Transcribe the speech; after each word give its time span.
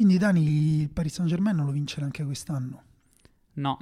Quindi 0.00 0.16
Dani, 0.16 0.80
il 0.80 0.88
Paris 0.88 1.12
Saint 1.12 1.28
Germain 1.30 1.54
lo 1.56 1.70
vincerà 1.72 2.06
anche 2.06 2.24
quest'anno. 2.24 2.82
No, 3.56 3.76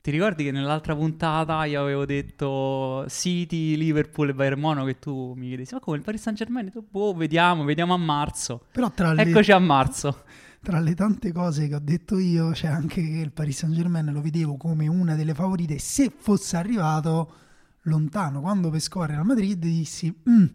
ti 0.00 0.10
ricordi 0.10 0.42
che 0.42 0.50
nell'altra 0.50 0.96
puntata 0.96 1.62
io 1.66 1.82
avevo 1.82 2.06
detto 2.06 3.04
City, 3.10 3.76
Liverpool 3.76 4.30
e 4.30 4.34
Bayern 4.34 4.58
Monaco 4.58 4.86
che 4.86 4.98
tu 4.98 5.34
mi 5.36 5.48
chiedessi 5.48 5.74
ma 5.74 5.80
come 5.80 5.98
il 5.98 6.02
Paris 6.02 6.22
Saint 6.22 6.38
Germain? 6.38 6.70
Tu, 6.70 6.82
boh, 6.90 7.12
vediamo, 7.12 7.64
vediamo 7.64 7.92
a 7.92 7.98
marzo. 7.98 8.64
Però 8.72 8.90
tra 8.90 9.12
le, 9.12 9.20
Eccoci 9.24 9.52
a 9.52 9.58
marzo. 9.58 10.24
tra 10.62 10.80
le 10.80 10.94
tante 10.94 11.32
cose 11.32 11.68
che 11.68 11.74
ho 11.74 11.80
detto 11.82 12.16
io 12.18 12.52
c'è 12.52 12.68
anche 12.68 13.02
che 13.02 13.18
il 13.18 13.32
Paris 13.32 13.58
Saint 13.58 13.74
Germain 13.74 14.06
lo 14.10 14.22
vedevo 14.22 14.56
come 14.56 14.86
una 14.86 15.16
delle 15.16 15.34
favorite 15.34 15.78
se 15.78 16.10
fosse 16.16 16.56
arrivato 16.56 17.32
lontano. 17.82 18.40
Quando 18.40 18.70
pescò 18.70 19.04
Real 19.04 19.26
Madrid 19.26 19.58
dissi 19.58 20.10
"Mm, 20.30 20.46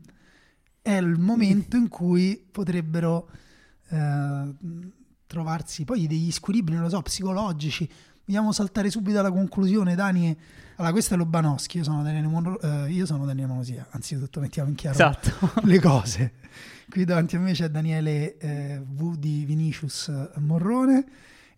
è 0.82 0.94
il 0.96 1.20
momento 1.20 1.78
in 1.78 1.88
cui 1.88 2.44
potrebbero 2.52 3.30
eh, 3.90 4.56
trovarsi 5.34 5.84
poi 5.84 6.08
degli 6.08 6.32
squilibri, 6.32 6.76
non 6.76 6.84
lo 6.84 6.90
so, 6.90 7.02
psicologici. 7.02 7.90
Vogliamo 8.26 8.54
saltare 8.54 8.90
subito 8.90 9.20
alla 9.20 9.32
conclusione, 9.32 9.96
Dani. 9.96 10.38
Allora, 10.76 10.94
questo 10.94 11.16
è 11.16 11.18
Lobanowski, 11.18 11.78
io 11.78 11.84
sono 11.84 12.02
Daniele 12.04 12.28
Monro, 12.28 12.62
eh, 12.62 12.90
io 12.90 13.06
sono 13.06 13.26
Daniele 13.26 13.50
Monosia, 13.50 13.88
anzitutto 13.90 14.40
mettiamo 14.40 14.70
in 14.70 14.76
chiaro 14.76 14.96
Esatto. 14.96 15.52
le 15.68 15.80
cose. 15.82 16.34
Qui 16.90 17.04
davanti 17.04 17.36
a 17.36 17.40
me 17.40 17.52
c'è 17.52 17.70
Daniele 17.70 18.38
eh, 18.38 18.82
V 18.86 19.18
di 19.18 19.44
Vinicius 19.46 20.12
Morrone 20.38 21.06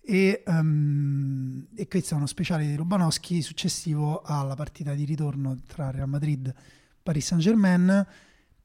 e, 0.01 0.43
ehm, 0.45 1.67
e 1.75 1.87
questo 1.87 2.13
è 2.13 2.17
uno 2.17 2.27
speciale 2.27 2.65
di 2.65 2.75
Lobanowski 2.75 3.41
successivo 3.41 4.21
alla 4.21 4.55
partita 4.55 4.93
di 4.93 5.03
ritorno 5.03 5.61
tra 5.67 5.91
Real 5.91 6.07
Madrid 6.07 6.47
e 6.47 6.53
Paris 7.01 7.25
Saint 7.25 7.43
Germain. 7.43 8.05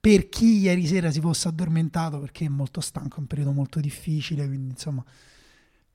Per 0.01 0.29
chi 0.31 0.61
ieri 0.61 0.87
sera 0.87 1.11
si 1.11 1.21
fosse 1.21 1.49
addormentato 1.49 2.19
perché 2.21 2.47
è 2.47 2.49
molto 2.49 2.81
stanco, 2.81 3.17
è 3.17 3.21
un 3.21 3.27
periodo 3.27 3.53
molto 3.53 3.81
difficile, 3.81 4.47
quindi 4.47 4.71
insomma 4.71 5.05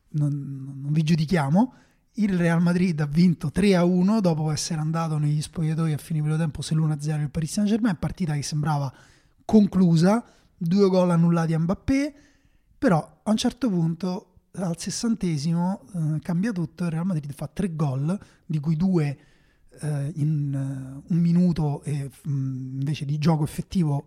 non, 0.10 0.80
non 0.82 0.92
vi 0.92 1.02
giudichiamo. 1.02 1.74
Il 2.18 2.38
Real 2.38 2.62
Madrid 2.62 3.00
ha 3.00 3.08
vinto 3.08 3.52
3-1 3.54 4.20
dopo 4.20 4.52
essere 4.52 4.80
andato 4.80 5.18
negli 5.18 5.42
spogliatoi 5.42 5.94
a 5.94 5.98
fine 5.98 6.22
primo 6.22 6.38
tempo 6.38 6.62
sull'1-0 6.62 7.22
il 7.22 7.30
Paris 7.30 7.52
Saint 7.52 7.68
Germain, 7.68 7.98
partita 7.98 8.34
che 8.36 8.44
sembrava 8.44 8.94
conclusa, 9.44 10.24
due 10.56 10.88
gol 10.88 11.10
annullati 11.10 11.54
a 11.54 11.60
Mbappé, 11.60 12.14
però 12.78 13.22
a 13.24 13.30
un 13.32 13.38
certo 13.38 13.70
punto 13.70 14.36
al 14.54 14.78
sessantesimo 14.80 15.82
eh, 15.94 16.20
cambia 16.22 16.52
tutto, 16.52 16.86
il 16.86 16.92
Real 16.92 17.06
Madrid 17.06 17.34
fa 17.34 17.48
tre 17.48 17.76
gol, 17.76 18.18
di 18.46 18.60
cui 18.60 18.76
due 18.76 19.18
eh, 19.82 20.12
in 20.16 20.54
eh, 20.54 21.04
un 21.14 21.18
minuto 21.20 21.82
e 21.84 22.10
mh, 22.24 22.30
invece 22.80 23.06
di 23.06 23.18
gioco 23.18 23.44
effettivo 23.44 24.06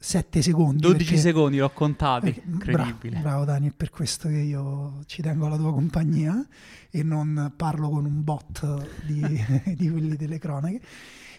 7 0.00 0.42
secondi. 0.42 0.80
12 0.80 1.04
perché- 1.04 1.20
secondi 1.20 1.58
l'ho 1.58 1.70
contati, 1.70 2.32
perché- 2.32 2.42
incredibile. 2.48 3.20
Bravo, 3.20 3.22
bravo 3.22 3.44
Dani, 3.44 3.68
è 3.68 3.72
per 3.76 3.90
questo 3.90 4.28
che 4.28 4.36
io 4.38 5.02
ci 5.06 5.22
tengo 5.22 5.46
alla 5.46 5.56
tua 5.56 5.72
compagnia 5.72 6.46
e 6.90 7.02
non 7.02 7.52
parlo 7.56 7.88
con 7.90 8.04
un 8.04 8.22
bot 8.22 8.86
di, 9.04 9.20
di 9.76 9.90
quelli 9.90 10.16
delle 10.16 10.38
cronache. 10.38 10.80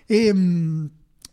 E, 0.06 0.34
mh, 0.34 0.90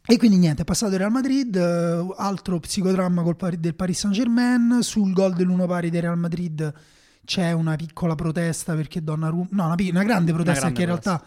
e 0.09 0.19
quindi 0.19 0.37
niente, 0.37 0.63
è 0.63 0.65
passato 0.65 0.93
il 0.93 0.99
Real 0.99 1.11
Madrid, 1.11 1.57
eh, 1.57 2.15
altro 2.17 2.61
psicodramma 2.61 3.23
col 3.23 3.35
Pari- 3.37 3.59
del 3.59 3.75
Paris 3.75 3.99
Saint 3.99 4.15
Germain, 4.15 4.79
sul 4.83 5.13
gol 5.13 5.35
dell'uno 5.35 5.67
pari 5.67 5.91
del 5.91 6.03
Real 6.03 6.19
Madrid 6.19 6.73
c'è 7.25 7.51
una 7.51 7.75
piccola 7.75 8.15
protesta 8.15 8.77
perché 8.77 9.03
Donnarumma, 9.03 9.49
no 9.51 9.65
una, 9.65 9.75
una 9.77 10.05
grande 10.05 10.33
protesta 10.33 10.69
grande 10.71 10.79
perché 10.79 10.81
in 10.83 10.87
realtà 10.87 11.25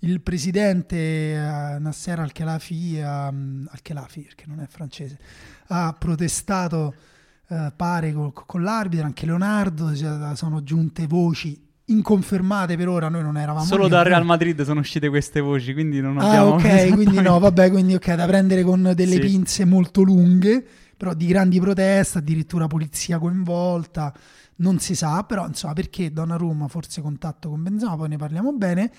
il 0.00 0.20
presidente 0.20 0.96
eh, 0.96 1.78
Nasser 1.78 2.20
Al-Khelafi, 2.20 2.98
ehm, 2.98 3.68
Al-Khelafi 3.70 4.20
perché 4.22 4.44
non 4.46 4.60
è 4.60 4.66
francese, 4.66 5.18
ha 5.68 5.94
protestato 5.98 6.94
eh, 7.48 7.72
pare 7.74 8.12
col- 8.12 8.32
con, 8.32 8.62
l'arbitro, 8.62 9.06
anche 9.06 9.26
Leonardo, 9.26 9.94
cioè, 9.96 10.36
sono 10.36 10.62
giunte 10.62 11.06
voci 11.06 11.66
inconfermate 11.86 12.76
per 12.76 12.88
ora, 12.88 13.08
noi 13.08 13.22
non 13.22 13.38
eravamo 13.38 13.64
Solo 13.64 13.84
lì, 13.84 13.88
dal 13.88 14.04
Real 14.04 14.24
Madrid 14.24 14.60
sono 14.62 14.80
uscite 14.80 15.08
queste 15.08 15.40
voci, 15.40 15.72
quindi 15.72 16.00
non 16.00 16.18
Ah, 16.18 16.26
abbiamo 16.26 16.54
ok, 16.56 16.92
quindi 16.92 17.20
no, 17.20 17.38
vabbè, 17.38 17.70
quindi 17.70 17.94
ok, 17.94 18.14
da 18.14 18.26
prendere 18.26 18.62
con 18.62 18.92
delle 18.94 19.14
Sì. 19.14 19.20
pinze 19.20 19.64
molto 19.64 20.02
lunghe, 20.02 20.64
però 20.96 21.14
di 21.14 21.26
grandi 21.26 21.58
proteste, 21.58 22.18
addirittura 22.18 22.66
polizia 22.66 23.18
coinvolta, 23.18 24.12
non 24.56 24.78
si 24.80 24.94
sa, 24.94 25.22
però 25.24 25.46
insomma 25.46 25.72
perché 25.72 26.12
Donnarumma 26.12 26.68
forse 26.68 27.00
contatto 27.00 27.48
con 27.48 27.62
Benzema, 27.62 27.96
poi 27.96 28.08
ne 28.08 28.16
parliamo 28.16 28.52
bene. 28.52 28.90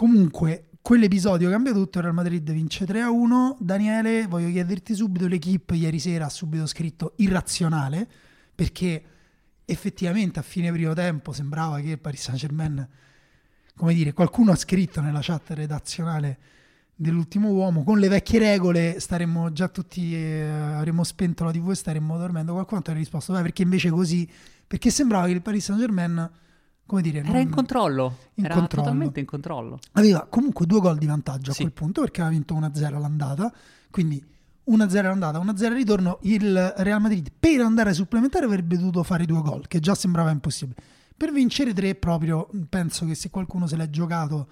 Comunque, 0.00 0.70
quell'episodio 0.80 1.50
cambia 1.50 1.74
tutto, 1.74 1.98
il 1.98 2.04
Real 2.04 2.16
Madrid 2.16 2.50
vince 2.52 2.86
3-1. 2.86 3.56
Daniele, 3.58 4.26
voglio 4.26 4.48
chiederti 4.48 4.94
subito, 4.94 5.26
l'equipe 5.26 5.74
ieri 5.74 5.98
sera 5.98 6.24
ha 6.24 6.30
subito 6.30 6.64
scritto 6.64 7.12
irrazionale, 7.16 8.08
perché 8.54 9.04
effettivamente 9.66 10.38
a 10.38 10.42
fine 10.42 10.72
primo 10.72 10.94
tempo 10.94 11.34
sembrava 11.34 11.80
che 11.80 11.90
il 11.90 11.98
Paris 11.98 12.22
Saint-Germain, 12.22 12.88
come 13.76 13.92
dire, 13.92 14.14
qualcuno 14.14 14.52
ha 14.52 14.56
scritto 14.56 15.02
nella 15.02 15.20
chat 15.20 15.50
redazionale 15.50 16.38
dell'ultimo 16.94 17.50
uomo, 17.50 17.84
con 17.84 17.98
le 17.98 18.08
vecchie 18.08 18.38
regole 18.38 19.00
staremmo 19.00 19.52
già 19.52 19.68
tutti, 19.68 20.14
eh, 20.14 20.48
avremmo 20.48 21.04
spento 21.04 21.44
la 21.44 21.52
tv 21.52 21.72
e 21.72 21.74
staremmo 21.74 22.16
dormendo. 22.16 22.54
Qualcuno 22.54 22.80
ha 22.86 22.92
risposto, 22.92 23.34
beh, 23.34 23.42
perché 23.42 23.60
invece 23.60 23.90
così, 23.90 24.26
perché 24.66 24.88
sembrava 24.88 25.26
che 25.26 25.32
il 25.32 25.42
Paris 25.42 25.62
Saint-Germain, 25.62 26.30
come 26.90 27.02
dire, 27.02 27.20
Era 27.20 27.28
non- 27.32 27.40
in 27.40 27.50
controllo, 27.50 28.16
in 28.34 28.44
era 28.44 28.54
controllo. 28.54 28.82
totalmente 28.82 29.20
in 29.20 29.26
controllo. 29.26 29.78
aveva 29.92 30.26
comunque 30.28 30.66
due 30.66 30.80
gol 30.80 30.98
di 30.98 31.06
vantaggio 31.06 31.52
a 31.52 31.54
Sì. 31.54 31.60
quel 31.62 31.72
punto 31.72 32.00
perché 32.00 32.20
aveva 32.20 32.34
vinto 32.36 32.54
1-0 32.54 32.96
all'andata, 32.96 33.52
quindi 33.90 34.22
1-0 34.64 35.06
all'andata, 35.06 35.38
1-0 35.38 35.70
al 35.72 35.78
ritorno, 35.78 36.18
il 36.22 36.74
Real 36.78 37.00
Madrid 37.00 37.30
per 37.38 37.60
andare 37.60 37.90
ai 37.90 37.94
supplementari 37.94 38.44
avrebbe 38.44 38.76
dovuto 38.76 39.02
fare 39.04 39.24
due 39.24 39.40
gol, 39.40 39.66
che 39.68 39.78
già 39.80 39.94
sembrava 39.94 40.30
impossibile. 40.30 40.80
Per 41.16 41.32
vincere 41.32 41.72
tre 41.72 41.94
proprio, 41.94 42.48
penso 42.68 43.06
che 43.06 43.14
se 43.14 43.30
qualcuno 43.30 43.66
se 43.66 43.76
l'è 43.76 43.88
giocato 43.88 44.48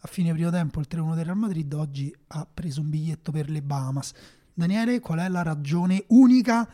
a 0.00 0.08
fine 0.08 0.32
primo 0.32 0.50
tempo 0.50 0.80
il 0.80 0.86
3-1 0.88 1.14
del 1.14 1.24
Real 1.24 1.36
Madrid, 1.36 1.72
oggi 1.72 2.12
ha 2.28 2.46
preso 2.52 2.80
un 2.80 2.90
biglietto 2.90 3.30
per 3.32 3.48
le 3.48 3.62
Bahamas. 3.62 4.12
Daniele, 4.54 4.98
qual 5.00 5.18
è 5.20 5.28
la 5.28 5.42
ragione 5.42 6.04
unica 6.08 6.68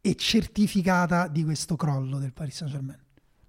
e 0.00 0.14
certificata 0.14 1.28
di 1.28 1.44
questo 1.44 1.76
crollo 1.76 2.18
del 2.18 2.32
Paris 2.32 2.56
Saint-Germain? 2.56 2.98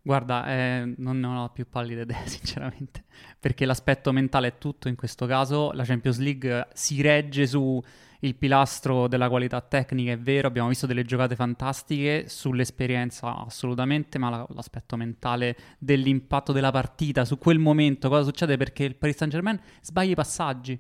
Guarda, 0.02 0.48
eh, 0.48 0.94
non 0.98 1.20
ne 1.20 1.28
ho 1.28 1.50
più 1.50 1.68
pallida 1.70 2.02
idea, 2.02 2.24
sinceramente, 2.28 3.04
perché 3.40 3.66
l'aspetto 3.66 4.12
mentale 4.12 4.48
è 4.48 4.58
tutto 4.58 4.88
in 4.88 4.96
questo 4.96 5.26
caso. 5.26 5.72
La 5.74 5.84
Champions 5.84 6.20
League 6.20 6.68
si 6.74 7.02
regge 7.02 7.46
su 7.46 7.82
il 8.22 8.36
pilastro 8.36 9.08
della 9.08 9.30
qualità 9.30 9.62
tecnica, 9.62 10.12
è 10.12 10.18
vero, 10.20 10.48
abbiamo 10.48 10.68
visto 10.68 10.86
delle 10.86 11.04
giocate 11.04 11.36
fantastiche, 11.36 12.26
sull'esperienza 12.28 13.38
assolutamente, 13.46 14.18
ma 14.18 14.30
la- 14.30 14.48
l'aspetto 14.54 14.98
mentale 14.98 15.56
dell'impatto 15.78 16.52
della 16.52 16.72
partita 16.72 17.24
su 17.24 17.38
quel 17.38 17.60
momento, 17.60 18.10
cosa 18.10 18.24
succede? 18.24 18.58
Perché 18.58 18.84
il 18.84 18.96
Paris 18.96 19.18
Saint-Germain 19.18 19.60
sbaglia 19.82 20.12
i 20.12 20.16
passaggi. 20.16 20.80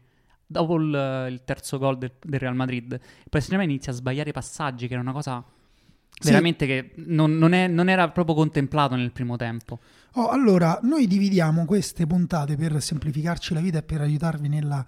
Dopo 0.51 0.75
il, 0.77 1.27
il 1.29 1.43
terzo 1.45 1.77
gol 1.77 1.97
del, 1.97 2.11
del 2.19 2.39
Real 2.39 2.55
Madrid, 2.55 2.91
il 2.93 2.99
Paris 3.29 3.47
Saint-Germain 3.47 3.69
inizia 3.69 3.91
a 3.91 3.95
sbagliare 3.95 4.29
i 4.31 4.33
passaggi, 4.33 4.87
che 4.87 4.93
era 4.93 5.01
una 5.01 5.11
cosa 5.11 5.43
Sì. 6.19 6.29
veramente 6.29 6.65
che 6.65 6.91
non, 7.05 7.37
non 7.37 7.53
è- 7.53 7.67
non 7.67 7.87
era 7.89 8.09
proprio 8.09 8.35
contemplato 8.35 8.95
nel 8.95 9.11
primo 9.11 9.37
tempo. 9.37 9.79
Oh, 10.13 10.27
allora, 10.29 10.79
noi 10.83 11.07
dividiamo 11.07 11.65
queste 11.65 12.05
puntate 12.05 12.55
per 12.57 12.81
semplificarci 12.81 13.53
la 13.53 13.61
vita 13.61 13.77
e 13.79 13.83
per 13.83 14.01
aiutarvi 14.01 14.47
nella- 14.49 14.85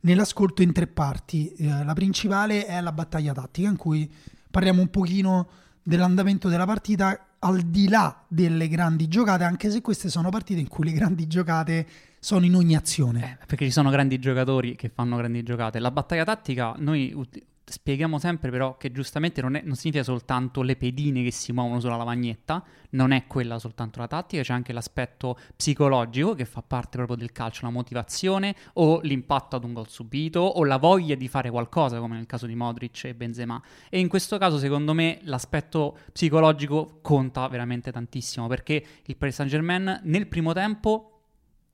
nell'ascolto 0.00 0.62
in 0.62 0.72
tre 0.72 0.86
parti. 0.86 1.52
Eh, 1.54 1.84
la 1.84 1.92
principale 1.92 2.66
è 2.66 2.80
la 2.80 2.92
battaglia 2.92 3.32
tattica, 3.32 3.68
in 3.68 3.76
cui 3.76 4.10
parliamo 4.50 4.80
un 4.80 4.88
pochino 4.88 5.48
dell'andamento 5.82 6.48
della 6.48 6.66
partita 6.66 7.26
al 7.40 7.60
di 7.62 7.88
là 7.88 8.24
delle 8.28 8.68
grandi 8.68 9.08
giocate, 9.08 9.44
anche 9.44 9.70
se 9.70 9.80
queste 9.80 10.08
sono 10.08 10.28
partite 10.28 10.60
in 10.60 10.68
cui 10.68 10.84
le 10.84 10.92
grandi 10.92 11.26
giocate 11.26 11.86
sono 12.18 12.44
in 12.44 12.54
ogni 12.54 12.76
azione. 12.76 13.38
Eh, 13.40 13.46
perché 13.46 13.64
ci 13.64 13.70
sono 13.70 13.88
grandi 13.90 14.18
giocatori 14.18 14.76
che 14.76 14.90
fanno 14.90 15.16
grandi 15.16 15.42
giocate. 15.42 15.78
La 15.78 15.90
battaglia 15.90 16.24
tattica, 16.24 16.74
noi 16.78 17.12
ut- 17.14 17.42
spieghiamo 17.70 18.18
sempre 18.18 18.50
però 18.50 18.76
che 18.76 18.90
giustamente 18.90 19.40
non, 19.40 19.54
è, 19.54 19.62
non, 19.64 19.76
significa 19.76 20.02
soltanto 20.02 20.62
le 20.62 20.76
pedine 20.76 21.22
che 21.22 21.30
si 21.30 21.52
muovono 21.52 21.80
sulla 21.80 21.96
lavagnetta, 21.96 22.62
non 22.90 23.12
è 23.12 23.26
quella 23.26 23.58
soltanto 23.58 24.00
la 24.00 24.08
tattica, 24.08 24.42
c'è 24.42 24.52
anche 24.52 24.72
l'aspetto 24.72 25.38
psicologico 25.56 26.34
che 26.34 26.44
fa 26.44 26.62
parte 26.62 26.96
proprio 26.96 27.16
del 27.16 27.32
calcio, 27.32 27.64
la 27.64 27.70
motivazione 27.70 28.54
o 28.74 29.00
l'impatto 29.02 29.56
ad 29.56 29.64
un 29.64 29.72
gol 29.72 29.88
subito 29.88 30.40
o 30.40 30.64
la 30.64 30.78
voglia 30.78 31.14
di 31.14 31.28
fare 31.28 31.50
qualcosa 31.50 31.98
come 32.00 32.16
nel 32.16 32.26
caso 32.26 32.46
di 32.46 32.54
Modric 32.54 33.04
e 33.04 33.14
Benzema. 33.14 33.62
E 33.88 34.00
in 34.00 34.08
questo 34.08 34.36
caso 34.36 34.58
secondo 34.58 34.92
me 34.92 35.20
l'aspetto 35.22 35.98
psicologico 36.12 36.98
conta 37.02 37.46
veramente 37.48 37.92
tantissimo 37.92 38.48
perché 38.48 38.84
il 39.04 39.16
Paris 39.16 39.36
Saint-Germain 39.36 40.00
nel 40.04 40.26
primo 40.26 40.52
tempo 40.52 41.10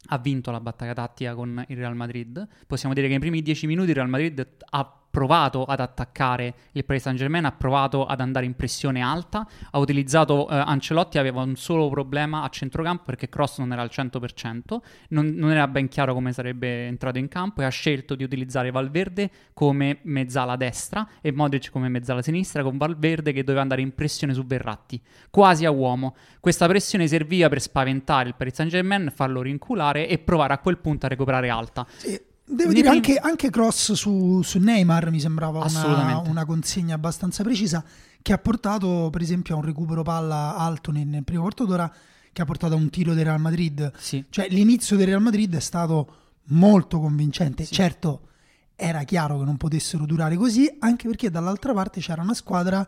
ha 0.08 0.18
vinto 0.18 0.50
la 0.50 0.60
battaglia 0.60 0.92
tattica 0.92 1.34
con 1.34 1.64
il 1.68 1.76
Real 1.76 1.96
Madrid. 1.96 2.46
Possiamo 2.66 2.94
dire 2.94 3.06
che 3.06 3.12
nei 3.12 3.20
primi 3.20 3.42
dieci 3.42 3.66
minuti 3.66 3.90
il 3.90 3.96
Real 3.96 4.08
Madrid 4.08 4.46
ha 4.70 5.00
provato 5.16 5.64
ad 5.64 5.80
attaccare 5.80 6.52
il 6.72 6.84
Paris 6.84 7.00
Saint 7.00 7.18
Germain, 7.18 7.46
ha 7.46 7.52
provato 7.52 8.04
ad 8.04 8.20
andare 8.20 8.44
in 8.44 8.54
pressione 8.54 9.00
alta, 9.00 9.48
ha 9.70 9.78
utilizzato 9.78 10.46
eh, 10.46 10.54
Ancelotti, 10.54 11.16
aveva 11.16 11.40
un 11.40 11.56
solo 11.56 11.88
problema 11.88 12.42
a 12.42 12.50
centrocampo 12.50 13.04
perché 13.04 13.30
Cross 13.30 13.60
non 13.60 13.72
era 13.72 13.80
al 13.80 13.88
100%, 13.90 14.76
non, 15.08 15.28
non, 15.28 15.52
era 15.52 15.66
ben 15.68 15.88
chiaro 15.88 16.12
come 16.12 16.34
sarebbe 16.34 16.86
entrato 16.86 17.16
in 17.16 17.28
campo 17.28 17.62
e 17.62 17.64
ha 17.64 17.70
scelto 17.70 18.14
di 18.14 18.24
utilizzare 18.24 18.70
Valverde 18.70 19.30
come 19.54 20.00
mezzala 20.02 20.54
destra 20.56 21.08
e 21.22 21.32
Modric 21.32 21.70
come 21.70 21.88
mezzala 21.88 22.20
sinistra 22.20 22.62
con 22.62 22.76
Valverde 22.76 23.32
che 23.32 23.40
doveva 23.40 23.62
andare 23.62 23.80
in 23.80 23.94
pressione 23.94 24.34
su 24.34 24.44
Verratti, 24.44 25.00
quasi 25.30 25.64
a 25.64 25.70
uomo. 25.70 26.14
Questa 26.40 26.66
pressione 26.66 27.08
serviva 27.08 27.48
per 27.48 27.62
spaventare 27.62 28.28
il 28.28 28.34
Paris 28.34 28.52
Saint 28.52 28.70
Germain, 28.70 29.10
farlo 29.14 29.40
rinculare 29.40 30.08
e 30.08 30.18
provare 30.18 30.52
a 30.52 30.58
quel 30.58 30.76
punto 30.76 31.06
a 31.06 31.08
recuperare 31.08 31.48
alta. 31.48 31.86
Sì. 31.96 32.34
Devo 32.48 32.72
dire 32.72 32.88
anche, 32.88 33.16
anche, 33.16 33.50
cross 33.50 33.92
su, 33.92 34.40
su, 34.42 34.58
Neymar 34.60 35.10
mi 35.10 35.18
sembrava 35.18 35.64
una, 35.64 36.18
una, 36.18 36.44
consegna 36.44 36.94
abbastanza 36.94 37.42
precisa 37.42 37.84
che 38.22 38.32
ha 38.32 38.38
portato 38.38 39.08
per 39.10 39.20
esempio 39.20 39.54
a 39.54 39.58
un 39.58 39.64
recupero 39.64 40.02
palla 40.02 40.56
alto 40.56 40.92
nel, 40.92 41.08
nel 41.08 41.24
primo 41.24 41.42
quarto 41.42 41.64
d'ora 41.64 41.92
che 42.32 42.42
ha 42.42 42.44
portato 42.44 42.74
a 42.74 42.76
un 42.76 42.88
tiro 42.88 43.14
del 43.14 43.24
Real 43.24 43.40
Madrid. 43.40 43.90
Sì. 43.96 44.24
Cioè 44.28 44.46
l'inizio 44.48 44.96
del 44.96 45.06
Real 45.06 45.22
Madrid 45.22 45.56
è 45.56 45.60
stato 45.60 46.14
molto 46.44 47.00
convincente. 47.00 47.64
Sì. 47.64 47.74
Certo, 47.74 48.28
era 48.76 49.02
chiaro 49.02 49.38
che 49.40 49.44
non 49.44 49.56
potessero 49.56 50.06
durare 50.06 50.36
così, 50.36 50.72
anche 50.78 51.08
perché 51.08 51.30
dall'altra 51.30 51.72
parte 51.72 52.00
c'era 52.00 52.22
una 52.22 52.34
squadra 52.34 52.86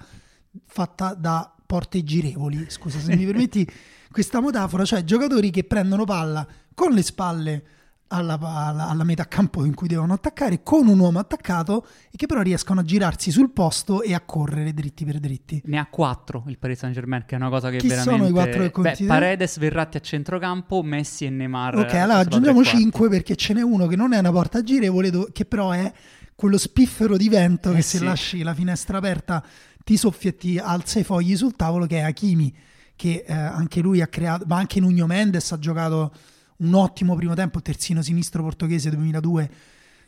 fatta 0.66 1.14
da 1.14 1.52
porte 1.66 2.04
girevoli, 2.04 2.66
scusa 2.68 3.00
se 3.00 3.16
mi 3.16 3.24
permetti 3.26 3.68
questa 4.10 4.40
metafora, 4.40 4.84
cioè 4.84 5.02
giocatori 5.02 5.50
che 5.50 5.64
prendono 5.64 6.04
palla 6.04 6.46
con 6.74 6.92
le 6.92 7.02
spalle 7.02 7.64
alla, 8.08 8.38
alla, 8.40 8.88
alla, 8.88 9.04
metà 9.04 9.26
campo 9.26 9.64
in 9.64 9.74
cui 9.74 9.86
devono 9.86 10.14
attaccare 10.14 10.62
con 10.62 10.88
un 10.88 10.98
uomo 10.98 11.18
attaccato 11.18 11.86
e 12.10 12.16
che 12.16 12.26
però 12.26 12.40
riescono 12.40 12.80
a 12.80 12.82
girarsi 12.82 13.30
sul 13.30 13.50
posto 13.50 14.02
e 14.02 14.14
a 14.14 14.20
correre 14.20 14.72
dritti 14.72 15.04
per 15.04 15.18
dritti. 15.18 15.62
Ne 15.66 15.78
ha 15.78 15.86
quattro 15.86 16.44
il 16.46 16.58
Paris 16.58 16.78
Saint 16.78 16.94
Germain, 16.94 17.24
che 17.26 17.34
è 17.34 17.38
una 17.38 17.50
cosa 17.50 17.70
che 17.70 17.78
Chi 17.78 17.88
veramente... 17.88 18.16
sono 18.16 18.28
i 18.28 18.32
quattro 18.32 18.70
che 18.70 18.80
Beh, 18.80 19.06
Paredes, 19.06 19.58
Verratti 19.58 19.96
a 19.98 20.00
centrocampo, 20.00 20.82
Messi 20.82 21.26
e 21.26 21.30
Neymar. 21.30 21.78
Ok, 21.78 21.94
allora 21.94 22.18
aggiungiamo 22.18 22.64
cinque 22.64 23.08
perché 23.08 23.36
ce 23.36 23.52
n'è 23.54 23.62
uno 23.62 23.86
che 23.86 23.96
non 23.96 24.12
è 24.12 24.18
una 24.18 24.32
porta 24.32 24.62
girevole, 24.62 25.10
che 25.32 25.44
però 25.44 25.70
è 25.70 25.92
quello 26.34 26.56
spiffero 26.56 27.16
di 27.16 27.28
vento 27.28 27.72
eh 27.72 27.76
che 27.76 27.82
sì. 27.82 27.98
se 27.98 28.04
lasci 28.04 28.42
la 28.42 28.54
finestra 28.54 28.98
aperta 28.98 29.44
ti 29.84 29.96
soffia 29.96 30.30
e 30.30 30.36
ti 30.36 30.58
alza 30.58 30.98
i 30.98 31.04
fogli 31.04 31.36
sul 31.36 31.56
tavolo, 31.56 31.86
che 31.86 31.98
è 31.98 32.02
Hakimi, 32.02 32.54
che 32.94 33.24
eh, 33.26 33.32
anche 33.32 33.80
lui 33.80 34.00
ha 34.00 34.06
creato, 34.06 34.44
ma 34.46 34.56
anche 34.56 34.80
Nuno 34.80 35.06
Mendes 35.06 35.50
ha 35.52 35.58
giocato 35.58 36.12
un 36.58 36.74
ottimo 36.74 37.14
primo 37.14 37.34
tempo, 37.34 37.60
terzino 37.60 38.02
sinistro 38.02 38.42
portoghese 38.42 38.90
2002 38.90 39.50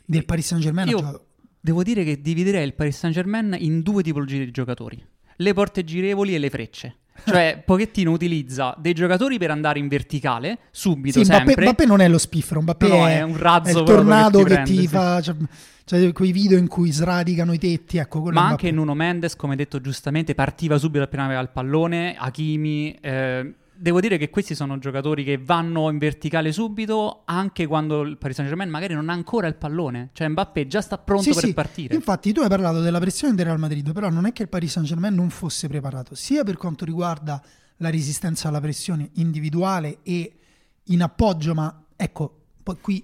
del 0.05 0.25
Paris 0.25 0.47
Saint 0.47 0.63
Germain. 0.63 0.87
Io 0.87 1.25
devo 1.59 1.83
dire 1.83 2.03
che 2.03 2.21
dividerei 2.21 2.65
il 2.65 2.73
Paris 2.73 2.97
Saint 2.97 3.15
Germain 3.15 3.55
in 3.57 3.81
due 3.81 4.03
tipologie 4.03 4.45
di 4.45 4.51
giocatori, 4.51 5.03
le 5.35 5.53
porte 5.53 5.83
girevoli 5.83 6.35
e 6.35 6.39
le 6.39 6.49
frecce. 6.49 6.95
Cioè, 7.23 7.61
Pochettino 7.65 8.11
utilizza 8.11 8.75
dei 8.77 8.93
giocatori 8.93 9.37
per 9.37 9.51
andare 9.51 9.79
in 9.79 9.87
verticale 9.87 10.59
subito, 10.71 11.19
sì, 11.19 11.25
sempre. 11.25 11.53
Mbappé, 11.53 11.61
Mbappé 11.61 11.85
non 11.85 12.01
è 12.01 12.07
lo 12.07 12.17
spiffero, 12.17 12.61
Mbappé 12.61 12.87
no, 12.87 13.07
è, 13.07 13.17
è, 13.17 13.21
un 13.21 13.37
razzo 13.37 13.77
è 13.77 13.79
il 13.79 13.85
tornado 13.85 14.43
che, 14.43 14.63
ti, 14.63 14.75
che 14.75 14.81
ti, 14.81 14.87
fa... 14.87 15.21
Cioè, 15.21 15.35
cioè, 15.83 16.13
quei 16.13 16.31
video 16.31 16.57
in 16.57 16.67
cui 16.67 16.91
sradicano 16.91 17.53
i 17.53 17.57
tetti, 17.57 17.97
ecco, 17.97 18.21
Ma 18.31 18.47
anche 18.47 18.71
Nuno 18.71 18.93
Mendes, 18.93 19.35
come 19.35 19.55
detto 19.55 19.81
giustamente, 19.81 20.35
partiva 20.35 20.77
subito 20.77 21.03
appena 21.03 21.25
aveva 21.25 21.41
il 21.41 21.49
pallone, 21.49 22.15
Hakimi, 22.17 22.97
eh, 23.01 23.53
devo 23.81 23.99
dire 23.99 24.17
che 24.19 24.29
questi 24.29 24.53
sono 24.53 24.77
giocatori 24.77 25.23
che 25.23 25.39
vanno 25.39 25.89
in 25.89 25.97
verticale 25.97 26.51
subito 26.51 27.23
anche 27.25 27.65
quando 27.65 28.01
il 28.01 28.17
Paris 28.17 28.35
Saint-Germain 28.35 28.69
magari 28.69 28.93
non 28.93 29.09
ha 29.09 29.13
ancora 29.13 29.47
il 29.47 29.55
pallone. 29.55 30.09
Cioè 30.13 30.27
Mbappé 30.27 30.67
già 30.67 30.81
sta 30.81 30.99
pronto 30.99 31.23
sì, 31.23 31.33
per 31.33 31.43
sì. 31.45 31.53
partire. 31.53 31.95
Infatti 31.95 32.31
tu 32.31 32.41
hai 32.41 32.47
parlato 32.47 32.81
della 32.81 32.99
pressione 32.99 33.33
del 33.33 33.45
Real 33.45 33.57
Madrid, 33.57 33.91
però 33.91 34.09
non 34.09 34.27
è 34.27 34.33
che 34.33 34.43
il 34.43 34.49
Paris 34.49 34.71
Saint-Germain 34.71 35.15
non 35.15 35.31
fosse 35.31 35.67
preparato, 35.67 36.13
sia 36.13 36.43
per 36.43 36.57
quanto 36.57 36.85
riguarda 36.85 37.41
la 37.77 37.89
resistenza 37.89 38.49
alla 38.49 38.61
pressione 38.61 39.09
individuale 39.15 39.97
e 40.03 40.31
in 40.85 41.01
appoggio, 41.01 41.55
ma 41.55 41.83
ecco, 41.95 42.43
poi 42.61 42.77
qui 42.79 43.03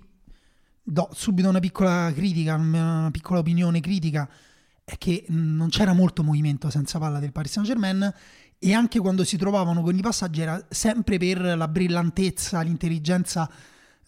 do 0.84 1.10
subito 1.12 1.50
una 1.50 1.60
piccola 1.60 2.12
critica, 2.14 2.54
una 2.54 3.10
piccola 3.12 3.40
opinione 3.40 3.80
critica, 3.80 4.30
è 4.84 4.96
che 4.98 5.26
non 5.30 5.70
c'era 5.70 5.94
molto 5.94 6.24
movimento 6.24 6.70
senza 6.70 7.00
palla 7.00 7.20
del 7.20 7.32
Paris 7.32 7.52
Saint-Germain 7.52 8.14
e 8.60 8.74
anche 8.74 9.00
quando 9.00 9.24
si 9.24 9.38
trovavano 9.38 9.82
con 9.82 9.96
i 9.96 10.02
passaggi 10.02 10.42
era 10.42 10.66
sempre 10.70 11.18
per 11.18 11.40
la 11.40 11.68
brillantezza, 11.68 12.62
l'intelligenza, 12.62 13.50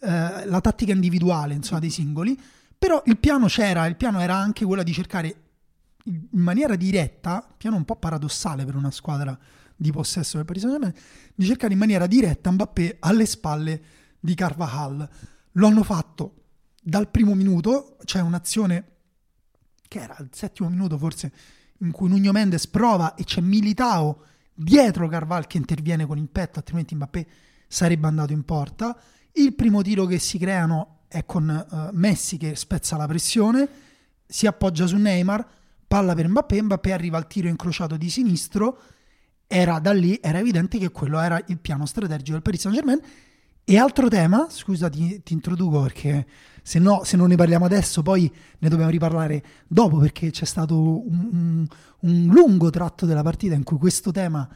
eh, 0.00 0.46
la 0.46 0.60
tattica 0.60 0.92
individuale 0.92 1.54
insomma, 1.54 1.80
dei 1.80 1.90
singoli, 1.90 2.38
però 2.76 3.02
il 3.06 3.18
piano 3.18 3.46
c'era, 3.46 3.86
il 3.86 3.96
piano 3.96 4.20
era 4.20 4.34
anche 4.34 4.64
quello 4.64 4.82
di 4.82 4.92
cercare 4.92 5.34
in 6.04 6.26
maniera 6.30 6.76
diretta, 6.76 7.46
piano 7.56 7.76
un 7.76 7.84
po' 7.84 7.96
paradossale 7.96 8.64
per 8.64 8.74
una 8.74 8.90
squadra 8.90 9.38
di 9.76 9.92
possesso 9.92 10.36
del 10.36 10.46
Paris 10.46 10.62
Saint-Germain, 10.62 10.94
di 11.34 11.46
cercare 11.46 11.72
in 11.72 11.78
maniera 11.78 12.06
diretta 12.06 12.50
Mbappé 12.50 12.96
alle 13.00 13.26
spalle 13.26 13.82
di 14.18 14.34
Carvajal. 14.34 15.08
Lo 15.52 15.66
hanno 15.66 15.82
fatto 15.82 16.34
dal 16.82 17.08
primo 17.10 17.34
minuto, 17.34 17.96
c'è 18.04 18.20
un'azione 18.20 18.88
che 19.86 20.00
era 20.00 20.16
il 20.20 20.28
settimo 20.32 20.68
minuto 20.68 20.96
forse, 20.98 21.32
in 21.78 21.90
cui 21.90 22.08
Nuno 22.08 22.32
Mendes 22.32 22.66
prova 22.66 23.14
e 23.14 23.24
c'è 23.24 23.40
Militao 23.40 24.24
dietro 24.54 25.08
Carval 25.08 25.46
che 25.46 25.56
interviene 25.56 26.06
con 26.06 26.18
il 26.18 26.28
petto, 26.28 26.58
altrimenti 26.58 26.94
Mbappé 26.94 27.26
sarebbe 27.66 28.06
andato 28.06 28.32
in 28.32 28.44
porta. 28.44 28.98
Il 29.32 29.54
primo 29.54 29.82
tiro 29.82 30.06
che 30.06 30.18
si 30.18 30.38
creano 30.38 31.02
è 31.08 31.24
con 31.24 31.66
uh, 31.70 31.96
Messi 31.96 32.36
che 32.36 32.54
spezza 32.56 32.96
la 32.96 33.06
pressione, 33.06 33.68
si 34.26 34.46
appoggia 34.46 34.86
su 34.86 34.96
Neymar, 34.96 35.46
palla 35.86 36.14
per 36.14 36.28
Mbappé, 36.28 36.62
Mbappé 36.62 36.92
arriva 36.92 37.16
al 37.16 37.26
tiro 37.26 37.48
incrociato 37.48 37.96
di 37.96 38.10
sinistro, 38.10 38.80
era 39.46 39.80
da 39.80 39.92
lì, 39.92 40.18
era 40.22 40.38
evidente 40.38 40.78
che 40.78 40.90
quello 40.90 41.18
era 41.18 41.42
il 41.48 41.58
piano 41.58 41.84
strategico 41.84 42.32
del 42.32 42.42
Paris 42.42 42.60
Saint-Germain. 42.60 43.00
E 43.70 43.78
altro 43.78 44.08
tema, 44.08 44.48
scusa 44.50 44.88
ti, 44.88 45.22
ti 45.22 45.32
introduco 45.32 45.80
perché 45.82 46.26
se 46.60 46.80
no, 46.80 47.04
se 47.04 47.16
non 47.16 47.28
ne 47.28 47.36
parliamo 47.36 47.66
adesso, 47.66 48.02
poi 48.02 48.28
ne 48.58 48.68
dobbiamo 48.68 48.90
riparlare 48.90 49.44
dopo 49.68 49.98
perché 49.98 50.32
c'è 50.32 50.44
stato 50.44 50.76
un, 50.76 51.28
un, 51.30 51.66
un 52.00 52.26
lungo 52.34 52.68
tratto 52.70 53.06
della 53.06 53.22
partita 53.22 53.54
in 53.54 53.62
cui 53.62 53.78
questo 53.78 54.10
tema 54.10 54.48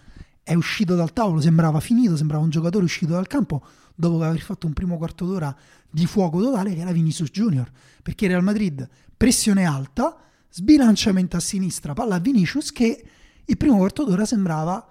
è 0.42 0.54
uscito 0.54 0.96
dal 0.96 1.12
tavolo, 1.12 1.40
sembrava 1.40 1.78
finito, 1.78 2.16
sembrava 2.16 2.42
un 2.42 2.50
giocatore 2.50 2.82
uscito 2.82 3.12
dal 3.12 3.28
campo 3.28 3.64
dopo 3.94 4.20
aver 4.20 4.40
fatto 4.40 4.66
un 4.66 4.72
primo 4.72 4.96
quarto 4.96 5.26
d'ora 5.26 5.56
di 5.88 6.06
fuoco 6.06 6.42
totale 6.42 6.74
che 6.74 6.80
era 6.80 6.90
Vinicius 6.90 7.30
Junior, 7.30 7.70
perché 8.02 8.26
Real 8.26 8.42
Madrid 8.42 8.84
pressione 9.16 9.64
alta, 9.64 10.16
sbilanciamento 10.50 11.36
a 11.36 11.40
sinistra, 11.40 11.92
palla 11.92 12.16
a 12.16 12.18
Vinicius 12.18 12.72
che 12.72 13.04
il 13.44 13.56
primo 13.56 13.76
quarto 13.76 14.02
d'ora 14.02 14.24
sembrava 14.24 14.84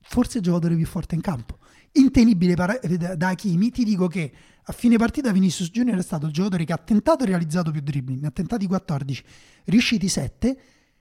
forse 0.00 0.38
il 0.38 0.44
giocatore 0.44 0.74
più 0.74 0.86
forte 0.86 1.16
in 1.16 1.20
campo. 1.20 1.58
Intenibile 1.92 2.54
da 2.54 3.28
Hakimi, 3.28 3.70
ti 3.70 3.84
dico 3.84 4.06
che 4.06 4.32
a 4.62 4.72
fine 4.72 4.98
partita 4.98 5.32
Vinicius 5.32 5.70
Junior 5.70 5.98
è 5.98 6.02
stato 6.02 6.26
il 6.26 6.32
giocatore 6.32 6.64
che 6.64 6.72
ha 6.74 6.78
tentato 6.78 7.24
e 7.24 7.26
realizzato 7.26 7.70
più 7.70 7.80
dribbling, 7.80 8.20
ne 8.20 8.26
ha 8.26 8.30
tentati 8.30 8.66
14, 8.66 9.24
riusciti 9.64 10.08
7, 10.08 10.58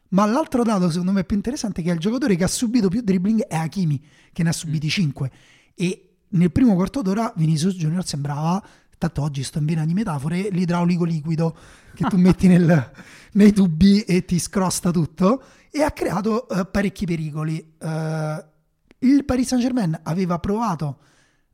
ma 0.09 0.25
l'altro 0.25 0.63
dato 0.63 0.89
secondo 0.89 1.11
me 1.11 1.25
più 1.25 1.35
interessante 1.35 1.81
è 1.81 1.83
che 1.83 1.91
il 1.91 1.99
giocatore 1.99 2.37
che 2.37 2.45
ha 2.45 2.47
subito 2.47 2.87
più 2.87 3.01
dribbling 3.01 3.41
è 3.41 3.55
Hakimi, 3.55 4.01
che 4.31 4.43
ne 4.43 4.49
ha 4.49 4.53
subiti 4.53 4.89
5. 4.89 5.29
Mm. 5.29 5.37
E 5.75 6.09
nel 6.29 6.51
primo 6.51 6.75
quarto 6.75 7.01
d'ora 7.01 7.33
Vinicius 7.35 7.75
Junior 7.75 8.05
sembrava, 8.05 8.65
tanto 8.97 9.21
oggi 9.21 9.43
sto 9.43 9.59
in 9.59 9.65
vena 9.65 9.85
di 9.85 9.93
metafore, 9.93 10.49
l'idraulico 10.49 11.03
liquido 11.03 11.55
che 11.93 12.05
tu 12.05 12.15
metti 12.17 12.47
nel, 12.47 12.91
nei 13.33 13.51
tubi 13.51 14.01
e 14.03 14.23
ti 14.23 14.39
scrosta 14.39 14.91
tutto, 14.91 15.43
e 15.69 15.81
ha 15.81 15.91
creato 15.91 16.47
uh, 16.49 16.71
parecchi 16.71 17.05
pericoli. 17.05 17.75
Uh, 17.79 18.55
il 18.99 19.25
Paris 19.25 19.47
Saint 19.47 19.63
Germain 19.63 19.99
aveva 20.03 20.39
provato 20.39 20.99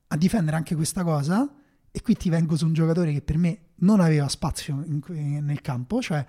a 0.08 0.18
difendere 0.18 0.56
anche 0.56 0.76
questa 0.76 1.04
cosa, 1.04 1.52
e 1.92 2.02
qui 2.02 2.16
ti 2.16 2.30
vengo 2.30 2.56
su 2.56 2.66
un 2.66 2.74
giocatore 2.74 3.14
che 3.14 3.22
per 3.22 3.38
me 3.38 3.60
non 3.78 4.00
aveva 4.00 4.28
spazio 4.28 4.84
in, 4.86 5.02
nel 5.46 5.62
campo, 5.62 6.02
cioè 6.02 6.26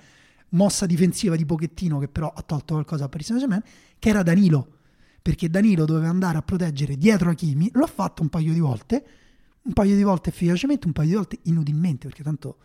mossa 0.50 0.86
difensiva 0.86 1.36
di 1.36 1.44
Pochettino 1.44 1.98
che 1.98 2.08
però 2.08 2.32
ha 2.34 2.42
tolto 2.42 2.74
qualcosa 2.74 3.04
a 3.04 3.08
Paris 3.08 3.26
Saint-Germain, 3.26 3.62
che 3.98 4.08
era 4.08 4.22
Danilo, 4.22 4.78
perché 5.22 5.48
Danilo 5.48 5.84
doveva 5.84 6.08
andare 6.08 6.38
a 6.38 6.42
proteggere 6.42 6.96
dietro 6.96 7.30
Hakimi, 7.30 7.70
lo 7.72 7.84
ha 7.84 7.88
fatto 7.88 8.22
un 8.22 8.28
paio 8.28 8.52
di 8.52 8.60
volte, 8.60 9.06
un 9.62 9.72
paio 9.72 9.96
di 9.96 10.02
volte 10.02 10.28
efficacemente, 10.28 10.86
un 10.86 10.92
paio 10.92 11.08
di 11.08 11.14
volte 11.14 11.38
inutilmente, 11.44 12.08
perché 12.08 12.22
tanto 12.22 12.58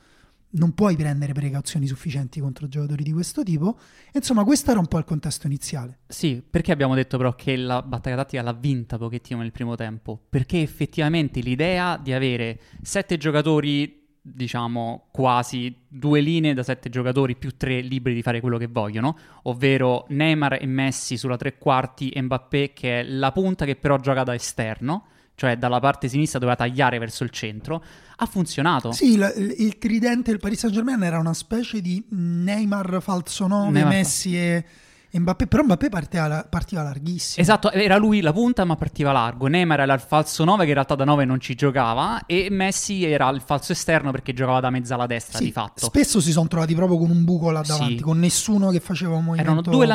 non 0.51 0.73
puoi 0.73 0.95
prendere 0.95 1.33
precauzioni 1.33 1.85
sufficienti 1.85 2.39
contro 2.39 2.67
giocatori 2.67 3.03
di 3.03 3.11
questo 3.11 3.43
tipo. 3.43 3.77
Insomma, 4.13 4.43
questo 4.43 4.71
era 4.71 4.79
un 4.79 4.87
po' 4.87 4.97
il 4.97 5.03
contesto 5.03 5.47
iniziale. 5.47 5.99
Sì, 6.07 6.43
perché 6.47 6.71
abbiamo 6.71 6.95
detto 6.95 7.17
però 7.17 7.35
che 7.35 7.55
la 7.55 7.81
battaglia 7.81 8.15
tattica 8.15 8.41
l'ha 8.41 8.53
vinta 8.53 8.97
pochettino 8.97 9.41
nel 9.41 9.51
primo 9.51 9.75
tempo? 9.75 10.19
Perché 10.29 10.61
effettivamente 10.61 11.41
l'idea 11.41 11.97
di 11.97 12.13
avere 12.13 12.59
sette 12.81 13.17
giocatori 13.17 13.97
diciamo 14.21 15.07
quasi 15.11 15.75
due 15.87 16.19
linee 16.19 16.53
da 16.53 16.63
sette 16.63 16.89
giocatori 16.89 17.35
più 17.35 17.55
tre 17.55 17.81
liberi 17.81 18.15
di 18.15 18.21
fare 18.21 18.41
quello 18.41 18.57
che 18.57 18.67
vogliono, 18.67 19.17
ovvero 19.43 20.05
Neymar 20.09 20.59
e 20.61 20.65
Messi 20.65 21.17
sulla 21.17 21.37
tre 21.37 21.57
quarti 21.57 22.09
e 22.09 22.21
Mbappé 22.21 22.73
che 22.73 22.99
è 22.99 23.03
la 23.03 23.31
punta 23.31 23.65
che 23.65 23.75
però 23.75 23.97
gioca 23.97 24.23
da 24.23 24.33
esterno, 24.33 25.05
cioè 25.39 25.55
dalla 25.55 25.79
parte 25.79 26.09
sinistra 26.09 26.37
doveva 26.37 26.57
tagliare 26.57 26.99
verso 26.99 27.23
il 27.23 27.29
centro, 27.29 27.81
ha 28.17 28.25
funzionato. 28.25 28.91
Sì, 28.91 29.13
il, 29.13 29.55
il 29.57 29.77
tridente 29.77 30.31
del 30.31 30.39
Paris 30.41 30.59
Saint-Germain 30.59 31.01
era 31.01 31.17
una 31.17 31.33
specie 31.33 31.79
di 31.79 32.03
Neymar 32.09 32.97
falso 32.99 33.47
9, 33.47 33.71
Neymar- 33.71 33.93
Messi 33.93 34.35
e 34.37 34.65
e 35.11 35.19
Mbappé, 35.19 35.47
però 35.47 35.63
Mbappé 35.63 35.89
partiva, 35.89 36.45
partiva 36.47 36.83
larghissimo. 36.83 37.41
Esatto, 37.41 37.71
era 37.71 37.97
lui 37.97 38.21
la 38.21 38.31
punta 38.31 38.63
ma 38.63 38.75
partiva 38.75 39.11
largo. 39.11 39.47
Neymar 39.47 39.79
era 39.79 39.93
il 39.95 39.99
falso 40.01 40.43
9 40.43 40.61
che 40.63 40.67
in 40.67 40.73
realtà 40.75 40.93
da 40.93 41.03
9 41.03 41.25
non 41.25 41.39
ci 41.39 41.55
giocava 41.55 42.27
e 42.27 42.49
Messi 42.51 43.03
era 43.05 43.27
il 43.29 43.41
falso 43.41 43.71
esterno 43.71 44.11
perché 44.11 44.33
giocava 44.33 44.59
da 44.59 44.69
mezzala 44.69 45.07
destra 45.07 45.39
Sì, 45.39 45.45
di 45.45 45.51
fatto. 45.51 45.83
Spesso 45.85 46.21
si 46.21 46.31
sono 46.31 46.47
trovati 46.47 46.75
proprio 46.75 46.99
con 46.99 47.09
un 47.09 47.23
buco 47.23 47.49
là 47.49 47.63
Sì. 47.63 47.71
davanti, 47.71 48.01
con 48.01 48.19
nessuno 48.19 48.69
che 48.69 48.79
faceva 48.79 49.15
un 49.15 49.23
movimento 49.23 49.51
Erano 49.51 49.61
due 49.61 49.87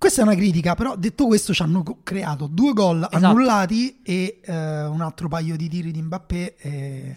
Questa 0.00 0.22
è 0.22 0.24
una 0.24 0.34
critica, 0.34 0.74
però 0.74 0.96
detto 0.96 1.26
questo 1.26 1.52
ci 1.52 1.60
hanno 1.60 1.98
creato 2.02 2.46
due 2.46 2.72
gol 2.72 3.00
Esatto. 3.10 3.26
annullati 3.26 4.00
e 4.02 4.40
eh, 4.42 4.84
un 4.86 5.02
altro 5.02 5.28
paio 5.28 5.56
di 5.58 5.68
tiri 5.68 5.90
di 5.90 6.00
Mbappé. 6.00 6.56
e- 6.56 7.16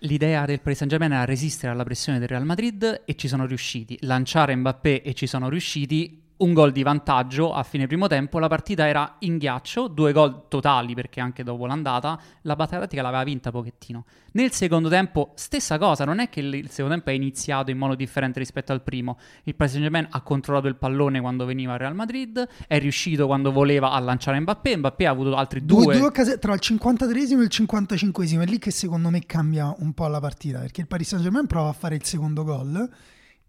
L'idea 0.00 0.44
del 0.44 0.60
Paris 0.60 0.76
Saint-Germain 0.76 1.10
era 1.12 1.24
resistere 1.24 1.72
alla 1.72 1.84
pressione 1.84 2.18
del 2.18 2.28
Real 2.28 2.44
Madrid 2.44 3.00
e 3.06 3.14
ci 3.16 3.28
sono 3.28 3.46
riusciti. 3.46 3.96
Lanciare 4.02 4.54
Mbappé 4.54 5.00
e 5.00 5.14
ci 5.14 5.26
sono 5.26 5.48
riusciti. 5.48 6.20
Un 6.38 6.52
gol 6.52 6.70
di 6.70 6.84
vantaggio 6.84 7.52
a 7.52 7.64
fine 7.64 7.86
primo 7.88 8.06
tempo. 8.06 8.38
La 8.38 8.46
partita 8.46 8.86
era 8.86 9.16
in 9.20 9.38
ghiaccio, 9.38 9.88
due 9.88 10.12
gol 10.12 10.46
totali 10.48 10.94
perché 10.94 11.20
anche 11.20 11.42
dopo 11.42 11.66
l'andata 11.66 12.20
la 12.42 12.54
battaglia 12.54 12.82
tattica 12.82 13.02
l'aveva 13.02 13.24
vinta 13.24 13.50
pochettino. 13.50 14.04
Nel 14.32 14.52
secondo 14.52 14.88
tempo, 14.88 15.32
stessa 15.34 15.78
cosa, 15.78 16.04
non 16.04 16.20
è 16.20 16.28
che 16.28 16.38
il 16.38 16.70
secondo 16.70 16.94
tempo 16.94 17.10
è 17.10 17.14
iniziato 17.14 17.72
in 17.72 17.78
modo 17.78 17.96
differente 17.96 18.38
rispetto 18.38 18.70
al 18.70 18.82
primo. 18.82 19.18
Il 19.44 19.56
Paris 19.56 19.72
Saint-Germain 19.72 20.06
ha 20.10 20.20
controllato 20.20 20.68
il 20.68 20.76
pallone 20.76 21.20
quando 21.20 21.44
veniva 21.44 21.72
al 21.72 21.80
Real 21.80 21.94
Madrid, 21.96 22.48
è 22.68 22.78
riuscito 22.78 23.26
quando 23.26 23.50
voleva 23.50 23.90
a 23.90 23.98
lanciare 23.98 24.38
Mbappé. 24.38 24.76
Mbappé 24.76 25.06
ha 25.06 25.10
avuto 25.10 25.34
altri 25.34 25.64
Due, 25.64 25.82
due. 25.82 25.98
due 25.98 26.06
occasioni 26.06 26.38
tra 26.38 26.54
il 26.54 26.60
53 26.60 27.20
e 27.20 27.34
il 27.34 27.48
55 27.48 28.44
è 28.44 28.46
lì 28.46 28.58
che 28.58 28.70
secondo 28.70 29.10
me 29.10 29.26
cambia 29.26 29.74
un 29.78 29.92
po' 29.92 30.06
la 30.06 30.20
partita 30.20 30.60
perché 30.60 30.82
il 30.82 30.86
Paris 30.86 31.08
Saint 31.08 31.24
Germain 31.24 31.46
prova 31.46 31.70
a 31.70 31.72
fare 31.72 31.96
il 31.96 32.04
secondo 32.04 32.44
gol 32.44 32.88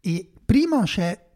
e 0.02 0.32
prima 0.44 0.82
c'è 0.84 1.28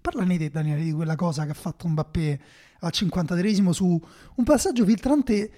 parlane 0.00 0.38
te 0.38 0.50
Daniele 0.50 0.82
di 0.82 0.92
quella 0.92 1.16
cosa 1.16 1.44
che 1.44 1.50
ha 1.50 1.54
fatto 1.54 1.88
Mbappé 1.88 2.40
al 2.80 2.92
53 2.92 3.72
su 3.72 4.00
un 4.34 4.44
passaggio 4.44 4.84
filtrante 4.84 5.50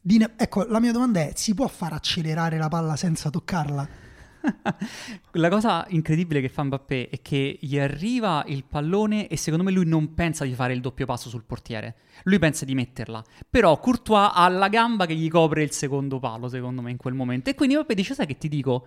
di 0.00 0.18
Ne- 0.18 0.32
ecco 0.36 0.64
la 0.64 0.80
mia 0.80 0.92
domanda 0.92 1.20
è 1.20 1.32
si 1.34 1.54
può 1.54 1.68
far 1.68 1.92
accelerare 1.92 2.56
la 2.56 2.68
palla 2.68 2.96
senza 2.96 3.30
toccarla? 3.30 4.08
La 5.32 5.48
cosa 5.48 5.84
incredibile 5.90 6.40
che 6.40 6.48
fa 6.48 6.62
Mbappé 6.62 7.08
è 7.10 7.20
che 7.20 7.58
gli 7.60 7.78
arriva 7.78 8.42
il 8.46 8.64
pallone 8.64 9.28
e 9.28 9.36
secondo 9.36 9.64
me 9.64 9.70
lui 9.70 9.86
non 9.86 10.14
pensa 10.14 10.44
di 10.44 10.54
fare 10.54 10.72
il 10.72 10.80
doppio 10.80 11.06
passo 11.06 11.28
sul 11.28 11.44
portiere. 11.44 11.96
Lui 12.24 12.38
pensa 12.38 12.64
di 12.64 12.74
metterla. 12.74 13.22
Però 13.48 13.78
Courtois 13.78 14.30
ha 14.32 14.48
la 14.48 14.68
gamba 14.68 15.06
che 15.06 15.14
gli 15.14 15.28
copre 15.28 15.62
il 15.62 15.72
secondo 15.72 16.18
palo, 16.18 16.48
secondo 16.48 16.82
me, 16.82 16.90
in 16.90 16.96
quel 16.96 17.14
momento. 17.14 17.50
E 17.50 17.54
quindi 17.54 17.74
Mbappé 17.74 17.94
dice, 17.94 18.14
sai 18.14 18.26
che 18.26 18.38
ti 18.38 18.48
dico? 18.48 18.86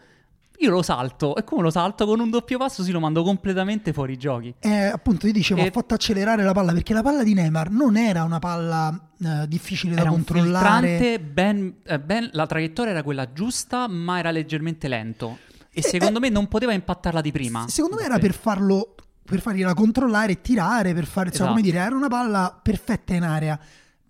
Io 0.60 0.70
lo 0.70 0.82
salto. 0.82 1.36
E 1.36 1.44
come 1.44 1.62
lo 1.62 1.70
salto? 1.72 2.06
Con 2.06 2.20
un 2.20 2.30
doppio 2.30 2.58
passo 2.58 2.84
si 2.84 2.92
lo 2.92 3.00
mando 3.00 3.24
completamente 3.24 3.92
fuori 3.92 4.18
giochi. 4.18 4.54
Eh, 4.60 4.86
appunto, 4.86 5.28
io 5.28 5.34
dicevo, 5.34 5.62
E- 5.62 5.68
ha 5.68 5.72
fatto 5.72 5.94
accelerare 5.94 6.44
la 6.44 6.54
palla 6.54 6.72
perché 6.72 6.94
la 6.94 7.02
palla 7.02 7.24
di 7.24 7.34
Neymar 7.34 7.70
non 7.72 7.98
era 7.98 8.24
una 8.24 8.40
palla 8.40 9.10
eh, 9.20 9.48
difficile 9.48 9.96
da 9.96 10.02
Era 10.02 10.10
un 10.12 10.18
controllare. 10.24 11.20
ben, 11.20 11.76
eh, 11.84 12.00
ben- 12.00 12.30
la 12.34 12.46
traiettoria 12.46 12.92
era 12.92 13.04
quella 13.04 13.34
giusta, 13.34 13.88
ma 13.88 14.20
era 14.20 14.32
leggermente 14.32 14.88
lento. 14.88 15.40
E 15.72 15.80
Eh, 15.80 15.82
secondo 15.82 16.20
eh, 16.20 16.22
me 16.22 16.30
non 16.30 16.48
poteva 16.48 16.72
impattarla 16.74 17.20
di 17.20 17.32
prima. 17.32 17.68
Secondo 17.68 17.98
me 17.98 18.04
era 18.04 18.20
per 18.20 18.34
farlo, 18.34 18.96
per 19.26 19.42
fargliela 19.42 19.74
controllare 19.74 20.34
e 20.34 20.42
tirare, 20.42 20.94
per 20.94 21.06
fare, 21.06 21.30
insomma, 21.30 21.50
come 21.50 21.62
Esatto. 21.62 21.76
dire, 21.78 21.86
era 21.88 21.96
una 21.96 22.08
palla 22.10 22.58
perfetta 22.62 23.14
in 23.16 23.24
area. 23.24 23.60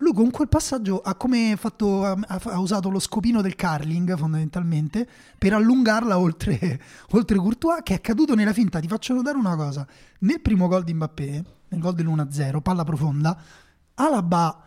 Lui 0.04 0.12
con 0.12 0.30
quel 0.30 0.48
passaggio 0.48 1.00
ha 1.00 1.16
fatto, 1.56 2.04
ha, 2.04 2.14
ha 2.26 2.58
usato 2.58 2.90
lo 2.90 2.98
scopino 2.98 3.40
del 3.40 3.56
curling 3.56 4.18
fondamentalmente 4.18 5.08
per 5.38 5.54
allungarla 5.54 6.18
oltre, 6.18 6.78
oltre 7.12 7.38
Courtois 7.38 7.80
che 7.82 7.94
è 7.94 8.00
caduto 8.02 8.34
nella 8.34 8.52
finta. 8.52 8.80
Ti 8.80 8.86
faccio 8.86 9.14
notare 9.14 9.38
una 9.38 9.56
cosa, 9.56 9.86
nel 10.18 10.42
primo 10.42 10.68
gol 10.68 10.84
di 10.84 10.92
Mbappé, 10.92 11.44
nel 11.68 11.80
gol 11.80 11.94
dell'1-0, 11.94 12.60
palla 12.60 12.84
profonda, 12.84 13.40
Alaba, 13.94 14.66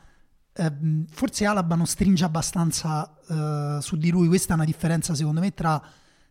ehm, 0.53 1.05
forse 1.11 1.45
Alaba 1.45 1.75
non 1.75 1.85
stringe 1.85 2.25
abbastanza 2.25 3.15
eh, 3.27 3.77
su 3.79 3.95
di 3.95 4.09
lui, 4.09 4.27
questa 4.27 4.53
è 4.53 4.55
una 4.55 4.65
differenza 4.65 5.13
secondo 5.13 5.39
me 5.39 5.53
tra 5.53 5.79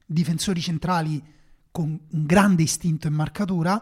difensori 0.05 0.61
centrali 0.61 1.23
con 1.71 1.91
un 1.91 2.27
grande 2.27 2.65
istinto 2.65 3.07
in 3.07 3.15
marcatura 3.15 3.81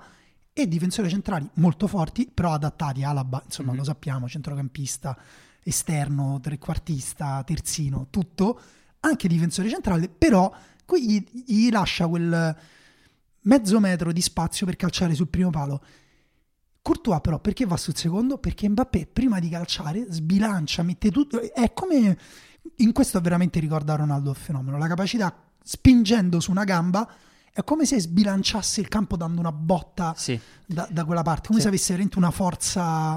e 0.56 0.68
difensori 0.68 1.08
centrali 1.10 1.50
molto 1.54 1.86
forti, 1.88 2.30
però 2.32 2.52
adattati 2.52 3.02
Alaba, 3.02 3.42
insomma 3.44 3.72
Mhm. 3.72 3.78
lo 3.78 3.84
sappiamo, 3.84 4.28
centrocampista, 4.28 5.18
esterno, 5.62 6.38
trequartista, 6.40 7.42
terzino, 7.44 8.06
tutto, 8.08 8.60
anche 9.00 9.26
difensore 9.28 9.68
centrale, 9.68 10.08
però 10.08 10.50
qui 10.86 11.04
gli, 11.10 11.24
gli 11.46 11.70
lascia 11.70 12.06
quel 12.06 12.56
mezzo 13.40 13.80
metro 13.80 14.12
di 14.12 14.20
spazio 14.22 14.64
per 14.64 14.76
calciare 14.76 15.14
sul 15.14 15.28
primo 15.28 15.50
palo. 15.50 15.82
Courtois 16.80 17.20
però 17.20 17.40
perché 17.40 17.64
va 17.66 17.76
sul 17.76 17.96
secondo? 17.96 18.38
Perché 18.38 18.68
Mbappé 18.68 19.06
prima 19.06 19.40
di 19.40 19.48
calciare 19.48 20.06
sbilancia, 20.10 20.82
mette 20.82 21.10
tutto, 21.10 21.40
è 21.52 21.72
come 21.72 22.16
in 22.76 22.92
questo 22.92 23.20
veramente 23.20 23.58
ricorda 23.58 23.96
Ronaldo 23.96 24.30
il 24.30 24.36
fenomeno, 24.36 24.78
la 24.78 24.86
capacità 24.86 25.34
spingendo 25.62 26.40
su 26.40 26.50
una 26.50 26.64
gamba 26.64 27.10
è 27.56 27.62
come 27.62 27.86
se 27.86 28.00
sbilanciasse 28.00 28.80
il 28.80 28.88
campo 28.88 29.16
dando 29.16 29.38
una 29.38 29.52
botta 29.52 30.12
Sì. 30.16 30.38
da, 30.66 30.88
da 30.90 31.04
quella 31.04 31.22
parte, 31.22 31.46
come 31.46 31.58
Sì. 31.60 31.62
se 31.62 31.68
avesse 31.68 31.86
veramente 31.92 32.18
una 32.18 32.32
forza 32.32 33.16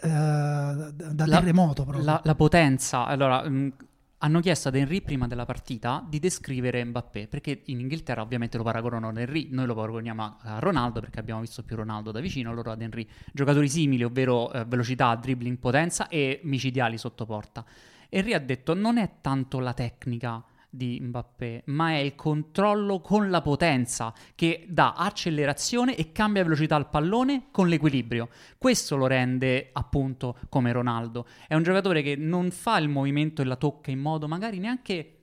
eh, 0.00 0.08
da, 0.08 0.92
da 0.92 1.26
La- 1.26 1.38
terremoto 1.40 1.82
proprio. 1.82 2.04
La, 2.04 2.20
la 2.22 2.34
potenza. 2.36 3.04
Allora, 3.06 3.48
mh, 3.48 3.72
hanno 4.18 4.38
chiesto 4.40 4.68
ad 4.68 4.76
Henry 4.76 5.00
prima 5.00 5.26
della 5.26 5.44
partita 5.44 6.04
di 6.08 6.20
descrivere 6.20 6.84
Mbappé, 6.84 7.26
perché 7.26 7.62
in 7.66 7.80
Inghilterra 7.80 8.22
ovviamente 8.22 8.56
lo 8.58 8.62
paragonano 8.62 9.08
ad 9.08 9.16
Henry, 9.18 9.48
noi 9.50 9.66
lo 9.66 9.74
paragoniamo 9.74 10.22
a- 10.22 10.36
a 10.54 10.58
Ronaldo 10.60 11.00
perché 11.00 11.18
abbiamo 11.18 11.40
visto 11.40 11.64
più 11.64 11.74
Ronaldo 11.74 12.12
da 12.12 12.20
vicino, 12.20 12.54
loro 12.54 12.70
ad 12.70 12.80
Henry. 12.80 13.08
Giocatori 13.32 13.68
simili, 13.68 14.04
ovvero 14.04 14.52
eh, 14.52 14.64
velocità, 14.66 15.16
dribbling, 15.16 15.56
potenza 15.58 16.06
e 16.06 16.38
micidiali 16.44 16.96
sotto 16.96 17.26
porta. 17.26 17.64
Henry 18.08 18.34
ha 18.34 18.40
detto 18.40 18.74
non 18.74 18.98
è 18.98 19.14
tanto 19.20 19.58
la 19.58 19.72
tecnica 19.74 20.40
di 20.70 20.98
Mbappé, 21.00 21.62
ma 21.66 21.90
è 21.90 21.96
il 21.96 22.14
controllo 22.14 23.00
con 23.00 23.30
la 23.30 23.40
potenza 23.40 24.12
che 24.34 24.66
dà 24.68 24.94
accelerazione 24.94 25.96
e 25.96 26.12
cambia 26.12 26.42
velocità 26.42 26.76
al 26.76 26.88
pallone 26.88 27.48
con 27.50 27.68
l'equilibrio. 27.68 28.28
Questo 28.56 28.96
lo 28.96 29.06
rende 29.06 29.70
appunto 29.72 30.36
come 30.48 30.72
Ronaldo. 30.72 31.26
È 31.46 31.54
un 31.54 31.62
giocatore 31.62 32.02
che 32.02 32.16
non 32.16 32.50
fa 32.50 32.78
il 32.78 32.88
movimento 32.88 33.42
e 33.42 33.44
la 33.44 33.56
tocca 33.56 33.90
in 33.90 33.98
modo 33.98 34.28
magari 34.28 34.58
neanche 34.58 35.17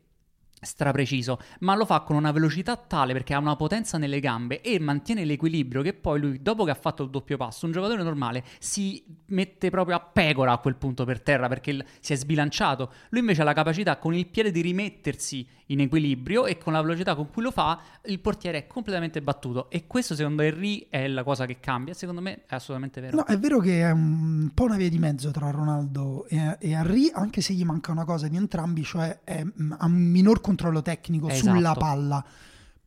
strapreciso, 0.66 1.40
ma 1.60 1.76
lo 1.76 1.86
fa 1.86 2.02
con 2.02 2.16
una 2.16 2.32
velocità 2.32 2.76
tale 2.76 3.14
perché 3.14 3.34
ha 3.34 3.40
una 3.40 3.56
potenza 3.56 3.98
nelle 3.98 4.20
gambe 4.20 4.62
e 4.62 4.80
mantiene 4.80 5.26
l'equilibrio 5.26 5.82
che 5.82 5.94
poi 5.94 6.20
lui, 6.20 6.42
dopo 6.42 6.64
che 6.64 6.72
ha 6.72 6.76
fatto 6.76 7.04
il 7.04 7.10
doppio 7.10 7.38
passo, 7.38 7.66
un 7.66 7.72
giocatore 7.72 8.04
normale 8.04 8.44
si 8.60 9.04
mette 9.28 9.70
proprio 9.70 9.96
a 9.96 10.00
pecora 10.00 10.52
a 10.52 10.58
quel 10.58 10.76
punto 10.76 11.06
per 11.06 11.22
terra 11.22 11.48
perché 11.48 11.86
si 12.00 12.14
è 12.14 12.16
sbilanciato. 12.16 12.92
Lui 13.10 13.22
invece 13.22 13.42
ha 13.42 13.46
la 13.46 13.54
capacità 13.54 13.98
con 13.98 14.14
il 14.14 14.28
piede 14.28 14.52
di 14.52 14.62
rimettersi 14.62 15.48
in 15.68 15.80
equilibrio 15.80 16.46
e 16.46 16.58
con 16.58 16.74
la 16.74 16.82
velocità 16.82 17.16
con 17.16 17.30
cui 17.32 17.42
lo 17.42 17.52
fa 17.52 17.80
il 18.06 18.20
portiere 18.20 18.60
è 18.60 18.68
completamente 18.68 19.22
battuto 19.22 19.70
e 19.70 19.88
questo 19.88 20.14
secondo 20.14 20.44
Henry 20.44 20.88
è 20.90 21.08
la 21.08 21.24
cosa 21.24 21.46
che 21.46 21.60
cambia, 21.60 21.94
secondo 21.94 22.22
me 22.22 22.44
è 22.46 22.54
assolutamente 22.56 23.02
vero. 23.02 23.18
No, 23.18 23.24
è 23.26 23.38
vero 23.38 23.60
che 23.60 23.82
è 23.82 23.92
un 23.92 24.52
po' 24.54 24.66
una 24.66 24.78
via 24.78 24.90
di 24.90 25.00
mezzo 25.00 25.32
tra 25.32 25.50
Ronaldo 25.50 26.26
e, 26.28 26.58
e 26.60 26.70
Henry, 26.72 27.10
anche 27.14 27.42
se 27.42 27.54
gli 27.54 27.64
manca 27.64 27.92
una 27.92 28.06
cosa 28.06 28.28
di 28.28 28.36
entrambi, 28.36 28.84
cioè 28.84 29.20
è, 29.24 29.44
mm, 29.44 29.74
ha 29.78 29.86
un 29.86 29.94
minor 29.94 30.42
controllo 30.42 30.55
tecnico 30.82 31.30
Esatto. 31.30 31.56
sulla 31.56 31.74
palla, 31.74 32.26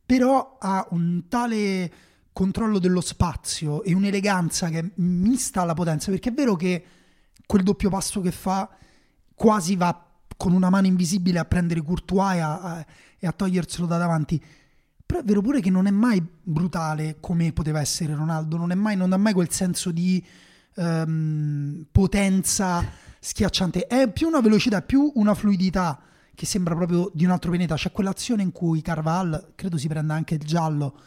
però 0.05 0.57
ha 0.59 0.87
un 0.91 1.27
tale 1.27 1.91
controllo 2.33 2.79
dello 2.79 3.01
spazio 3.01 3.83
e 3.83 3.93
un'eleganza 3.93 4.69
che 4.69 4.91
mista 4.95 5.61
alla 5.61 5.73
potenza, 5.73 6.11
perché 6.11 6.29
è 6.29 6.33
vero 6.33 6.55
che 6.55 6.85
quel 7.45 7.63
doppio 7.63 7.89
passo 7.89 8.21
che 8.21 8.31
fa 8.31 8.69
quasi 9.35 9.75
va 9.75 10.05
con 10.37 10.53
una 10.53 10.69
mano 10.69 10.87
invisibile 10.87 11.39
a 11.39 11.45
prendere 11.45 11.81
Courtois 11.81 12.35
e 12.35 12.39
a, 12.39 12.59
a- 12.61 12.85
e 13.19 13.27
a 13.27 13.31
toglierselo 13.31 13.85
da 13.85 13.97
davanti. 13.97 14.41
Però 15.05 15.19
è 15.19 15.23
vero 15.23 15.41
pure 15.41 15.59
che 15.59 15.69
non 15.69 15.87
è 15.87 15.91
mai 15.91 16.23
brutale 16.41 17.17
come 17.19 17.51
poteva 17.51 17.79
essere 17.81 18.13
Ronaldo, 18.15 18.57
non, 18.57 18.71
è 18.71 18.75
mai, 18.75 18.95
non 18.95 19.11
ha 19.11 19.17
mai 19.17 19.33
quel 19.33 19.51
senso 19.51 19.91
di 19.91 20.23
ehm, 20.75 21.87
potenza 21.91 22.85
schiacciante, 23.19 23.87
è 23.87 24.09
più 24.09 24.27
una 24.27 24.39
velocità, 24.39 24.81
più 24.81 25.11
una 25.15 25.33
fluidità 25.33 25.99
che 26.39 26.45
sembra 26.45 26.73
proprio 26.73 27.11
di 27.13 27.25
un 27.25 27.31
altro 27.31 27.49
pianeta. 27.49 27.75
C'è 27.75 27.91
quell'azione 27.91 28.43
in 28.43 28.53
cui 28.53 28.81
Carval, 28.81 29.51
credo 29.55 29.77
si 29.77 29.89
prenda 29.89 30.13
anche 30.13 30.35
il 30.35 30.39
giallo, 30.39 30.97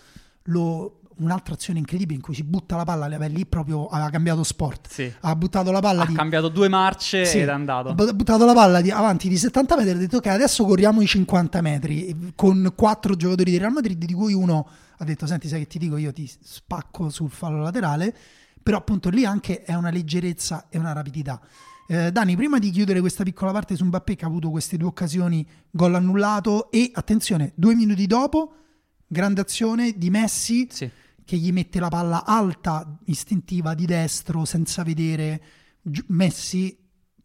lo, 0.43 1.01
un'altra 1.21 1.55
azione 1.55 1.79
incredibile 1.79 2.17
in 2.17 2.21
cui 2.21 2.35
si 2.35 2.43
butta 2.43 2.77
la 2.77 2.85
palla, 2.85 3.09
beh, 3.09 3.29
lì 3.29 3.47
proprio 3.47 3.87
aveva 3.87 4.11
cambiato 4.11 4.45
sport. 4.45 4.89
Sì. 4.91 5.11
Ha 5.21 5.35
buttato 5.35 5.71
la 5.71 5.81
palla 5.81 6.03
Ha 6.03 6.07
di... 6.07 6.13
cambiato 6.13 6.51
due 6.51 6.69
marce 6.69 7.25
Sì, 7.25 7.39
ed 7.39 7.49
è 7.49 7.51
andato. 7.51 7.89
Ha 7.89 8.13
buttato 8.13 8.45
la 8.45 8.53
palla 8.53 8.83
di, 8.83 8.91
avanti 8.91 9.31
di 9.31 9.39
70 9.39 9.75
metri 9.75 9.93
e 9.93 9.95
ha 9.95 9.99
detto 10.01 10.19
ok 10.19 10.27
adesso 10.27 10.67
corriamo 10.67 11.01
i 11.01 11.07
50 11.07 11.63
metri 11.63 12.33
con 12.37 12.75
quattro 12.77 13.17
giocatori 13.17 13.53
di 13.53 13.57
Real 13.57 13.73
Madrid 13.73 14.05
di 14.05 14.13
cui 14.13 14.35
uno 14.35 14.69
ha 14.99 15.05
detto 15.05 15.27
senti 15.27 15.49
sai 15.49 15.61
che 15.61 15.67
ti 15.67 15.79
dico 15.79 15.97
io 15.97 16.13
ti 16.13 16.31
spacco 16.43 17.09
sul 17.09 17.31
fallo 17.31 17.63
laterale 17.63 18.15
però 18.63 18.77
appunto 18.77 19.09
lì 19.09 19.25
anche 19.25 19.63
è 19.63 19.73
una 19.73 19.89
leggerezza 19.89 20.67
e 20.69 20.77
una 20.77 20.93
rapidità 20.93 21.41
eh, 21.93 22.11
Dani 22.11 22.37
prima 22.37 22.59
di 22.59 22.71
chiudere 22.71 23.01
questa 23.01 23.23
piccola 23.23 23.53
parte 23.53 23.77
su 23.77 23.85
Mbappé 23.85 24.17
che 24.17 24.25
ha 24.25 24.29
avuto 24.29 24.49
queste 24.51 24.79
due 24.79 24.89
occasioni 24.89 25.47
gol 25.71 25.95
annullato 25.95 26.71
e 26.71 26.91
attenzione 26.95 27.53
due 27.55 27.75
minuti 27.75 28.07
dopo 28.07 28.55
grande 29.07 29.43
azione 29.43 29.93
di 29.99 30.09
Messi 30.09 30.67
Sì. 30.71 30.91
che 31.23 31.37
gli 31.37 31.53
mette 31.53 31.81
la 31.81 31.89
palla 31.89 32.25
alta, 32.25 32.99
istintiva, 33.05 33.75
di 33.75 33.85
destro, 33.85 34.47
senza 34.47 34.83
vedere. 34.83 35.43
Gi- 35.83 36.05
Messi, 36.09 36.79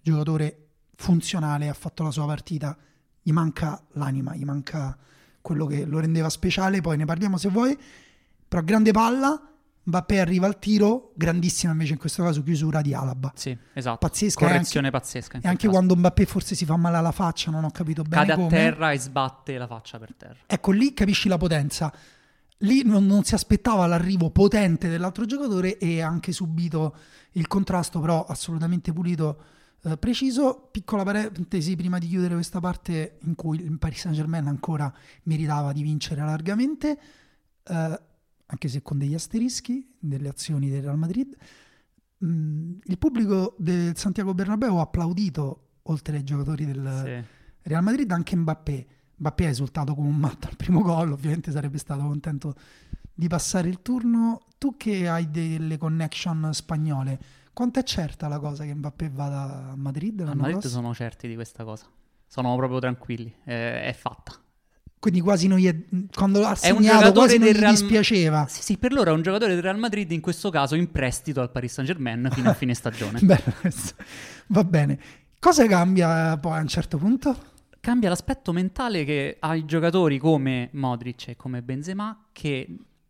giocatore 0.04 0.68
funzionale, 0.96 1.70
ha 1.70 1.74
fatto 1.74 2.04
la 2.04 2.12
sua 2.12 2.26
partita, 2.26 2.78
gli 3.22 3.32
manca 3.32 3.82
l'anima, 3.94 4.36
gli 4.36 4.44
manca 4.44 4.98
quello 5.42 5.66
che 5.66 5.86
lo 5.86 6.00
rendeva 6.00 6.28
speciale, 6.30 6.82
poi 6.82 6.98
ne 6.98 7.06
parliamo 7.06 7.38
se 7.38 7.48
vuoi, 7.50 7.78
però 8.48 8.62
grande 8.64 8.92
palla, 8.92 9.42
Mbappé 9.88 10.20
arriva 10.20 10.48
al 10.48 10.60
tiro, 10.60 11.14
grandissima 11.16 11.72
invece 11.72 11.94
in 11.94 11.98
questo 12.00 12.22
caso 12.22 12.44
chiusura 12.44 12.82
di 12.82 12.94
Alaba. 12.94 13.32
Sì, 13.36 13.58
esatto. 13.74 13.98
Pazzesca, 14.06 14.44
e 14.46 14.48
Correzione 14.50 14.88
anche- 14.88 15.00
pazzesca. 15.00 15.38
E 15.42 15.48
anche 15.48 15.62
caso. 15.62 15.70
quando 15.70 15.96
Mbappé 15.96 16.26
forse 16.26 16.56
si 16.56 16.66
fa 16.66 16.76
male 16.76 16.98
alla 16.98 17.14
faccia, 17.14 17.52
non 17.52 17.64
ho 17.64 17.72
capito 17.72 18.02
bene 18.04 18.16
cade 18.26 18.32
a 18.34 18.36
come. 18.36 18.50
terra 18.50 18.92
e 18.92 19.00
sbatte 19.00 19.58
la 19.58 19.66
faccia 19.66 19.98
per 19.98 20.14
terra. 20.16 20.36
Ecco, 20.46 20.72
lì 20.72 20.94
capisci 20.94 21.30
la 21.30 21.38
potenza. 21.38 21.94
Lì 22.62 22.84
non, 22.84 23.06
non 23.06 23.24
si 23.24 23.34
aspettava 23.34 23.86
l'arrivo 23.88 24.30
potente 24.32 24.90
dell'altro 24.90 25.26
giocatore 25.26 25.78
e 25.78 26.02
ha 26.02 26.08
anche 26.08 26.32
subito 26.34 26.96
il 27.34 27.48
contrasto, 27.48 28.00
però 28.02 28.26
assolutamente 28.26 28.92
pulito, 28.92 29.42
eh, 29.84 29.96
preciso. 29.98 30.68
Piccola 30.70 31.04
parentesi 31.04 31.76
prima 31.78 31.98
di 31.98 32.08
chiudere 32.08 32.34
questa 32.34 32.60
parte 32.60 33.20
in 33.22 33.36
cui 33.36 33.62
il 33.64 33.78
Paris 33.78 34.02
Saint-Germain 34.02 34.48
ancora 34.48 34.92
meritava 35.24 35.72
di 35.72 35.82
vincere 35.84 36.22
largamente, 36.22 37.00
eh, 37.64 38.02
anche 38.48 38.68
se 38.68 38.82
con 38.82 38.98
degli 38.98 39.14
asterischi 39.14 39.96
delle 40.00 40.30
azioni 40.30 40.70
del 40.70 40.82
Real 40.84 40.98
Madrid. 40.98 41.36
Mm, 42.26 42.78
il 42.86 42.98
pubblico 42.98 43.56
del 43.60 43.96
Santiago 43.96 44.34
Bernabeu 44.34 44.78
ha 44.78 44.82
applaudito, 44.82 45.68
oltre 45.84 46.18
ai 46.18 46.24
giocatori 46.24 46.66
del, 46.66 47.02
Sì. 47.06 47.36
Real 47.70 47.84
Madrid 47.84 48.10
anche 48.12 48.36
Mbappé. 48.36 48.88
Mbappé 49.18 49.46
ha 49.46 49.50
esultato 49.50 49.94
come 49.96 50.08
un 50.10 50.16
matto 50.18 50.48
al 50.48 50.56
primo 50.56 50.82
gol, 50.82 51.12
ovviamente 51.12 51.52
sarebbe 51.52 51.78
stato 51.78 52.02
contento 52.02 52.56
di 53.14 53.28
passare 53.28 53.68
il 53.70 53.82
turno. 53.82 54.42
Tu 54.58 54.76
che 54.78 55.08
hai 55.08 55.30
delle 55.30 55.78
connection 55.78 56.50
spagnole, 56.54 57.20
quanto 57.54 57.80
è 57.80 57.84
certa 57.84 58.28
la 58.28 58.40
cosa 58.40 58.64
che 58.64 58.74
Mbappé 58.74 59.10
vada 59.10 59.70
a 59.72 59.76
Madrid 59.76 60.22
A 60.22 60.34
Madrid 60.34 60.60
prossimo? 60.60 60.82
sono 60.82 60.94
certi 60.94 61.28
di 61.28 61.36
questa 61.36 61.64
cosa. 61.64 61.86
Sono 62.26 62.56
proprio 62.56 62.80
tranquilli. 62.80 63.34
È, 63.44 63.84
è 63.88 63.94
fatta. 63.94 64.34
Quindi 65.00 65.22
quasi 65.22 65.48
non 65.48 65.60
gli 65.60 65.68
è, 65.68 65.76
quando 66.14 66.44
ha 66.44 66.50
un 66.50 66.56
segnato 66.56 67.12
quasi 67.12 67.38
non 67.38 67.48
gli 67.48 67.54
Real- 67.54 67.72
dispiaceva. 67.72 68.48
Sì, 68.50 68.62
sì, 68.64 68.78
per 68.78 68.92
loro 68.94 69.12
è 69.12 69.14
un 69.14 69.22
giocatore 69.22 69.54
del 69.54 69.62
Real 69.62 69.78
Madrid, 69.78 70.12
in 70.12 70.22
questo 70.22 70.50
caso 70.50 70.76
in 70.76 70.92
prestito 70.92 71.40
al 71.40 71.52
Paris 71.52 71.74
Saint 71.74 71.90
Germain 71.90 72.30
fino 72.32 72.50
a 72.50 72.54
fine 72.54 72.74
stagione. 72.76 73.20
Bello. 73.22 73.54
Va 74.48 74.64
bene. 74.64 75.00
Cosa 75.40 75.68
cambia 75.68 76.36
poi 76.38 76.58
a 76.58 76.62
un 76.62 76.68
certo 76.68 76.98
punto? 76.98 77.38
Cambia 77.80 78.10
l'aspetto 78.10 78.52
mentale 78.52 79.06
che 79.06 79.38
ai 79.40 79.66
giocatori 79.66 80.18
come 80.18 80.70
Modric 80.74 81.30
e 81.30 81.36
come 81.36 81.62
Benzema 81.62 82.26
che 82.34 82.68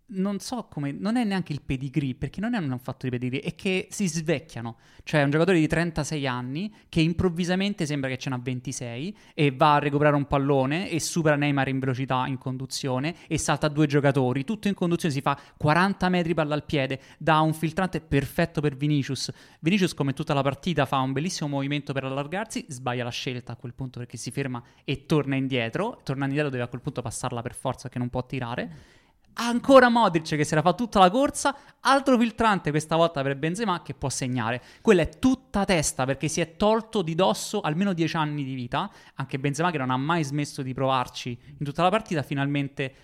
non 0.09 0.39
so 0.39 0.67
come, 0.69 0.91
non 0.91 1.17
è 1.17 1.23
neanche 1.23 1.51
il 1.51 1.61
pedigree, 1.61 2.15
perché 2.15 2.39
non 2.39 2.53
è 2.53 2.57
un 2.59 2.79
fatto 2.79 3.05
di 3.05 3.09
pedigree, 3.09 3.41
è 3.41 3.55
che 3.55 3.87
si 3.89 4.07
svecchiano. 4.07 4.77
Cioè, 5.03 5.23
un 5.23 5.29
giocatore 5.29 5.59
di 5.59 5.67
36 5.67 6.27
anni 6.27 6.73
che 6.87 7.01
improvvisamente 7.01 7.85
sembra 7.85 8.09
che 8.09 8.17
ce 8.17 8.29
n'ha 8.29 8.39
26 8.41 9.17
e 9.33 9.51
va 9.51 9.75
a 9.75 9.79
recuperare 9.79 10.15
un 10.15 10.25
pallone 10.25 10.89
e 10.89 10.99
supera 10.99 11.35
Neymar 11.35 11.67
in 11.67 11.79
velocità 11.79 12.25
in 12.27 12.37
conduzione 12.37 13.15
e 13.27 13.37
salta 13.37 13.67
due 13.67 13.87
giocatori. 13.87 14.43
Tutto 14.43 14.67
in 14.67 14.73
conduzione 14.73 15.13
si 15.13 15.21
fa 15.21 15.37
40 15.57 16.09
metri 16.09 16.33
palla 16.33 16.53
al 16.53 16.63
piede, 16.63 17.01
dà 17.17 17.39
un 17.41 17.53
filtrante 17.53 17.99
perfetto 17.99 18.61
per 18.61 18.75
Vinicius. 18.75 19.31
Vinicius, 19.59 19.93
come 19.93 20.13
tutta 20.13 20.33
la 20.33 20.41
partita, 20.41 20.85
fa 20.85 20.99
un 20.99 21.11
bellissimo 21.11 21.49
movimento 21.49 21.91
per 21.91 22.05
allargarsi, 22.05 22.65
sbaglia 22.69 23.03
la 23.03 23.09
scelta 23.09 23.53
a 23.53 23.55
quel 23.55 23.73
punto 23.73 23.99
perché 23.99 24.17
si 24.17 24.31
ferma 24.31 24.63
e 24.85 25.05
torna 25.05 25.35
indietro. 25.35 25.99
Tornando 26.03 26.33
indietro 26.33 26.49
deve 26.49 26.63
a 26.63 26.67
quel 26.67 26.81
punto 26.81 27.01
passarla 27.01 27.41
per 27.41 27.53
forza 27.53 27.83
perché 27.83 27.99
non 27.99 28.09
può 28.09 28.25
tirare. 28.25 28.95
Ancora 29.39 29.89
Modric 29.89 30.35
che 30.35 30.43
si 30.43 30.53
era 30.53 30.63
fatto 30.63 30.83
tutta 30.83 30.97
la 30.99 31.11
corsa, 31.11 31.55
altro 31.81 32.17
filtrante 32.17 32.71
questa 32.71 32.95
volta 32.95 33.21
per 33.21 33.35
Benzema 33.35 33.83
che 33.83 33.93
può 33.93 34.09
segnare. 34.09 34.61
Quella 34.81 35.03
è 35.03 35.09
tutta 35.19 35.63
testa 35.63 36.05
perché 36.05 36.27
si 36.27 36.41
è 36.41 36.55
tolto 36.55 37.03
di 37.03 37.13
dosso 37.13 37.61
almeno 37.61 37.93
10 37.93 38.15
anni 38.15 38.43
di 38.43 38.55
vita. 38.55 38.91
Anche 39.15 39.37
Benzema 39.37 39.69
che 39.69 39.77
non 39.77 39.91
ha 39.91 39.97
mai 39.97 40.23
smesso 40.23 40.63
di 40.63 40.73
provarci 40.73 41.37
in 41.59 41.63
tutta 41.63 41.83
la 41.83 41.89
partita, 41.89 42.23
finalmente 42.23 42.95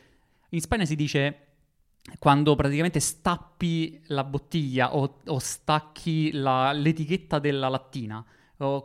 in 0.49 0.59
Spagna 0.59 0.85
si 0.85 0.95
dice 0.95 1.39
quando 2.19 2.55
praticamente 2.55 2.99
stappi 2.99 4.01
la 4.07 4.23
bottiglia 4.23 4.95
o, 4.95 5.19
o 5.25 5.39
stacchi 5.39 6.31
la- 6.31 6.71
l'etichetta 6.71 7.37
della 7.37 7.69
lattina. 7.69 8.23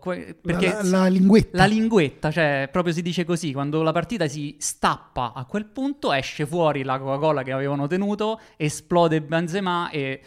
Que- 0.00 0.36
perché 0.40 0.68
la, 0.82 0.82
la 0.82 1.06
linguetta. 1.06 1.56
la 1.56 1.66
linguetta, 1.66 2.30
cioè 2.30 2.68
proprio 2.72 2.92
si 2.92 3.02
dice 3.02 3.24
così, 3.24 3.52
quando 3.52 3.82
la 3.82 3.92
partita 3.92 4.26
si 4.26 4.56
stappa 4.58 5.32
a 5.34 5.44
quel 5.44 5.66
punto 5.66 6.12
esce 6.12 6.46
fuori 6.46 6.82
la 6.82 6.98
Coca-Cola 6.98 7.42
che 7.42 7.52
avevano 7.52 7.86
tenuto, 7.86 8.40
esplode 8.56 9.20
Benzema 9.22 9.90
e 9.90 10.20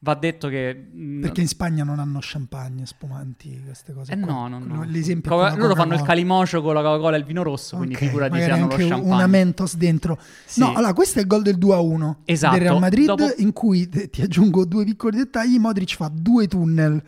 va 0.00 0.14
detto 0.14 0.48
che... 0.48 0.90
mm, 0.94 1.22
Perché 1.22 1.40
in 1.40 1.48
Spagna 1.48 1.82
non 1.84 1.98
hanno 1.98 2.18
champagne, 2.20 2.86
spumanti, 2.86 3.62
queste 3.64 3.92
cose. 3.94 4.12
Eh 4.12 4.20
qua. 4.20 4.30
no, 4.32 4.48
no, 4.48 4.58
no. 4.58 4.84
L'esempio 4.84 5.30
Coca- 5.30 5.48
la 5.50 5.54
loro 5.56 5.74
fanno 5.74 5.94
il 5.94 6.02
calimocio 6.02 6.60
con 6.62 6.74
la 6.74 6.82
Coca-Cola 6.82 7.16
e 7.16 7.18
il 7.20 7.24
vino 7.24 7.42
rosso, 7.42 7.76
quindi 7.76 7.94
Ok, 7.94 8.00
figurati 8.02 8.38
se 8.38 8.50
hanno 8.50 8.66
lo 8.68 8.76
champagne. 8.76 9.02
una 9.12 9.26
Mentos 9.26 9.76
dentro. 9.76 10.18
Sì. 10.44 10.60
No, 10.60 10.74
allora 10.74 10.92
questo 10.92 11.18
è 11.18 11.22
il 11.22 11.26
gol 11.28 11.42
del 11.42 11.56
2-1 11.58 12.14
Esatto, 12.26 12.52
del 12.54 12.62
Real 12.62 12.78
Madrid 12.78 13.06
dopo- 13.06 13.32
in 13.38 13.52
cui 13.52 13.88
ti 14.10 14.22
aggiungo 14.22 14.64
due 14.66 14.84
piccoli 14.84 15.16
dettagli, 15.16 15.58
Modric 15.58 15.94
fa 15.96 16.10
due 16.12 16.46
tunnel, 16.46 17.02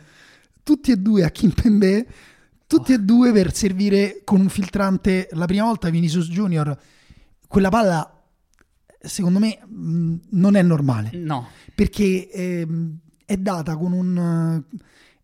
tutti 0.70 0.92
e 0.92 0.98
due 0.98 1.24
a 1.24 1.30
Kimpembe, 1.30 2.06
tutti 2.68 2.92
e 2.92 3.00
due 3.00 3.32
per 3.32 3.52
servire 3.52 4.20
con 4.22 4.38
un 4.38 4.48
filtrante 4.48 5.28
la 5.32 5.46
prima 5.46 5.64
volta 5.64 5.90
Vinicius 5.90 6.28
Junior. 6.28 6.78
Quella 7.48 7.70
palla 7.70 8.22
secondo 9.00 9.40
me 9.40 9.58
mh, 9.66 10.14
non 10.30 10.54
è 10.54 10.62
normale 10.62 11.10
No, 11.14 11.48
perché 11.74 12.30
ehm, 12.30 12.98
è 13.24 13.36
data 13.36 13.76
con 13.76 13.92
un 13.92 14.62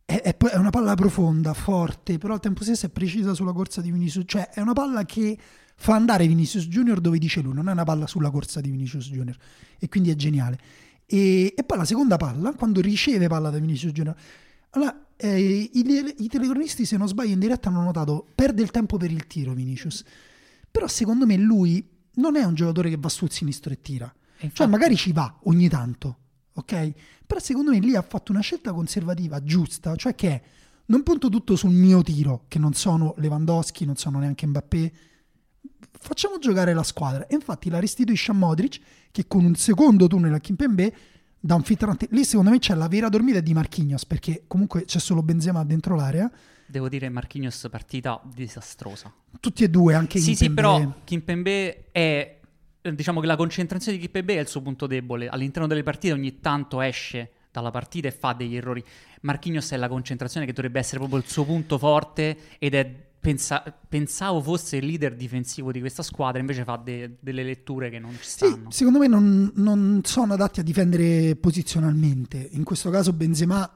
è, 0.05 0.21
è 0.21 0.37
è 0.37 0.57
una 0.57 0.71
palla 0.71 0.95
profonda, 0.97 1.55
forte, 1.55 2.19
però 2.19 2.35
al 2.35 2.41
tempo 2.41 2.65
stesso 2.65 2.87
è 2.87 2.89
precisa 2.89 3.33
sulla 3.33 3.53
corsa 3.53 3.81
di 3.81 3.93
Vinicius, 3.93 4.25
cioè 4.27 4.49
è 4.49 4.61
una 4.61 4.73
palla 4.73 5.05
che 5.05 5.39
fa 5.77 5.95
andare 5.95 6.27
Vinicius 6.27 6.67
Junior 6.67 6.99
dove 7.01 7.19
dice 7.19 7.41
lui, 7.41 7.55
non 7.55 7.69
è 7.69 7.73
una 7.73 7.85
palla 7.85 8.09
sulla 8.09 8.31
corsa 8.31 8.61
di 8.61 8.71
Vinicius 8.71 9.09
Junior 9.11 9.37
e 9.79 9.89
quindi 9.89 10.11
è 10.11 10.17
geniale. 10.17 10.59
E, 11.07 11.55
e 11.57 11.63
poi 11.63 11.79
la 11.79 11.85
seconda 11.85 12.17
palla, 12.17 12.53
quando 12.55 12.81
riceve 12.81 13.29
palla 13.29 13.51
da 13.51 13.59
Vinicius 13.59 13.93
Junior, 13.93 14.17
allora 14.77 15.07
eh, 15.17 15.41
i, 15.41 16.15
i 16.19 16.29
telecronisti 16.29 16.85
se 16.85 16.97
non 16.97 17.09
sbaglio 17.09 17.33
in 17.33 17.39
diretta 17.39 17.69
hanno 17.69 17.83
notato 17.83 18.27
perde 18.35 18.63
il 18.63 18.71
tempo 18.71 18.99
per 18.99 19.11
il 19.11 19.27
tiro 19.27 19.55
Vinicius, 19.55 20.05
però 20.71 20.87
secondo 20.87 21.27
me 21.27 21.37
lui 21.37 21.87
non 22.17 22.37
è 22.37 22.45
un 22.45 22.55
giocatore 22.55 22.91
che 22.91 22.97
va 22.99 23.09
sul 23.09 23.31
sinistro 23.31 23.73
e 23.73 23.81
tira. 23.81 24.07
Cioè, 24.07 24.45
infatti- 24.45 24.71
magari 24.71 24.97
ci 24.97 25.13
va 25.13 25.39
ogni 25.45 25.69
tanto, 25.69 26.19
ok? 26.55 26.93
Però 27.27 27.41
secondo 27.41 27.71
me 27.71 27.79
lì 27.79 27.97
ha 27.97 28.03
fatto 28.03 28.33
una 28.33 28.41
scelta 28.41 28.73
conservativa 28.73 29.43
giusta, 29.43 29.97
cioè 29.97 30.15
che 30.15 30.43
non 30.87 31.03
punto 31.03 31.29
tutto 31.29 31.57
sul 31.57 31.73
mio 31.73 32.03
tiro, 32.03 32.45
che 32.47 32.59
non 32.59 32.75
sono 32.75 33.15
Lewandowski, 33.17 33.85
non 33.85 33.97
sono 33.97 34.19
neanche 34.19 34.47
Mbappé. 34.47 34.93
Facciamo 35.99 36.39
giocare 36.39 36.75
la 36.75 36.85
squadra. 36.85 37.27
E 37.27 37.35
infatti 37.35 37.71
la 37.71 37.81
restituisce 37.81 38.31
a 38.31 38.35
Modric, 38.35 38.79
che 39.11 39.27
con 39.27 39.45
un 39.45 39.57
secondo 39.57 40.07
tunnel 40.07 40.35
a 40.35 40.39
Kimpembe 40.39 40.95
da 41.47 41.55
un 41.55 41.63
filtrante. 41.63 42.09
Lì 42.11 42.25
secondo 42.25 42.51
me 42.51 42.59
c'è 42.59 42.75
la 42.75 42.89
vera 42.89 43.09
dormita 43.09 43.41
di 43.41 43.55
Marquinhos, 43.55 44.05
perché 44.05 44.45
comunque 44.47 44.85
c'è 44.85 44.99
solo 44.99 45.23
Benzema 45.23 45.65
dentro 45.65 45.95
l'area. 45.95 46.31
devo 46.69 46.89
dire 46.89 47.09
Marquinhos 47.09 47.69
partita 47.71 48.21
disastrosa. 48.25 49.13
Tutti 49.39 49.63
e 49.63 49.71
due, 49.71 49.95
anche 49.95 50.19
Sì, 50.19 50.35
sì, 50.35 50.47
Kimpembe. 50.47 50.55
però 50.61 51.01
Kimpembe 51.05 51.91
è 51.93 52.41
diciamo 52.93 53.21
che 53.21 53.27
la 53.27 53.37
concentrazione 53.37 53.97
di 53.97 54.03
Kimpembe 54.03 54.37
è 54.37 54.41
il 54.41 54.49
suo 54.49 54.61
punto 54.63 54.87
debole. 54.89 55.29
All'interno 55.29 55.69
delle 55.69 55.85
partite 55.85 56.13
ogni 56.13 56.41
tanto 56.41 56.81
esce 56.81 57.31
dalla 57.53 57.71
partita 57.71 58.09
e 58.09 58.11
fa 58.11 58.33
degli 58.33 58.57
errori. 58.57 58.85
Marquinhos 59.23 59.71
è 59.71 59.77
la 59.77 59.89
concentrazione 59.89 60.45
che 60.45 60.53
dovrebbe 60.53 60.81
essere 60.81 60.99
proprio 60.99 61.19
il 61.21 61.27
suo 61.27 61.45
punto 61.45 61.79
forte 61.79 62.37
ed 62.59 62.75
è 62.75 63.06
pensa- 63.27 63.65
pensavo 63.89 64.41
fosse 64.41 64.77
il 64.77 64.87
leader 64.87 65.17
difensivo 65.17 65.73
di 65.73 65.81
questa 65.81 66.05
squadra, 66.05 66.39
invece 66.39 66.63
fa 66.63 66.77
de- 66.77 67.17
delle 67.19 67.43
letture 67.43 67.91
che 67.91 67.99
non 67.99 68.13
ci 68.13 68.23
Sì, 68.23 68.31
stanno. 68.31 68.71
secondo 68.71 69.01
me 69.01 69.09
non, 69.09 69.51
non 69.57 70.01
sono 70.05 70.35
adatti 70.35 70.61
a 70.61 70.63
difendere 70.63 71.35
posizionalmente. 71.35 72.49
In 72.53 72.63
questo 72.63 72.89
caso 72.89 73.13
Benzema 73.13 73.69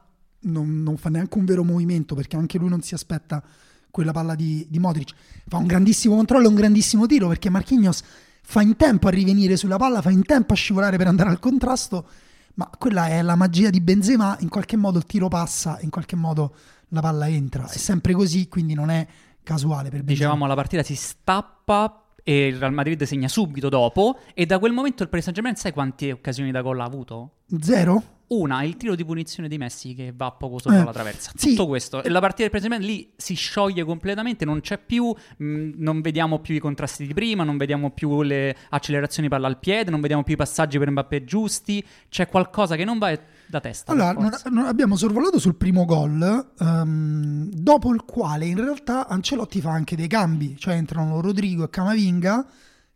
non, 0.42 0.82
non, 0.84 0.96
fa 0.96 1.08
neanche 1.08 1.36
un 1.36 1.44
vero 1.44 1.64
movimento 1.64 2.14
perché 2.14 2.36
anche 2.36 2.58
lui 2.58 2.68
non 2.68 2.80
si 2.82 2.94
aspetta 2.94 3.42
quella 3.90 4.12
palla 4.12 4.36
di, 4.36 4.64
di 4.70 4.78
Modric. 4.78 5.14
Fa 5.48 5.56
un 5.56 5.66
grandissimo 5.66 6.14
controllo 6.14 6.44
e 6.44 6.48
un 6.48 6.54
grandissimo 6.54 7.06
tiro 7.06 7.26
perché 7.26 7.50
Marquinhos 7.50 8.02
fa 8.42 8.62
in 8.62 8.76
tempo 8.76 9.08
a 9.08 9.10
rivenire 9.10 9.56
sulla 9.56 9.78
palla, 9.78 10.00
fa 10.00 10.10
in 10.10 10.22
tempo 10.22 10.52
a 10.52 10.56
scivolare 10.56 10.96
per 10.96 11.08
andare 11.08 11.28
al 11.28 11.40
contrasto, 11.40 12.08
ma 12.54 12.70
quella 12.78 13.08
è 13.08 13.20
la 13.20 13.34
magia 13.34 13.68
di 13.70 13.80
Benzema, 13.80 14.36
in 14.40 14.48
qualche 14.48 14.76
modo 14.76 14.98
il 14.98 15.06
tiro 15.06 15.26
passa, 15.26 15.78
in 15.82 15.90
qualche 15.90 16.14
modo 16.14 16.54
la 16.90 17.00
palla 17.00 17.28
entra, 17.28 17.68
è 17.68 17.76
sempre 17.76 18.12
così, 18.12 18.48
quindi 18.48 18.74
non 18.74 18.90
è 18.90 19.06
casuale 19.50 19.88
per 19.88 20.02
Benzema. 20.02 20.12
Dicevamo 20.12 20.46
la 20.46 20.54
partita 20.54 20.82
si 20.84 20.94
stappa 20.94 22.04
e 22.22 22.46
il 22.46 22.58
Real 22.58 22.72
Madrid 22.72 23.02
segna 23.02 23.26
subito 23.26 23.68
dopo 23.68 24.18
e 24.34 24.46
da 24.46 24.58
quel 24.60 24.72
momento 24.72 25.02
il 25.02 25.08
Paris 25.08 25.24
Saint-Germain 25.24 25.56
sai 25.56 25.72
quante 25.72 26.12
occasioni 26.12 26.52
da 26.52 26.62
gol 26.62 26.78
ha 26.80 26.84
avuto? 26.84 27.30
Zero? 27.60 28.18
Una, 28.30 28.62
il 28.62 28.76
tiro 28.76 28.94
di 28.94 29.04
punizione 29.04 29.48
di 29.48 29.58
Messi 29.58 29.92
che 29.92 30.12
va 30.14 30.30
poco 30.30 30.60
sopra 30.60 30.82
eh, 30.82 30.84
la 30.84 30.92
traversa. 30.92 31.32
Sì. 31.34 31.50
Tutto 31.50 31.66
questo. 31.66 32.00
E 32.00 32.08
la 32.08 32.20
partita 32.20 32.42
del 32.42 32.50
Presidente 32.50 32.86
lì 32.86 33.12
si 33.16 33.34
scioglie 33.34 33.82
completamente, 33.82 34.44
non 34.44 34.60
c'è 34.60 34.78
più, 34.78 35.06
mh, 35.06 35.44
mm, 35.44 35.72
non 35.78 36.00
vediamo 36.00 36.38
più 36.38 36.54
i 36.54 36.60
contrasti 36.60 37.08
di 37.08 37.12
prima, 37.12 37.42
non 37.42 37.56
vediamo 37.56 37.90
più 37.90 38.22
le 38.22 38.56
accelerazioni 38.68 39.28
palla 39.28 39.48
al 39.48 39.58
piede, 39.58 39.90
non 39.90 40.00
vediamo 40.00 40.22
più 40.22 40.34
i 40.34 40.36
passaggi 40.36 40.78
per 40.78 40.90
Mbappé 40.90 41.24
giusti. 41.24 41.84
C'è 42.08 42.28
qualcosa 42.28 42.76
che 42.76 42.84
non 42.84 42.98
va 42.98 43.18
da 43.46 43.58
testa. 43.58 43.90
Allora, 43.90 44.12
non, 44.12 44.30
non 44.50 44.66
abbiamo 44.66 44.94
sorvolato 44.94 45.40
sul 45.40 45.56
primo 45.56 45.84
gol, 45.84 46.52
um, 46.56 47.50
dopo 47.50 47.92
il 47.92 48.04
quale 48.04 48.46
in 48.46 48.60
realtà 48.60 49.08
Ancelotti 49.08 49.60
fa 49.60 49.72
anche 49.72 49.96
dei 49.96 50.06
cambi, 50.06 50.56
cioè 50.56 50.74
entrano 50.74 51.20
Rodrigo 51.20 51.64
e 51.64 51.68
Camavinga. 51.68 52.46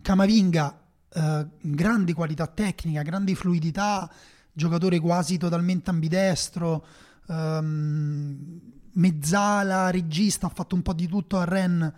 Camavinga, 0.01 0.81
uh, 1.13 1.49
grande 1.61 2.13
qualità 2.13 2.47
tecnica, 2.47 3.03
grande 3.03 3.35
fluidità 3.35 4.09
giocatore 4.55 5.01
quasi 5.01 5.37
totalmente 5.37 5.91
ambidestro, 5.91 6.87
um, 7.27 8.61
mezzala, 8.93 9.91
regista, 9.91 10.47
ha 10.47 10.51
fatto 10.51 10.75
un 10.75 10.83
po' 10.83 10.93
di 10.93 11.09
tutto 11.09 11.39
a 11.39 11.45
Rennes 11.45 11.93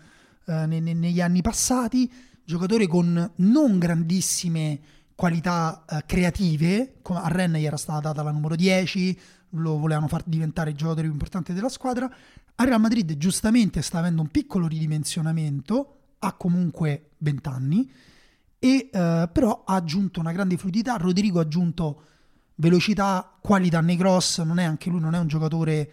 uh, 0.46 0.52
ne, 0.66 0.80
ne, 0.80 0.94
negli 0.94 1.20
anni 1.20 1.42
passati, 1.42 2.10
giocatore 2.44 2.86
con 2.86 3.32
non 3.36 3.78
grandissime 3.78 4.80
qualità 5.14 5.84
uh, 5.88 5.98
creative, 6.06 6.96
a 7.02 7.28
Rennes 7.28 7.60
gli 7.60 7.66
era 7.66 7.76
stata 7.76 8.00
data 8.00 8.22
la 8.22 8.30
numero 8.30 8.56
10, 8.56 9.20
lo 9.50 9.78
volevano 9.78 10.08
far 10.08 10.22
diventare 10.24 10.70
il 10.70 10.76
giocatore 10.76 11.02
più 11.02 11.12
importante 11.12 11.52
della 11.52 11.68
squadra, 11.68 12.10
a 12.58 12.64
Real 12.64 12.80
Madrid 12.80 13.18
giustamente 13.18 13.82
sta 13.82 13.98
avendo 13.98 14.22
un 14.22 14.28
piccolo 14.28 14.66
ridimensionamento, 14.66 15.92
ha 16.20 16.32
comunque 16.32 17.10
20 17.18 17.48
anni, 17.50 17.90
e, 18.58 18.88
uh, 18.90 19.30
però 19.30 19.64
ha 19.66 19.74
aggiunto 19.74 20.20
una 20.20 20.32
grande 20.32 20.56
fluidità, 20.56 20.96
Rodrigo 20.96 21.38
ha 21.38 21.42
aggiunto 21.42 22.02
velocità, 22.56 23.38
qualità 23.40 23.80
nei 23.80 23.96
cross, 23.96 24.40
non 24.42 24.58
è 24.58 24.64
anche 24.64 24.90
lui, 24.90 25.00
non 25.00 25.14
è 25.14 25.18
un 25.18 25.26
giocatore, 25.28 25.92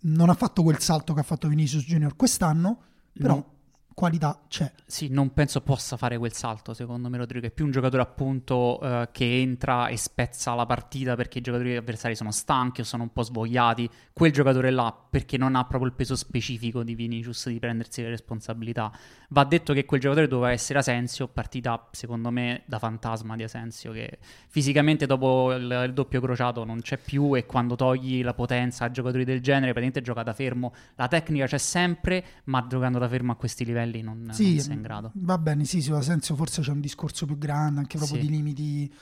non 0.00 0.30
ha 0.30 0.34
fatto 0.34 0.62
quel 0.62 0.80
salto 0.80 1.14
che 1.14 1.20
ha 1.20 1.24
fatto 1.24 1.48
Vinicius 1.48 1.84
Junior 1.84 2.16
quest'anno, 2.16 2.78
però 3.12 3.34
no 3.34 3.51
qualità 3.94 4.42
c'è. 4.48 4.70
Sì, 4.86 5.08
non 5.08 5.32
penso 5.32 5.60
possa 5.60 5.96
fare 5.96 6.18
quel 6.18 6.32
salto, 6.32 6.74
secondo 6.74 7.08
me 7.08 7.18
Rodrigo 7.18 7.46
è 7.46 7.50
più 7.50 7.64
un 7.64 7.70
giocatore 7.70 8.02
appunto 8.02 8.80
eh, 8.80 9.08
che 9.12 9.40
entra 9.40 9.88
e 9.88 9.96
spezza 9.96 10.54
la 10.54 10.66
partita 10.66 11.14
perché 11.14 11.38
i 11.38 11.40
giocatori 11.40 11.76
avversari 11.76 12.14
sono 12.14 12.30
stanchi 12.30 12.80
o 12.80 12.84
sono 12.84 13.04
un 13.04 13.12
po' 13.12 13.22
svogliati, 13.22 13.88
quel 14.12 14.32
giocatore 14.32 14.70
là 14.70 14.94
perché 15.10 15.36
non 15.36 15.54
ha 15.54 15.64
proprio 15.64 15.90
il 15.90 15.96
peso 15.96 16.16
specifico 16.16 16.82
di 16.82 16.94
Vinicius 16.94 17.48
di 17.48 17.58
prendersi 17.58 18.02
le 18.02 18.08
responsabilità. 18.08 18.90
Va 19.28 19.44
detto 19.44 19.72
che 19.72 19.84
quel 19.84 20.00
giocatore 20.00 20.28
doveva 20.28 20.52
essere 20.52 20.78
Asensio, 20.78 21.28
partita 21.28 21.88
secondo 21.92 22.30
me 22.30 22.62
da 22.66 22.78
fantasma 22.78 23.36
di 23.36 23.42
Asensio 23.42 23.92
che 23.92 24.18
fisicamente 24.48 25.06
dopo 25.06 25.52
il, 25.52 25.84
il 25.86 25.92
doppio 25.92 26.20
crociato 26.20 26.64
non 26.64 26.80
c'è 26.80 26.98
più 26.98 27.36
e 27.36 27.46
quando 27.46 27.76
togli 27.76 28.22
la 28.22 28.34
potenza 28.34 28.84
a 28.84 28.90
giocatori 28.90 29.24
del 29.24 29.40
genere 29.40 29.72
praticamente 29.72 30.02
gioca 30.02 30.22
da 30.22 30.32
fermo, 30.32 30.72
la 30.96 31.08
tecnica 31.08 31.46
c'è 31.46 31.58
sempre 31.58 32.24
ma 32.44 32.66
giocando 32.66 32.98
da 32.98 33.08
fermo 33.08 33.32
a 33.32 33.36
questi 33.36 33.64
livelli 33.64 33.81
livelli 33.84 34.02
non, 34.02 34.30
sì, 34.32 34.54
non 34.54 34.64
sei 34.64 34.74
in 34.74 34.82
grado. 34.82 35.10
Va 35.14 35.38
bene, 35.38 35.64
sì, 35.64 35.82
sì, 35.82 35.92
senso 36.00 36.34
forse 36.36 36.62
c'è 36.62 36.70
un 36.70 36.80
discorso 36.80 37.26
più 37.26 37.38
grande, 37.38 37.80
anche 37.80 37.98
proprio 37.98 38.20
sì. 38.20 38.26
di 38.26 38.32
limiti 38.32 38.92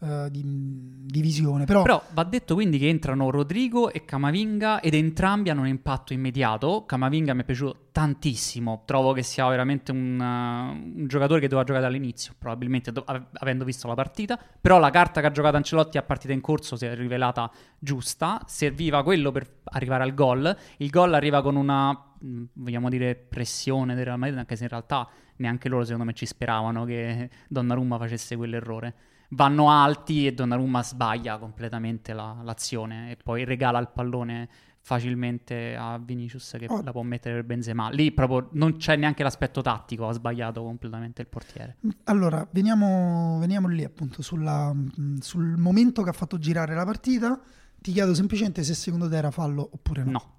uh, 0.00 0.28
di, 0.28 0.42
di, 0.44 1.20
visione. 1.20 1.64
Però... 1.64 1.82
però... 1.82 2.02
va 2.12 2.24
detto 2.24 2.54
quindi 2.54 2.78
che 2.78 2.88
entrano 2.88 3.30
Rodrigo 3.30 3.90
e 3.90 4.04
Camavinga 4.04 4.80
ed 4.80 4.94
entrambi 4.94 5.50
hanno 5.50 5.62
un 5.62 5.68
impatto 5.68 6.12
immediato. 6.12 6.84
Camavinga 6.86 7.34
mi 7.34 7.42
è 7.42 7.44
piaciuto 7.44 7.88
tantissimo, 7.92 8.82
trovo 8.84 9.12
che 9.12 9.22
sia 9.22 9.46
veramente 9.48 9.90
un, 9.90 10.18
uh, 10.18 10.98
un 11.00 11.06
giocatore 11.06 11.40
che 11.40 11.48
doveva 11.48 11.66
giocare 11.66 11.84
dall'inizio, 11.84 12.34
probabilmente 12.38 12.92
do- 12.92 13.04
avendo 13.06 13.64
visto 13.64 13.88
la 13.88 13.94
partita, 13.94 14.38
però 14.60 14.78
la 14.78 14.90
carta 14.90 15.20
che 15.20 15.26
ha 15.26 15.30
giocato 15.30 15.56
Ancelotti 15.56 15.98
a 15.98 16.02
partita 16.02 16.32
in 16.32 16.40
corso 16.40 16.76
si 16.76 16.86
è 16.86 16.94
rivelata 16.94 17.50
giusta, 17.78 18.42
serviva 18.46 19.02
quello 19.02 19.32
per 19.32 19.48
arrivare 19.64 20.02
al 20.02 20.14
gol, 20.14 20.56
il 20.78 20.90
gol 20.90 21.14
arriva 21.14 21.42
con 21.42 21.56
una 21.56 22.06
Mm, 22.24 22.44
vogliamo 22.54 22.88
dire, 22.88 23.14
pressione 23.14 23.94
del 23.94 24.06
Real 24.06 24.18
Madrid, 24.18 24.38
anche 24.38 24.56
se 24.56 24.64
in 24.64 24.70
realtà 24.70 25.08
neanche 25.36 25.68
loro 25.68 25.84
secondo 25.84 26.04
me 26.04 26.14
ci 26.14 26.24
speravano 26.24 26.84
che 26.84 27.28
Donnarumma 27.48 27.98
facesse 27.98 28.36
quell'errore. 28.36 28.94
Vanno 29.30 29.70
alti 29.70 30.26
e 30.26 30.32
Donnarumma 30.32 30.82
sbaglia 30.82 31.38
completamente 31.38 32.12
la, 32.12 32.38
l'azione 32.42 33.10
e 33.10 33.16
poi 33.16 33.44
regala 33.44 33.78
il 33.78 33.90
pallone 33.92 34.48
facilmente 34.86 35.74
a 35.74 35.98
Vinicius 35.98 36.54
che 36.56 36.66
oh. 36.68 36.80
la 36.80 36.92
può 36.92 37.02
mettere 37.02 37.34
per 37.34 37.44
Benzema. 37.44 37.90
Lì 37.90 38.12
proprio 38.12 38.50
non 38.52 38.76
c'è 38.76 38.94
neanche 38.94 39.24
l'aspetto 39.24 39.60
tattico, 39.60 40.06
ha 40.06 40.12
sbagliato 40.12 40.62
completamente 40.62 41.22
il 41.22 41.26
portiere. 41.26 41.78
Allora, 42.04 42.46
veniamo, 42.52 43.36
veniamo 43.40 43.66
lì 43.66 43.82
appunto 43.82 44.22
sulla, 44.22 44.72
mm, 44.72 45.16
sul 45.18 45.56
momento 45.56 46.04
che 46.04 46.10
ha 46.10 46.12
fatto 46.12 46.38
girare 46.38 46.76
la 46.76 46.84
partita. 46.84 47.40
Ti 47.80 47.90
chiedo 47.90 48.14
semplicemente 48.14 48.62
se 48.62 48.74
secondo 48.74 49.08
te 49.08 49.16
era 49.16 49.32
fallo 49.32 49.68
oppure 49.72 50.04
no. 50.04 50.10
No. 50.12 50.34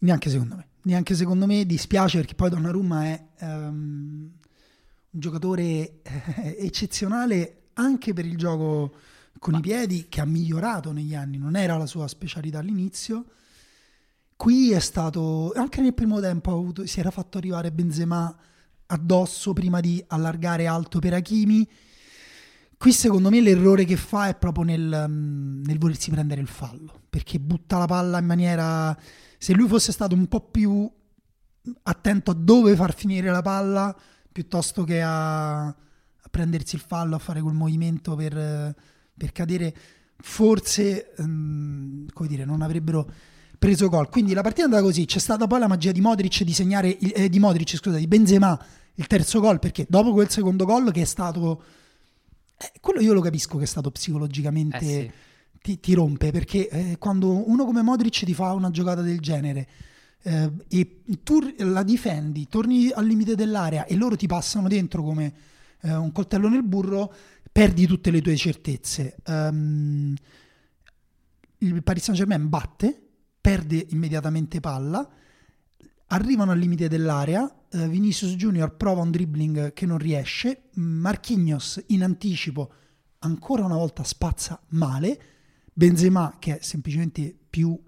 Neanche 0.00 0.28
secondo 0.28 0.56
me. 0.56 0.68
Neanche 0.82 1.14
secondo 1.14 1.46
me 1.46 1.64
dispiace 1.64 2.18
perché 2.18 2.34
poi 2.34 2.50
Donnarumma 2.50 3.04
è 3.04 3.26
um, 3.40 4.32
un 5.12 5.18
giocatore 5.18 6.02
eccezionale 6.58 7.59
anche 7.74 8.12
per 8.12 8.24
il 8.24 8.36
gioco 8.36 8.94
con 9.38 9.52
Ma... 9.52 9.58
i 9.58 9.62
piedi 9.62 10.06
che 10.08 10.20
ha 10.20 10.24
migliorato 10.24 10.92
negli 10.92 11.14
anni, 11.14 11.38
non 11.38 11.56
era 11.56 11.76
la 11.76 11.86
sua 11.86 12.06
specialità 12.08 12.58
all'inizio. 12.58 13.24
Qui 14.36 14.72
è 14.72 14.80
stato, 14.80 15.52
anche 15.54 15.80
nel 15.80 15.94
primo 15.94 16.20
tempo 16.20 16.50
avuto, 16.50 16.86
si 16.86 17.00
era 17.00 17.10
fatto 17.10 17.38
arrivare 17.38 17.72
Benzema 17.72 18.34
addosso 18.86 19.52
prima 19.52 19.80
di 19.80 20.02
allargare 20.08 20.66
alto 20.66 20.98
per 20.98 21.14
Hakimi. 21.14 21.68
Qui 22.76 22.92
secondo 22.92 23.28
me 23.28 23.40
l'errore 23.40 23.84
che 23.84 23.96
fa 23.96 24.28
è 24.28 24.34
proprio 24.34 24.64
nel, 24.64 25.06
nel 25.10 25.78
volersi 25.78 26.10
prendere 26.10 26.40
il 26.40 26.48
fallo, 26.48 27.02
perché 27.10 27.38
butta 27.38 27.76
la 27.76 27.84
palla 27.84 28.18
in 28.18 28.24
maniera 28.24 28.98
se 29.36 29.52
lui 29.52 29.68
fosse 29.68 29.92
stato 29.92 30.14
un 30.14 30.26
po' 30.26 30.40
più 30.40 30.90
attento 31.82 32.30
a 32.30 32.34
dove 32.34 32.74
far 32.76 32.94
finire 32.94 33.30
la 33.30 33.42
palla 33.42 33.94
piuttosto 34.32 34.84
che 34.84 35.02
a, 35.02 35.74
a 36.22 36.28
prendersi 36.30 36.74
il 36.74 36.80
fallo, 36.80 37.16
a 37.16 37.18
fare 37.18 37.40
quel 37.40 37.54
movimento 37.54 38.14
per, 38.14 38.74
per 39.16 39.32
cadere, 39.32 39.74
forse 40.18 41.12
um, 41.18 42.06
come 42.12 42.28
dire, 42.28 42.44
non 42.44 42.62
avrebbero 42.62 43.10
preso 43.58 43.88
gol. 43.88 44.08
Quindi 44.08 44.32
la 44.32 44.42
partita 44.42 44.62
è 44.62 44.64
andata 44.66 44.82
così. 44.82 45.04
C'è 45.04 45.18
stata 45.18 45.46
poi 45.46 45.58
la 45.58 45.68
magia 45.68 45.92
di 45.92 46.00
Modric 46.00 46.42
di 46.42 46.52
segnare 46.52 46.96
eh, 46.98 47.28
di 47.28 47.38
Modric, 47.38 47.76
scusa, 47.76 47.96
di 47.96 48.06
Benzema 48.06 48.58
il 48.94 49.06
terzo 49.06 49.40
gol 49.40 49.58
perché 49.58 49.86
dopo 49.88 50.12
quel 50.12 50.28
secondo 50.28 50.64
gol 50.64 50.92
che 50.92 51.02
è 51.02 51.06
stato 51.06 51.62
eh, 52.58 52.72
quello 52.80 53.00
io 53.00 53.14
lo 53.14 53.20
capisco 53.20 53.56
che 53.56 53.64
è 53.64 53.66
stato 53.66 53.90
psicologicamente 53.90 54.78
eh 54.78 54.80
sì 54.82 55.10
ti, 55.62 55.78
ti 55.80 55.94
rompe 55.94 56.30
perché 56.30 56.68
eh, 56.68 56.96
quando 56.98 57.48
uno 57.48 57.64
come 57.64 57.82
Modric 57.82 58.24
ti 58.24 58.34
fa 58.34 58.52
una 58.52 58.70
giocata 58.70 59.02
del 59.02 59.20
genere 59.20 59.68
eh, 60.22 60.50
e 60.68 61.02
tu 61.22 61.40
la 61.58 61.82
difendi, 61.82 62.46
torni 62.48 62.90
al 62.90 63.06
limite 63.06 63.34
dell'area 63.34 63.84
e 63.86 63.96
loro 63.96 64.16
ti 64.16 64.26
passano 64.26 64.68
dentro 64.68 65.02
come 65.02 65.32
eh, 65.82 65.94
un 65.94 66.12
coltello 66.12 66.48
nel 66.48 66.62
burro, 66.62 67.12
perdi 67.50 67.86
tutte 67.86 68.10
le 68.10 68.20
tue 68.20 68.36
certezze. 68.36 69.16
Um, 69.26 70.14
il 71.58 71.82
Paris 71.82 72.04
Saint 72.04 72.18
Germain 72.18 72.48
batte, 72.48 73.00
perde 73.40 73.86
immediatamente 73.90 74.60
palla, 74.60 75.08
arrivano 76.06 76.52
al 76.52 76.58
limite 76.58 76.88
dell'area, 76.88 77.66
eh, 77.70 77.88
Vinicius 77.88 78.34
Junior 78.34 78.76
prova 78.76 79.02
un 79.02 79.10
dribbling 79.10 79.72
che 79.72 79.86
non 79.86 79.98
riesce, 79.98 80.64
Marquinhos 80.74 81.82
in 81.88 82.02
anticipo 82.02 82.72
ancora 83.20 83.64
una 83.64 83.76
volta 83.76 84.04
spazza 84.04 84.60
male, 84.68 85.22
Benzema 85.72 86.36
che 86.38 86.58
è 86.58 86.62
semplicemente 86.62 87.34
più 87.48 87.68
uh, 87.68 87.80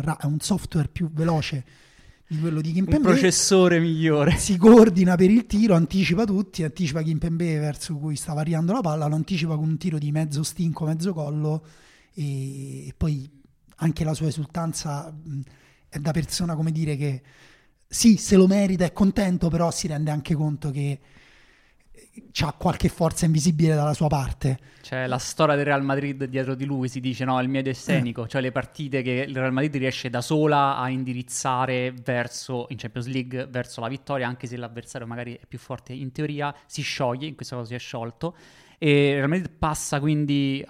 ra- 0.00 0.18
un 0.24 0.40
software 0.40 0.88
più 0.88 1.10
veloce 1.10 1.64
di 2.28 2.38
quello 2.38 2.60
di 2.60 2.72
Kimpembe. 2.72 3.08
Un 3.08 3.14
processore 3.14 3.78
migliore. 3.78 4.36
Si 4.36 4.56
coordina 4.56 5.14
per 5.16 5.30
il 5.30 5.46
tiro, 5.46 5.74
anticipa 5.74 6.24
tutti, 6.24 6.62
anticipa 6.64 7.02
Kimpembe 7.02 7.58
verso 7.58 7.96
cui 7.96 8.16
sta 8.16 8.32
variando 8.32 8.72
la 8.72 8.80
palla, 8.80 9.06
lo 9.06 9.14
anticipa 9.14 9.56
con 9.56 9.68
un 9.68 9.78
tiro 9.78 9.98
di 9.98 10.10
mezzo 10.10 10.42
stinco, 10.42 10.84
mezzo 10.84 11.12
collo 11.12 11.64
e, 12.14 12.88
e 12.88 12.94
poi 12.96 13.30
anche 13.76 14.04
la 14.04 14.14
sua 14.14 14.28
esultanza 14.28 15.12
mh, 15.12 15.40
è 15.88 15.98
da 15.98 16.10
persona 16.12 16.54
come 16.56 16.72
dire 16.72 16.96
che 16.96 17.22
sì, 17.88 18.16
se 18.16 18.36
lo 18.36 18.46
merita, 18.46 18.84
è 18.84 18.92
contento, 18.92 19.48
però 19.48 19.70
si 19.70 19.86
rende 19.86 20.10
anche 20.10 20.34
conto 20.34 20.70
che 20.70 20.98
ha 22.44 22.52
qualche 22.52 22.88
forza 22.88 23.24
invisibile 23.24 23.74
dalla 23.74 23.94
sua 23.94 24.08
parte. 24.08 24.58
C'è 24.82 25.06
la 25.06 25.18
storia 25.18 25.56
del 25.56 25.64
Real 25.64 25.82
Madrid 25.82 26.24
dietro 26.24 26.54
di 26.54 26.64
lui, 26.64 26.88
si 26.88 27.00
dice 27.00 27.24
no, 27.24 27.40
il 27.40 27.48
miedo 27.48 27.70
escenico, 27.70 28.24
eh. 28.24 28.28
cioè 28.28 28.40
le 28.40 28.52
partite 28.52 29.02
che 29.02 29.24
il 29.26 29.34
Real 29.34 29.52
Madrid 29.52 29.76
riesce 29.76 30.10
da 30.10 30.20
sola 30.20 30.76
a 30.76 30.88
indirizzare 30.88 31.92
verso, 32.04 32.66
in 32.68 32.76
Champions 32.76 33.08
League, 33.08 33.46
verso 33.46 33.80
la 33.80 33.88
vittoria, 33.88 34.28
anche 34.28 34.46
se 34.46 34.56
l'avversario 34.56 35.06
magari 35.06 35.34
è 35.34 35.46
più 35.46 35.58
forte 35.58 35.92
in 35.92 36.12
teoria, 36.12 36.54
si 36.66 36.82
scioglie, 36.82 37.26
in 37.26 37.34
questo 37.34 37.56
caso 37.56 37.68
si 37.68 37.74
è 37.74 37.78
sciolto 37.78 38.36
e 38.78 39.14
Real 39.14 39.28
Madrid 39.28 39.50
passa 39.50 40.00
quindi 40.00 40.64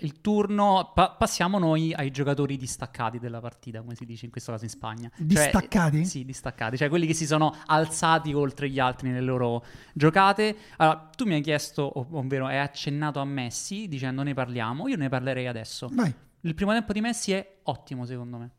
il 0.00 0.20
turno, 0.20 0.92
pa- 0.94 1.10
passiamo 1.10 1.58
noi 1.58 1.92
ai 1.94 2.10
giocatori 2.10 2.56
distaccati 2.56 3.18
della 3.18 3.40
partita, 3.40 3.80
come 3.80 3.94
si 3.94 4.04
dice 4.04 4.26
in 4.26 4.30
questo 4.30 4.52
caso 4.52 4.64
in 4.64 4.70
Spagna. 4.70 5.10
Cioè, 5.14 5.24
distaccati? 5.24 5.96
Cioè, 5.98 6.04
sì, 6.04 6.24
distaccati, 6.24 6.76
cioè 6.76 6.88
quelli 6.88 7.06
che 7.06 7.14
si 7.14 7.26
sono 7.26 7.54
alzati 7.66 8.32
oltre 8.32 8.68
gli 8.68 8.78
altri 8.78 9.08
nelle 9.10 9.26
loro 9.26 9.64
giocate. 9.92 10.56
Allora, 10.76 11.10
tu 11.16 11.24
mi 11.24 11.34
hai 11.34 11.40
chiesto, 11.40 12.16
ovvero 12.16 12.46
hai 12.46 12.58
accennato 12.58 13.20
a 13.20 13.24
Messi 13.24 13.88
dicendo 13.88 14.22
ne 14.22 14.34
parliamo, 14.34 14.88
io 14.88 14.96
ne 14.96 15.08
parlerei 15.08 15.46
adesso. 15.46 15.88
Vai. 15.92 16.14
Il 16.42 16.54
primo 16.54 16.72
tempo 16.72 16.92
di 16.92 17.00
Messi 17.00 17.32
è 17.32 17.58
ottimo 17.64 18.04
secondo 18.04 18.36
me. 18.36 18.50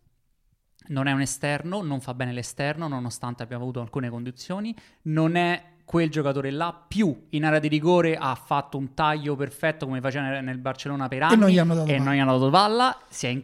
Non 0.87 1.05
è 1.05 1.11
un 1.11 1.21
esterno, 1.21 1.83
non 1.83 2.01
fa 2.01 2.15
bene 2.15 2.33
l'esterno, 2.33 2.87
nonostante 2.87 3.43
abbia 3.43 3.57
avuto 3.57 3.79
alcune 3.79 4.09
condizioni. 4.09 4.75
Non 5.03 5.35
è 5.35 5.68
quel 5.89 6.11
giocatore 6.11 6.51
là, 6.51 6.71
più 6.87 7.25
in 7.29 7.43
area 7.45 7.57
di 7.57 7.67
rigore 7.67 8.15
ha 8.15 8.35
fatto 8.35 8.77
un 8.77 8.93
taglio 8.93 9.35
perfetto 9.35 9.87
come 9.87 9.99
faceva 9.99 10.39
nel 10.39 10.59
Barcellona 10.59 11.07
per 11.07 11.23
anni 11.23 11.33
e 11.33 11.37
non 11.37 11.49
gli 11.49 11.57
hanno 11.57 11.73
dato, 11.73 11.89
e 11.89 11.97
non 11.97 12.13
gli 12.13 12.19
hanno 12.19 12.37
dato 12.37 12.51
palla, 12.51 12.95
si 13.09 13.25
è 13.25 13.29
in- 13.29 13.41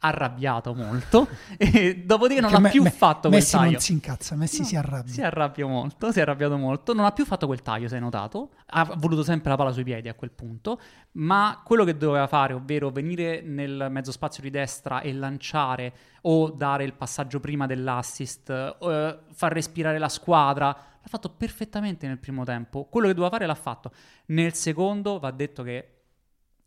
arrabbiato 0.00 0.74
molto 0.74 1.28
e 1.56 2.02
dopodiché 2.04 2.40
non 2.40 2.54
ha 2.54 2.58
me, 2.58 2.70
più 2.70 2.82
me, 2.82 2.90
fatto 2.90 3.28
quel 3.28 3.40
Messi 3.40 3.56
taglio. 3.56 3.70
non 3.72 3.80
si 3.80 3.92
incazza, 3.92 4.34
Messi 4.34 4.60
no, 4.60 4.66
si 4.66 4.76
arrabbia. 4.76 5.12
Si 5.12 5.22
arrabbia 5.22 5.66
molto, 5.66 6.12
si 6.12 6.18
è 6.18 6.22
arrabbiato 6.22 6.56
molto, 6.56 6.94
non 6.94 7.04
ha 7.04 7.12
più 7.12 7.24
fatto 7.24 7.46
quel 7.46 7.62
taglio, 7.62 7.88
se 7.88 7.94
hai 7.96 8.00
notato, 8.00 8.50
ha 8.66 8.84
voluto 8.96 9.22
sempre 9.22 9.50
la 9.50 9.56
palla 9.56 9.72
sui 9.72 9.84
piedi 9.84 10.08
a 10.08 10.14
quel 10.14 10.30
punto, 10.30 10.80
ma 11.12 11.60
quello 11.64 11.84
che 11.84 11.96
doveva 11.96 12.26
fare, 12.26 12.54
ovvero 12.54 12.90
venire 12.90 13.42
nel 13.42 13.88
mezzo 13.90 14.12
spazio 14.12 14.42
di 14.42 14.50
destra 14.50 15.00
e 15.00 15.12
lanciare 15.12 15.92
o 16.22 16.50
dare 16.50 16.84
il 16.84 16.94
passaggio 16.94 17.40
prima 17.40 17.66
dell'assist, 17.66 18.50
eh, 18.50 19.18
far 19.32 19.52
respirare 19.52 19.98
la 19.98 20.08
squadra, 20.08 20.76
L'ha 21.02 21.08
fatto 21.08 21.30
perfettamente 21.30 22.06
nel 22.06 22.18
primo 22.18 22.44
tempo. 22.44 22.84
Quello 22.84 23.06
che 23.06 23.14
doveva 23.14 23.32
fare 23.32 23.46
l'ha 23.46 23.54
fatto. 23.54 23.90
Nel 24.26 24.52
secondo 24.52 25.18
va 25.18 25.30
detto 25.30 25.62
che 25.62 25.99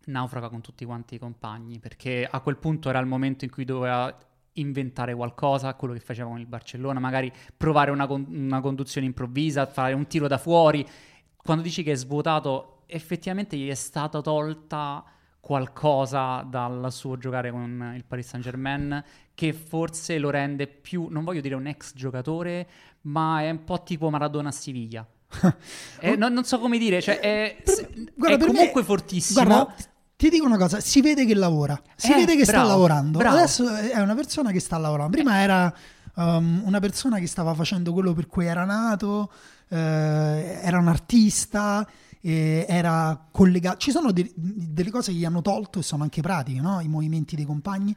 naufraga 0.06 0.50
con 0.50 0.62
tutti 0.62 0.86
quanti 0.86 1.16
i 1.16 1.20
compagni, 1.20 1.80
perché 1.80 2.28
a 2.30 2.40
quel 2.42 2.58
punto 2.58 2.90
era 2.90 3.00
il 3.00 3.06
momento 3.06 3.46
in 3.46 3.52
cui 3.52 3.66
doveva 3.66 4.16
inventare 4.54 5.16
qualcosa, 5.16 5.74
quello 5.76 5.94
che 5.94 6.00
faceva 6.00 6.30
con 6.30 6.40
il 6.40 6.46
Barcellona, 6.46 7.00
magari 7.00 7.32
provare 7.56 7.92
una, 7.92 8.06
con- 8.08 8.26
una 8.30 8.62
conduzione 8.62 9.08
improvvisa, 9.08 9.66
fare 9.66 9.94
un 9.94 10.08
tiro 10.08 10.28
da 10.28 10.38
fuori. 10.38 10.88
Quando 11.36 11.64
dici 11.64 11.84
che 11.84 11.94
è 11.94 11.96
svuotato, 11.96 12.84
effettivamente 12.86 13.58
gli 13.58 13.70
è 13.70 13.74
stata 13.74 14.22
tolta 14.22 15.04
qualcosa 15.40 16.42
dal 16.48 16.88
suo 16.92 17.18
giocare 17.18 17.52
con 17.52 17.94
il 17.96 18.06
Paris 18.06 18.28
Saint 18.28 18.46
Germain 18.46 19.04
che 19.34 19.52
forse 19.52 20.18
lo 20.18 20.30
rende 20.30 20.68
più, 20.68 21.08
non 21.10 21.24
voglio 21.24 21.42
dire 21.42 21.56
un 21.56 21.68
ex 21.68 21.94
giocatore, 21.96 22.68
ma 23.02 23.42
è 23.42 23.50
un 23.50 23.64
po' 23.64 23.84
tipo 23.84 24.10
Maradona 24.10 24.50
a 24.50 24.52
Siviglia. 24.52 25.06
eh, 26.00 26.16
non, 26.16 26.32
non, 26.32 26.44
so 26.44 26.60
come 26.60 26.78
dire, 26.78 27.02
cioè 27.02 27.20
è, 27.20 27.58
per, 27.64 28.12
guarda, 28.16 28.46
è 28.46 28.48
comunque 28.48 28.82
me, 28.82 28.88
fortissimo. 28.88 29.44
Guarda, 29.44 29.76
ti 30.24 30.30
dico 30.30 30.46
una 30.46 30.58
cosa, 30.58 30.80
si 30.80 31.02
vede 31.02 31.26
che 31.26 31.36
lavora, 31.36 31.78
si 31.98 32.14
eh, 32.14 32.16
vede 32.16 32.38
che 32.38 32.46
bravo, 32.46 32.64
sta 32.64 32.74
lavorando. 32.74 33.18
Bravo. 33.18 33.36
Adesso 33.36 33.76
è 33.76 34.00
una 34.00 34.16
persona 34.16 34.52
che 34.52 34.62
sta 34.62 34.78
lavorando. 34.78 35.12
Prima 35.12 35.42
era 35.42 35.76
um, 36.16 36.62
una 36.64 36.80
persona 36.80 37.20
che 37.20 37.28
stava 37.28 37.54
facendo 37.54 37.92
quello 37.92 38.14
per 38.14 38.28
cui 38.28 38.46
era 38.46 38.64
nato, 38.64 39.30
eh, 39.68 40.60
era 40.64 40.80
un 40.80 40.88
artista, 40.88 41.86
eh, 42.22 42.66
era 42.70 43.28
collegato. 43.32 43.80
Ci 43.80 43.92
sono 43.92 44.14
de- 44.14 44.32
delle 44.34 44.92
cose 44.92 45.12
che 45.12 45.18
gli 45.18 45.26
hanno 45.26 45.42
tolto 45.42 45.80
e 45.80 45.84
sono 45.84 46.04
anche 46.04 46.22
pratiche, 46.22 46.62
no? 46.62 46.80
i 46.80 46.88
movimenti 46.88 47.36
dei 47.36 47.44
compagni, 47.44 47.94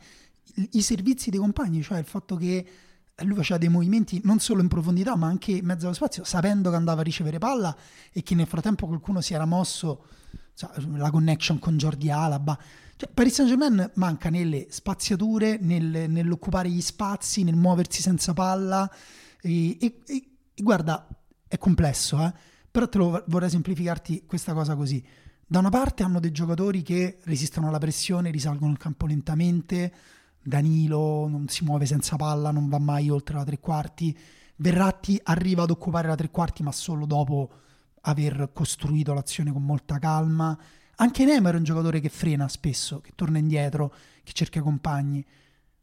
I-, 0.54 0.70
i 0.72 0.82
servizi 0.82 1.30
dei 1.30 1.38
compagni, 1.38 1.80
cioè 1.80 1.98
il 1.98 2.06
fatto 2.06 2.34
che 2.34 2.66
lui 3.18 3.36
faceva 3.36 3.60
dei 3.60 3.68
movimenti 3.68 4.20
non 4.24 4.40
solo 4.40 4.62
in 4.62 4.68
profondità 4.68 5.14
ma 5.14 5.28
anche 5.28 5.52
in 5.52 5.64
mezzo 5.64 5.86
allo 5.86 5.94
spazio, 5.94 6.24
sapendo 6.24 6.70
che 6.70 6.76
andava 6.76 7.02
a 7.02 7.04
ricevere 7.04 7.38
palla 7.38 7.74
e 8.12 8.24
che 8.24 8.34
nel 8.34 8.48
frattempo 8.48 8.88
qualcuno 8.88 9.20
si 9.20 9.32
era 9.32 9.44
mosso, 9.44 10.06
la 10.96 11.10
connection 11.10 11.58
con 11.58 11.76
Jordi 11.76 12.10
Alaba. 12.10 12.58
Cioè, 12.96 13.10
Paris 13.12 13.34
Saint 13.34 13.50
Germain 13.50 13.90
manca 13.96 14.30
nelle 14.30 14.68
spaziature, 14.70 15.58
nel, 15.60 16.08
nell'occupare 16.08 16.70
gli 16.70 16.80
spazi, 16.80 17.44
nel 17.44 17.56
muoversi 17.56 18.00
senza 18.00 18.32
palla. 18.32 18.90
E, 19.42 19.76
e, 19.78 20.00
e 20.06 20.28
guarda, 20.56 21.06
è 21.46 21.58
complesso, 21.58 22.24
eh? 22.24 22.32
Però 22.70 22.88
te 22.88 22.98
lo 22.98 23.24
vorrei 23.28 23.50
semplificarti 23.50 24.24
questa 24.26 24.52
cosa 24.52 24.74
così. 24.74 25.04
Da 25.46 25.60
una 25.60 25.70
parte 25.70 26.02
hanno 26.02 26.20
dei 26.20 26.32
giocatori 26.32 26.82
che 26.82 27.18
resistono 27.24 27.68
alla 27.68 27.78
pressione, 27.78 28.30
risalgono 28.30 28.72
il 28.72 28.78
campo 28.78 29.06
lentamente. 29.06 29.92
Danilo 30.42 31.28
non 31.28 31.48
si 31.48 31.64
muove 31.64 31.86
senza 31.86 32.16
palla, 32.16 32.50
non 32.50 32.68
va 32.68 32.78
mai 32.78 33.08
oltre 33.10 33.36
la 33.36 33.44
tre 33.44 33.60
quarti. 33.60 34.16
Verratti 34.56 35.20
arriva 35.22 35.62
ad 35.62 35.70
occupare 35.70 36.08
la 36.08 36.14
tre 36.14 36.30
quarti, 36.30 36.62
ma 36.62 36.72
solo 36.72 37.06
dopo 37.06 37.50
aver 38.08 38.50
costruito 38.52 39.12
l'azione 39.12 39.52
con 39.52 39.64
molta 39.64 39.98
calma. 39.98 40.56
Anche 40.96 41.24
Neymar 41.24 41.54
è 41.54 41.58
un 41.58 41.64
giocatore 41.64 42.00
che 42.00 42.08
frena 42.08 42.48
spesso, 42.48 43.00
che 43.00 43.12
torna 43.14 43.38
indietro, 43.38 43.92
che 44.22 44.32
cerca 44.32 44.60
compagni. 44.62 45.24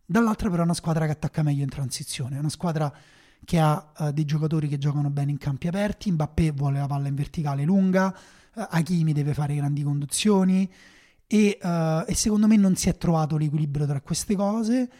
Dall'altra 0.05 0.49
però 0.49 0.61
è 0.61 0.65
una 0.65 0.73
squadra 0.73 1.05
che 1.05 1.11
attacca 1.11 1.43
meglio 1.43 1.63
in 1.63 1.69
transizione, 1.69 2.35
è 2.35 2.39
una 2.39 2.49
squadra 2.49 2.93
che 3.45 3.59
ha 3.59 3.91
uh, 3.97 4.11
dei 4.11 4.25
giocatori 4.25 4.67
che 4.67 4.77
giocano 4.77 5.09
bene 5.09 5.31
in 5.31 5.37
campi 5.37 5.67
aperti, 5.67 6.11
Mbappé 6.11 6.51
vuole 6.51 6.79
la 6.79 6.87
palla 6.87 7.09
in 7.09 7.15
verticale 7.15 7.63
lunga, 7.63 8.07
uh, 8.07 8.67
Hakimi 8.69 9.11
deve 9.11 9.33
fare 9.33 9.55
grandi 9.55 9.83
conduzioni 9.83 10.69
e, 11.27 11.57
uh, 11.61 12.05
e 12.07 12.15
secondo 12.15 12.47
me 12.47 12.55
non 12.55 12.75
si 12.75 12.89
è 12.89 12.97
trovato 12.97 13.37
l'equilibrio 13.37 13.85
tra 13.85 14.01
queste 14.01 14.35
cose. 14.35 14.91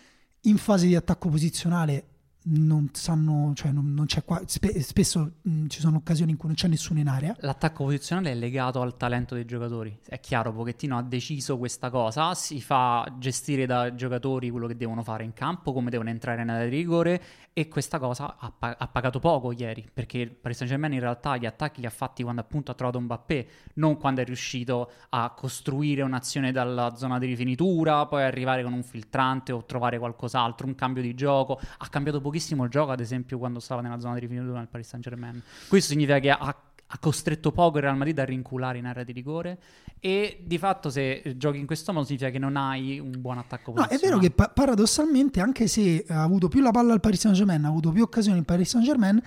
In 0.42 0.58
fase 0.58 0.88
di 0.88 0.96
attacco 0.96 1.30
posizionale 1.30 2.12
non 2.45 2.89
sanno, 2.91 3.53
cioè 3.56 3.71
non, 3.71 3.93
non 3.93 4.06
c'è 4.06 4.23
qua, 4.23 4.41
spe, 4.45 4.82
spesso 4.82 5.34
mh, 5.41 5.67
ci 5.67 5.79
sono 5.79 5.97
occasioni 5.97 6.32
in 6.32 6.38
cui 6.38 6.47
non 6.47 6.58
c'è 6.58 6.67
nessuno 6.67 6.99
in 6.99 7.08
area. 7.08 7.36
L'attacco 7.39 7.86
posizionale 7.86 8.32
è 8.32 8.36
legato 8.36 8.82
al 8.82 8.97
talento 8.97 9.36
dei 9.36 9.45
giocatori. 9.45 9.97
È 10.06 10.19
chiaro, 10.19 10.51
Pochettino 10.51 10.97
ha 10.97 11.01
deciso 11.01 11.58
questa 11.58 11.89
cosa, 11.89 12.34
si 12.34 12.62
fa 12.62 13.12
gestire 13.17 13.65
da 13.65 13.95
giocatori 13.95 14.49
quello 14.49 14.67
che 14.67 14.75
devono 14.75 15.03
fare 15.03 15.23
in 15.23 15.34
campo, 15.34 15.71
come 15.71 15.89
devono 15.89 16.10
entrare 16.10 16.41
in 16.41 16.49
area 16.49 16.69
di 16.69 16.75
rigore 16.75 17.21
e 17.53 17.67
questa 17.67 17.99
cosa 17.99 18.36
ha, 18.38 18.53
ha, 18.60 18.88
pagato 18.88 19.19
poco 19.19 19.51
ieri, 19.51 19.88
perché 19.91 20.17
il 20.17 20.32
Paris 20.32 20.58
Saint-Germain 20.58 20.93
in 20.93 20.99
realtà 20.99 21.38
gli 21.38 21.45
attacchi 21.45 21.82
li 21.82 21.86
ha 21.86 21.91
fatti 21.91 22.23
quando 22.23 22.41
appunto 22.41 22.71
ha 22.71 22.73
trovato 22.73 22.99
Mbappé, 22.99 23.47
non 23.75 23.97
quando 23.97 24.21
è 24.21 24.25
riuscito 24.25 24.91
a 25.10 25.32
costruire 25.36 26.01
un'azione 26.01 26.51
dalla 26.51 26.95
zona 26.95 27.19
di 27.19 27.27
rifinitura, 27.27 28.06
poi 28.08 28.23
arrivare 28.23 28.63
con 28.63 28.73
un 28.73 28.84
filtrante 28.84 29.51
o 29.51 29.63
trovare 29.65 29.99
qualcos'altro, 29.99 30.65
un 30.67 30.75
cambio 30.75 31.01
di 31.01 31.13
gioco. 31.13 31.60
Ha 31.77 31.88
cambiato 31.89 32.19
pochissimo 32.19 32.33
il 32.36 32.69
gioco, 32.69 32.91
ad 32.91 33.00
esempio, 33.00 33.38
quando 33.38 33.60
stava 33.60 33.82
nella 33.82 34.00
zona 34.00 34.15
di 34.15 34.22
rifinitura 34.22 34.58
nel 34.58 34.67
Paris 34.67 34.88
Saint-Germain. 34.88 35.41
Questo 35.67 35.91
significa 35.91 36.19
che 36.19 36.30
ha 36.30 36.56
ha 36.93 36.98
costretto 37.00 37.52
poco 37.52 37.78
il 37.78 37.84
Real 37.84 37.98
Madrid 37.98 38.19
a 38.19 38.24
rinculare 38.24 38.78
in 38.78 38.86
area 38.86 39.04
di 39.04 39.12
rigore 39.13 39.58
e 40.00 40.43
di 40.46 40.60
fatto 40.60 40.91
se 40.91 41.34
giochi 41.38 41.58
in 41.58 41.65
questo 41.65 41.91
modo 41.91 42.06
significa 42.06 42.30
che 42.30 42.38
non 42.38 42.56
hai 42.56 43.00
un 43.00 43.13
buon 43.17 43.39
attacco 43.39 43.74
no, 43.76 43.88
è 43.88 43.98
vero 43.98 44.19
che 44.19 44.30
pa- 44.30 44.50
paradossalmente 44.50 45.41
anche 45.41 45.67
se 45.67 46.06
ha 46.08 46.22
avuto 46.22 46.50
più 46.50 46.62
la 46.62 46.69
palla 46.69 46.93
al 46.93 47.00
Paris 47.00 47.22
Saint 47.22 47.36
Germain 47.36 47.65
ha 47.65 47.69
avuto 47.69 47.91
più 47.91 48.04
occasioni 48.04 48.38
il 48.38 48.46
Paris 48.46 48.69
Saint 48.69 48.86
Germain 48.86 49.22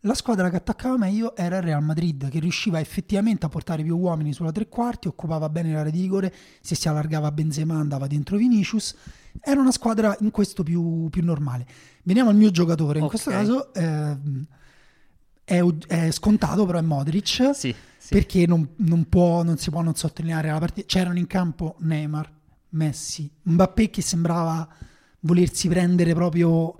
la 0.00 0.14
squadra 0.14 0.48
che 0.48 0.56
attaccava 0.56 0.96
meglio 0.96 1.36
era 1.36 1.58
il 1.58 1.62
Real 1.62 1.82
Madrid 1.82 2.28
che 2.30 2.38
riusciva 2.38 2.80
effettivamente 2.80 3.44
a 3.46 3.48
portare 3.48 3.82
più 3.82 3.96
uomini 3.98 4.32
sulla 4.32 4.52
tre 4.52 4.68
quarti 4.68 5.08
occupava 5.08 5.48
bene 5.48 5.72
l'area 5.72 5.92
di 5.92 6.00
rigore 6.00 6.34
se 6.60 6.74
si 6.74 6.88
allargava 6.88 7.30
Benzema 7.32 7.74
andava 7.74 8.06
dentro 8.06 8.36
Vinicius 8.36 8.94
era 9.40 9.60
una 9.60 9.72
squadra 9.72 10.16
in 10.20 10.30
questo 10.30 10.62
più, 10.62 11.08
più 11.10 11.22
normale 11.22 11.66
veniamo 12.04 12.30
al 12.30 12.36
mio 12.36 12.50
giocatore 12.50 12.98
in 12.98 13.04
okay. 13.04 13.20
questo 13.20 13.30
caso 13.30 13.74
eh, 13.74 14.16
è, 15.50 15.60
è 15.88 16.10
scontato, 16.12 16.64
però 16.64 16.78
è 16.78 16.82
Modric. 16.82 17.50
Sì, 17.54 17.74
sì. 17.98 18.08
Perché 18.08 18.46
non, 18.46 18.68
non, 18.76 19.08
può, 19.08 19.42
non, 19.42 19.58
si 19.58 19.70
può 19.70 19.82
non 19.82 19.96
sottolineare 19.96 20.48
la 20.48 20.58
partita. 20.58 20.86
C'erano 20.86 21.18
in 21.18 21.26
campo 21.26 21.74
Neymar, 21.80 22.30
Messi, 22.70 23.28
Mbappé 23.42 23.90
che 23.90 24.00
sembrava 24.00 24.68
volersi 25.20 25.66
prendere 25.66 26.14
proprio 26.14 26.76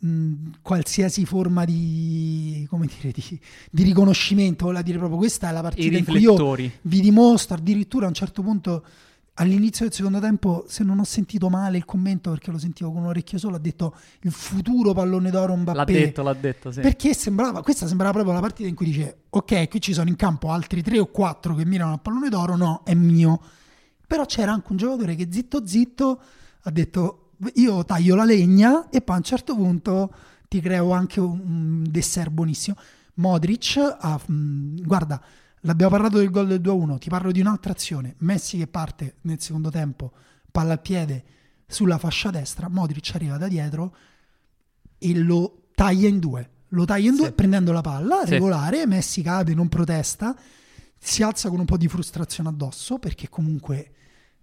mh, 0.00 0.32
qualsiasi 0.62 1.24
forma 1.24 1.64
di, 1.64 2.68
dire, 2.70 3.12
di, 3.12 3.40
di, 3.70 3.82
riconoscimento. 3.82 4.64
Voleva 4.64 4.82
dire 4.82 4.98
proprio 4.98 5.18
questa 5.18 5.48
è 5.48 5.52
la 5.52 5.62
partita 5.62 5.96
in 5.96 6.04
cui 6.04 6.20
io 6.20 6.54
vi 6.82 7.00
dimostro. 7.00 7.56
Addirittura 7.56 8.06
a 8.06 8.08
un 8.08 8.14
certo 8.14 8.42
punto 8.42 8.84
all'inizio 9.34 9.84
del 9.84 9.94
secondo 9.94 10.18
tempo, 10.20 10.64
se 10.68 10.84
non 10.84 10.98
ho 10.98 11.04
sentito 11.04 11.48
male 11.48 11.76
il 11.76 11.84
commento 11.84 12.30
perché 12.30 12.50
lo 12.50 12.58
sentivo 12.58 12.92
con 12.92 13.02
un 13.02 13.08
orecchio 13.08 13.38
solo, 13.38 13.56
ha 13.56 13.60
detto 13.60 13.94
il 14.20 14.32
futuro 14.32 14.92
pallone 14.92 15.30
d'oro 15.30 15.54
Mbappé. 15.56 15.76
L'ha 15.76 15.84
detto, 15.84 16.22
l'ha 16.22 16.34
detto, 16.34 16.72
sì. 16.72 16.80
Perché 16.80 17.14
sembrava, 17.14 17.62
questa 17.62 17.86
sembrava 17.86 18.12
proprio 18.12 18.34
la 18.34 18.40
partita 18.40 18.68
in 18.68 18.74
cui 18.74 18.86
dice 18.86 19.22
ok, 19.30 19.68
qui 19.68 19.80
ci 19.80 19.92
sono 19.92 20.08
in 20.08 20.16
campo 20.16 20.50
altri 20.50 20.82
tre 20.82 20.98
o 20.98 21.06
quattro 21.06 21.54
che 21.54 21.64
mirano 21.64 21.92
al 21.92 22.00
pallone 22.00 22.28
d'oro, 22.28 22.56
no, 22.56 22.82
è 22.84 22.94
mio. 22.94 23.40
Però 24.06 24.24
c'era 24.24 24.52
anche 24.52 24.66
un 24.70 24.76
giocatore 24.76 25.14
che 25.14 25.28
zitto 25.30 25.66
zitto 25.66 26.20
ha 26.62 26.70
detto 26.70 27.27
io 27.54 27.84
taglio 27.84 28.14
la 28.14 28.24
legna 28.24 28.88
e 28.90 29.00
poi 29.00 29.14
a 29.16 29.18
un 29.18 29.24
certo 29.24 29.54
punto 29.54 30.12
ti 30.48 30.60
creo 30.60 30.92
anche 30.92 31.20
un 31.20 31.84
dessert 31.88 32.30
buonissimo. 32.30 32.76
Modric 33.14 33.76
ha, 33.98 34.20
guarda, 34.26 35.20
L'abbiamo 35.62 35.90
parlato 35.90 36.18
del 36.18 36.30
gol 36.30 36.46
del 36.46 36.60
2-1, 36.60 36.98
ti 36.98 37.08
parlo 37.08 37.32
di 37.32 37.40
un'altra 37.40 37.72
azione. 37.72 38.14
Messi 38.18 38.58
che 38.58 38.66
parte 38.66 39.16
nel 39.22 39.40
secondo 39.40 39.70
tempo, 39.70 40.12
palla 40.50 40.72
al 40.74 40.80
piede 40.80 41.24
sulla 41.66 41.98
fascia 41.98 42.30
destra, 42.30 42.68
Modric 42.68 43.10
arriva 43.14 43.36
da 43.36 43.48
dietro 43.48 43.94
e 44.98 45.14
lo 45.18 45.68
taglia 45.74 46.08
in 46.08 46.20
due. 46.20 46.48
Lo 46.68 46.84
taglia 46.84 47.08
in 47.08 47.14
Sì. 47.14 47.20
due 47.22 47.32
prendendo 47.32 47.72
la 47.72 47.80
palla, 47.80 48.22
Sì. 48.24 48.30
regolare, 48.30 48.86
Messi 48.86 49.20
cade, 49.22 49.52
non 49.54 49.68
protesta, 49.68 50.36
si 50.96 51.22
alza 51.22 51.48
con 51.48 51.58
un 51.58 51.64
po' 51.64 51.76
di 51.76 51.88
frustrazione 51.88 52.50
addosso 52.50 52.98
perché 52.98 53.28
comunque 53.28 53.92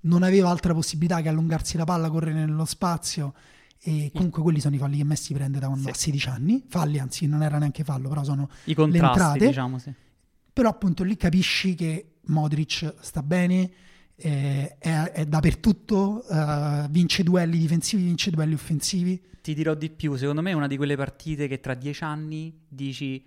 non 0.05 0.23
aveva 0.23 0.49
altra 0.49 0.73
possibilità 0.73 1.21
che 1.21 1.29
allungarsi 1.29 1.77
la 1.77 1.83
palla, 1.83 2.09
correre 2.09 2.39
nello 2.45 2.65
spazio 2.65 3.33
e 3.79 4.09
comunque 4.13 4.41
quelli 4.41 4.59
sono 4.59 4.75
i 4.75 4.79
falli 4.79 4.97
che 4.97 5.03
Messi 5.03 5.33
prende 5.33 5.59
da 5.59 5.67
quando 5.67 5.85
Sì. 5.85 5.89
ha 5.91 5.93
16 5.93 6.29
anni, 6.29 6.63
falli 6.67 6.97
anzi 6.97 7.27
non 7.27 7.43
era 7.43 7.57
neanche 7.59 7.83
fallo, 7.83 8.09
però 8.09 8.23
sono 8.23 8.49
I 8.63 8.73
contrasti, 8.73 9.07
entrate. 9.07 9.47
diciamo, 9.47 9.77
sì. 9.77 9.93
però 10.51 10.69
appunto 10.69 11.03
lì 11.03 11.15
capisci 11.17 11.75
che 11.75 12.13
Modric 12.27 12.93
sta 13.01 13.21
bene, 13.21 13.69
eh, 14.15 14.77
è, 14.79 15.01
è 15.11 15.25
dappertutto, 15.25 16.25
eh, 16.27 16.87
vince 16.89 17.21
duelli 17.23 17.57
difensivi, 17.57 18.03
vince 18.03 18.31
duelli 18.31 18.53
offensivi. 18.53 19.21
Ti 19.41 19.53
dirò 19.53 19.75
di 19.75 19.89
più, 19.91 20.15
secondo 20.15 20.41
me 20.41 20.51
è 20.51 20.53
una 20.53 20.67
di 20.67 20.77
quelle 20.77 20.95
partite 20.95 21.47
che 21.47 21.59
tra 21.59 21.75
dieci 21.75 22.03
anni 22.03 22.61
dici 22.67 23.23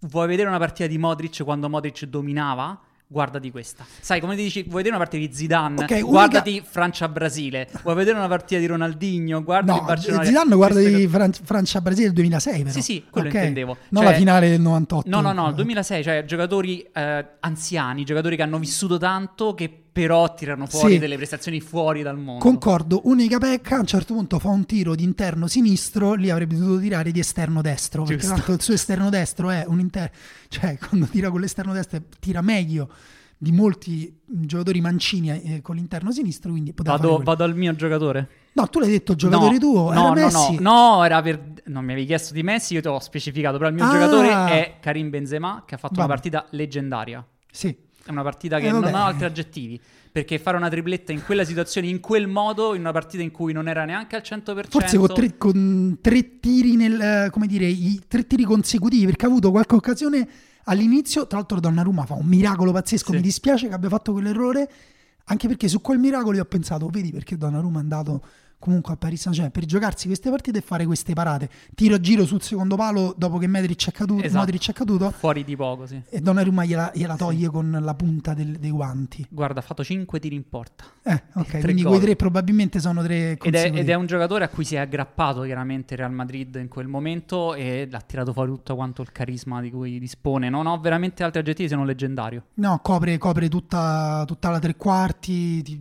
vuoi 0.00 0.28
vedere 0.28 0.48
una 0.48 0.58
partita 0.58 0.86
di 0.88 0.96
Modric 0.96 1.42
quando 1.42 1.68
Modric 1.68 2.04
dominava? 2.04 2.80
Guardati 3.08 3.52
questa. 3.52 3.84
Sai, 4.00 4.18
come 4.20 4.34
ti 4.34 4.42
dici, 4.42 4.62
vuoi 4.62 4.82
vedere 4.82 4.96
una 4.96 5.04
partita 5.04 5.24
di 5.24 5.32
Zidane? 5.32 5.74
Ok, 5.84 5.90
unica- 5.90 6.06
Guardati 6.06 6.60
Francia-Brasile. 6.68 7.68
Vuoi 7.84 7.94
vedere 7.94 8.18
una 8.18 8.26
partita 8.26 8.58
di 8.60 8.66
Ronaldinho? 8.66 9.44
Guardati 9.44 9.78
No, 9.78 9.84
Barcellona. 9.86 10.24
Zidane 10.24 10.54
guarda 10.56 10.80
di 10.80 11.06
Fran- 11.06 11.32
Francia-Brasile 11.32 12.06
del 12.06 12.14
2006 12.14 12.58
però. 12.62 12.70
Sì, 12.74 12.82
sì, 12.82 13.04
quello 13.08 13.28
Ok? 13.28 13.34
intendevo. 13.34 13.76
Non 13.90 14.02
Cioè- 14.02 14.12
la 14.12 14.18
finale 14.18 14.48
del 14.48 14.60
98. 14.60 15.08
No, 15.08 15.20
no, 15.20 15.32
no, 15.32 15.46
il 15.46 15.52
Eh. 15.52 15.56
2006, 15.56 16.02
cioè 16.02 16.24
giocatori 16.24 16.80
eh, 16.92 17.26
anziani, 17.40 18.04
giocatori 18.04 18.34
che 18.34 18.42
hanno 18.42 18.58
vissuto 18.58 18.98
tanto 18.98 19.54
che 19.54 19.82
però 19.96 20.34
tirano 20.34 20.66
fuori 20.66 20.92
Sì. 20.92 20.98
delle 20.98 21.16
prestazioni 21.16 21.58
fuori 21.58 22.02
dal 22.02 22.18
mondo. 22.18 22.38
Concordo, 22.44 23.00
unica 23.04 23.38
pecca, 23.38 23.76
a 23.76 23.80
un 23.80 23.86
certo 23.86 24.12
punto 24.12 24.38
fa 24.38 24.50
un 24.50 24.66
tiro 24.66 24.94
di 24.94 25.02
interno 25.04 25.46
sinistro, 25.46 26.12
lì 26.12 26.28
avrebbe 26.28 26.54
dovuto 26.54 26.80
tirare 26.80 27.10
di 27.12 27.18
esterno 27.18 27.62
destro, 27.62 28.02
perché 28.02 28.20
Giusto. 28.20 28.34
tanto 28.36 28.52
il 28.52 28.60
suo 28.60 28.74
esterno 28.74 29.08
destro 29.08 29.48
è 29.48 29.64
un 29.66 29.80
interno, 29.80 30.14
cioè 30.48 30.76
quando 30.86 31.06
tira 31.06 31.30
con 31.30 31.40
l'esterno 31.40 31.72
destro 31.72 31.98
tira 32.20 32.42
meglio 32.42 32.90
di 33.38 33.52
molti 33.52 34.14
giocatori 34.26 34.82
mancini 34.82 35.30
eh, 35.30 35.62
con 35.62 35.76
l'interno 35.76 36.12
sinistro, 36.12 36.50
quindi 36.50 36.74
Vado, 36.76 37.18
vado 37.24 37.44
al 37.44 37.56
mio 37.56 37.74
giocatore. 37.74 38.28
No, 38.52 38.68
tu 38.68 38.78
l'hai 38.78 38.90
detto 38.90 39.14
giocatore 39.14 39.52
no, 39.54 39.58
tuo, 39.58 39.82
no, 39.84 39.92
era 39.92 40.02
no, 40.08 40.12
Messi. 40.12 40.56
no, 40.60 40.96
no, 40.96 41.04
era 41.04 41.22
per... 41.22 41.52
Non 41.68 41.84
mi 41.86 41.92
avevi 41.92 42.06
chiesto 42.06 42.34
di 42.34 42.42
Messi, 42.42 42.74
io 42.74 42.82
ti 42.82 42.88
ho 42.88 42.98
specificato, 42.98 43.56
però 43.56 43.70
il 43.70 43.74
mio 43.76 43.84
Ah. 43.86 43.90
giocatore 43.90 44.28
è 44.28 44.76
Karim 44.80 45.08
Benzema, 45.08 45.64
che 45.66 45.74
ha 45.74 45.78
fatto 45.78 45.94
una 45.94 46.06
Vabbè. 46.06 46.14
partita 46.20 46.46
leggendaria. 46.50 47.26
Sì. 47.50 47.74
È 48.06 48.10
una 48.10 48.22
partita 48.22 48.58
che 48.60 48.68
Eh, 48.68 48.70
non 48.70 48.84
ha 48.94 49.04
altri 49.06 49.24
aggettivi. 49.24 49.80
Perché 50.12 50.38
fare 50.38 50.56
una 50.56 50.70
tripletta 50.70 51.12
in 51.12 51.22
quella 51.24 51.44
situazione, 51.44 51.88
in 51.88 52.00
quel 52.00 52.26
modo, 52.26 52.74
in 52.74 52.80
una 52.80 52.92
partita 52.92 53.22
in 53.22 53.30
cui 53.30 53.52
non 53.52 53.68
era 53.68 53.84
neanche 53.84 54.16
al 54.16 54.22
100%... 54.24 54.68
Forse 54.70 54.96
con 54.96 55.08
tre, 55.12 55.36
con 55.36 55.98
tre 56.00 56.38
tiri 56.40 56.76
nel, 56.76 57.00
eh, 57.00 57.30
come 57.30 57.46
dire, 57.46 57.66
i 57.66 58.00
tre 58.08 58.26
tiri 58.26 58.44
consecutivi, 58.44 59.04
perché 59.04 59.26
ha 59.26 59.28
avuto 59.28 59.50
qualche 59.50 59.74
occasione 59.74 60.26
all'inizio, 60.64 61.26
tra 61.26 61.36
l'altro 61.38 61.60
Donnarumma 61.60 62.06
fa 62.06 62.14
un 62.14 62.24
miracolo 62.26 62.72
pazzesco, 62.72 63.10
Sì. 63.10 63.16
mi 63.16 63.22
dispiace 63.22 63.68
che 63.68 63.74
abbia 63.74 63.90
fatto 63.90 64.12
quell'errore, 64.12 64.70
anche 65.24 65.48
perché 65.48 65.68
su 65.68 65.80
quel 65.82 65.98
miracolo 65.98 66.36
io 66.36 66.42
ho 66.42 66.46
pensato, 66.46 66.88
vedi 66.88 67.10
perché 67.12 67.36
Donnarumma 67.36 67.78
è 67.78 67.82
andato 67.82 68.22
comunque 68.58 68.94
a 68.94 68.96
Paris 68.96 69.20
Saint-Germain, 69.20 69.52
per 69.52 69.64
giocarsi 69.66 70.06
queste 70.06 70.30
partite 70.30 70.58
e 70.58 70.60
fare 70.60 70.86
queste 70.86 71.12
parate, 71.12 71.48
tiro 71.74 71.94
a 71.96 72.00
giro 72.00 72.24
sul 72.26 72.42
secondo 72.42 72.74
palo 72.76 73.14
dopo 73.16 73.38
che 73.38 73.46
Modric 73.46 73.88
è 73.88 73.92
caduto, 73.92 74.22
Esatto. 74.24 74.38
Modric 74.40 74.68
è 74.70 74.72
caduto 74.72 75.10
Fuori 75.10 75.44
di 75.44 75.56
poco, 75.56 75.86
sì. 75.86 76.00
e 76.08 76.20
Donnarumma 76.20 76.64
gliela, 76.64 76.90
gliela 76.94 77.16
toglie 77.16 77.48
con 77.48 77.78
la 77.80 77.94
punta 77.94 78.34
del- 78.34 78.58
dei 78.58 78.70
guanti. 78.70 79.26
Guarda, 79.28 79.60
ha 79.60 79.62
fatto 79.62 79.84
5 79.84 80.18
tiri 80.18 80.34
in 80.34 80.48
porta. 80.48 80.84
Eh, 81.02 81.22
ok, 81.34 81.46
tre 81.46 81.60
quindi 81.60 81.82
gol. 81.82 81.92
quei 81.92 82.02
tre 82.04 82.16
probabilmente 82.16 82.80
sono 82.80 83.02
tre 83.02 83.36
Ed 83.40 83.54
è, 83.54 83.70
ed 83.74 83.88
è 83.88 83.94
un 83.94 84.06
giocatore 84.06 84.44
a 84.44 84.48
cui 84.48 84.64
si 84.64 84.74
è 84.74 84.78
aggrappato 84.78 85.42
chiaramente 85.42 85.94
il 85.94 86.00
Real 86.00 86.12
Madrid 86.12 86.54
in 86.56 86.68
quel 86.68 86.88
momento 86.88 87.54
e 87.54 87.88
ha 87.90 88.00
tirato 88.00 88.32
fuori 88.32 88.50
tutto 88.50 88.74
quanto 88.74 89.02
il 89.02 89.12
carisma 89.12 89.60
di 89.60 89.70
cui 89.70 89.98
dispone. 89.98 90.48
Non 90.48 90.66
ho 90.66 90.78
veramente 90.80 91.22
altri 91.22 91.40
aggettivi 91.40 91.68
se 91.68 91.76
non 91.76 91.86
leggendario. 91.86 92.46
No, 92.54 92.80
copre, 92.82 93.18
copre 93.18 93.48
tutta, 93.48 94.24
tutta 94.26 94.50
la 94.50 94.58
tre 94.58 94.74
quarti, 94.76 95.62
ti- 95.62 95.78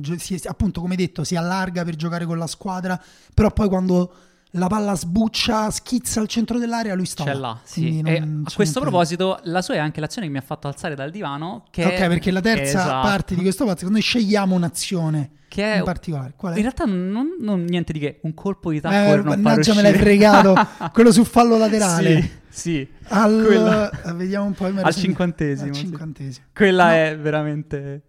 gio- 0.00 0.18
si- 0.18 0.40
appunto 0.46 0.80
come 0.80 0.96
detto 0.96 1.22
si 1.22 1.36
allarga 1.36 1.84
per 1.84 1.94
giocare 1.96 2.13
con 2.24 2.38
la 2.38 2.46
squadra, 2.46 3.00
però 3.34 3.50
poi 3.50 3.68
quando 3.68 4.12
la 4.56 4.68
palla 4.68 4.94
sbuccia, 4.94 5.68
schizza 5.72 6.20
al 6.20 6.28
centro 6.28 6.58
dell'area, 6.60 6.94
lui 6.94 7.06
sta 7.06 7.24
C'è 7.24 7.34
là. 7.34 7.58
sì. 7.64 8.00
a 8.06 8.50
questo 8.54 8.78
proposito, 8.80 9.40
la 9.44 9.60
sua 9.62 9.74
è 9.74 9.78
anche 9.78 9.98
l'azione 9.98 10.28
che 10.28 10.32
mi 10.32 10.38
ha 10.38 10.42
fatto 10.42 10.68
alzare 10.68 10.94
dal 10.94 11.10
divano. 11.10 11.64
Che 11.70 11.84
Ok, 11.84 12.06
perché 12.06 12.30
la 12.30 12.40
terza 12.40 12.62
Esatto. 12.82 13.06
parte 13.08 13.34
di 13.34 13.40
questo 13.42 13.64
pazzo, 13.64 13.88
noi 13.88 14.00
scegliamo 14.00 14.54
un'azione 14.54 15.30
Che 15.48 15.72
è- 15.74 15.78
in 15.78 15.82
particolare. 15.82 16.34
Qual 16.36 16.52
è? 16.52 16.56
In 16.56 16.62
realtà 16.62 16.84
non, 16.84 17.30
non 17.40 17.64
niente 17.64 17.92
di 17.92 17.98
che, 17.98 18.20
un 18.22 18.32
colpo 18.34 18.70
di 18.70 18.80
tacco 18.80 19.12
Eh, 19.14 19.22
mannaggia, 19.24 19.74
me 19.74 19.82
l'hai 19.82 19.94
fregato. 19.94 20.54
Quello 20.92 21.10
sul 21.10 21.26
fallo 21.26 21.56
laterale. 21.58 22.20
Sì, 22.20 22.30
sì. 22.48 22.88
Al, 23.08 23.90
eh, 24.06 24.12
vediamo 24.12 24.46
un 24.46 24.52
po'. 24.52 24.66
Al 24.72 24.94
cinquantesimo, 24.94 25.68
Al 25.70 25.74
sì. 25.74 25.80
cinquantesimo. 25.80 26.46
Quella 26.54 26.86
No. 26.86 26.92
è 26.92 27.18
veramente 27.18 28.02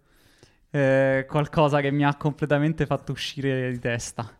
eh, 0.76 1.26
qualcosa 1.26 1.80
che 1.80 1.90
mi 1.90 2.04
ha 2.04 2.14
completamente 2.16 2.84
fatto 2.86 3.12
uscire 3.12 3.70
di 3.70 3.78
testa. 3.78 4.30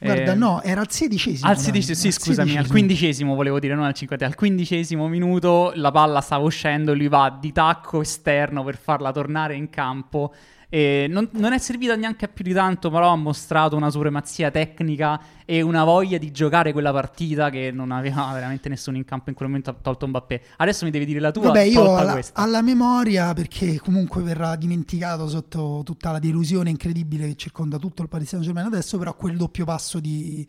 Guarda, 0.00 0.32
Eh, 0.32 0.34
no, 0.36 0.62
era 0.62 0.80
al 0.80 0.90
sedicesimo. 0.90 1.48
Al 1.48 1.58
sedicesimo, 1.58 1.96
sì, 1.96 2.06
al 2.06 2.12
scusami, 2.12 2.38
al 2.38 2.46
sedicesimo. 2.46 2.72
quindicesimo 2.72 3.34
volevo 3.34 3.58
dire, 3.58 3.74
non 3.74 3.84
al 3.84 3.94
cinquantesimo. 3.94 4.32
Al 4.32 4.38
quindicesimo 4.38 5.08
minuto 5.08 5.72
la 5.74 5.90
palla 5.90 6.20
stava 6.20 6.44
uscendo, 6.44 6.94
lui 6.94 7.08
va 7.08 7.36
di 7.38 7.52
tacco 7.52 8.00
esterno 8.00 8.62
per 8.64 8.76
farla 8.76 9.10
tornare 9.12 9.56
in 9.56 9.68
campo. 9.68 10.32
E 10.70 11.06
non, 11.08 11.28
non 11.32 11.54
è 11.54 11.58
servita 11.58 11.96
neanche 11.96 12.26
a 12.26 12.28
più 12.28 12.44
di 12.44 12.52
tanto, 12.52 12.90
però 12.90 13.10
ha 13.10 13.16
mostrato 13.16 13.74
una 13.74 13.88
supremazia 13.88 14.50
tecnica 14.50 15.18
e 15.46 15.62
una 15.62 15.82
voglia 15.82 16.18
di 16.18 16.30
giocare 16.30 16.72
quella 16.72 16.92
partita 16.92 17.48
che 17.48 17.70
non 17.72 17.90
aveva 17.90 18.30
veramente 18.34 18.68
nessuno 18.68 18.98
in 18.98 19.04
campo 19.06 19.30
in 19.30 19.34
quel 19.34 19.48
momento, 19.48 19.74
tolto 19.80 20.06
Mbappé. 20.06 20.42
Adesso 20.58 20.84
mi 20.84 20.90
devi 20.90 21.06
dire 21.06 21.20
la 21.20 21.30
tua, 21.30 21.46
Vabbè, 21.46 21.62
io 21.62 21.96
alla, 21.96 22.20
alla 22.34 22.60
memoria, 22.60 23.32
perché 23.32 23.78
comunque 23.78 24.22
verrà 24.22 24.56
dimenticato 24.56 25.26
sotto 25.26 25.80
tutta 25.86 26.10
la 26.10 26.18
delusione 26.18 26.68
incredibile 26.68 27.28
che 27.28 27.36
circonda 27.36 27.78
tutto 27.78 28.02
il 28.02 28.08
Paris 28.08 28.28
Saint-Germain 28.28 28.66
adesso, 28.66 28.98
però 28.98 29.14
quel 29.16 29.38
doppio 29.38 29.64
passo 29.64 30.00
di, 30.00 30.46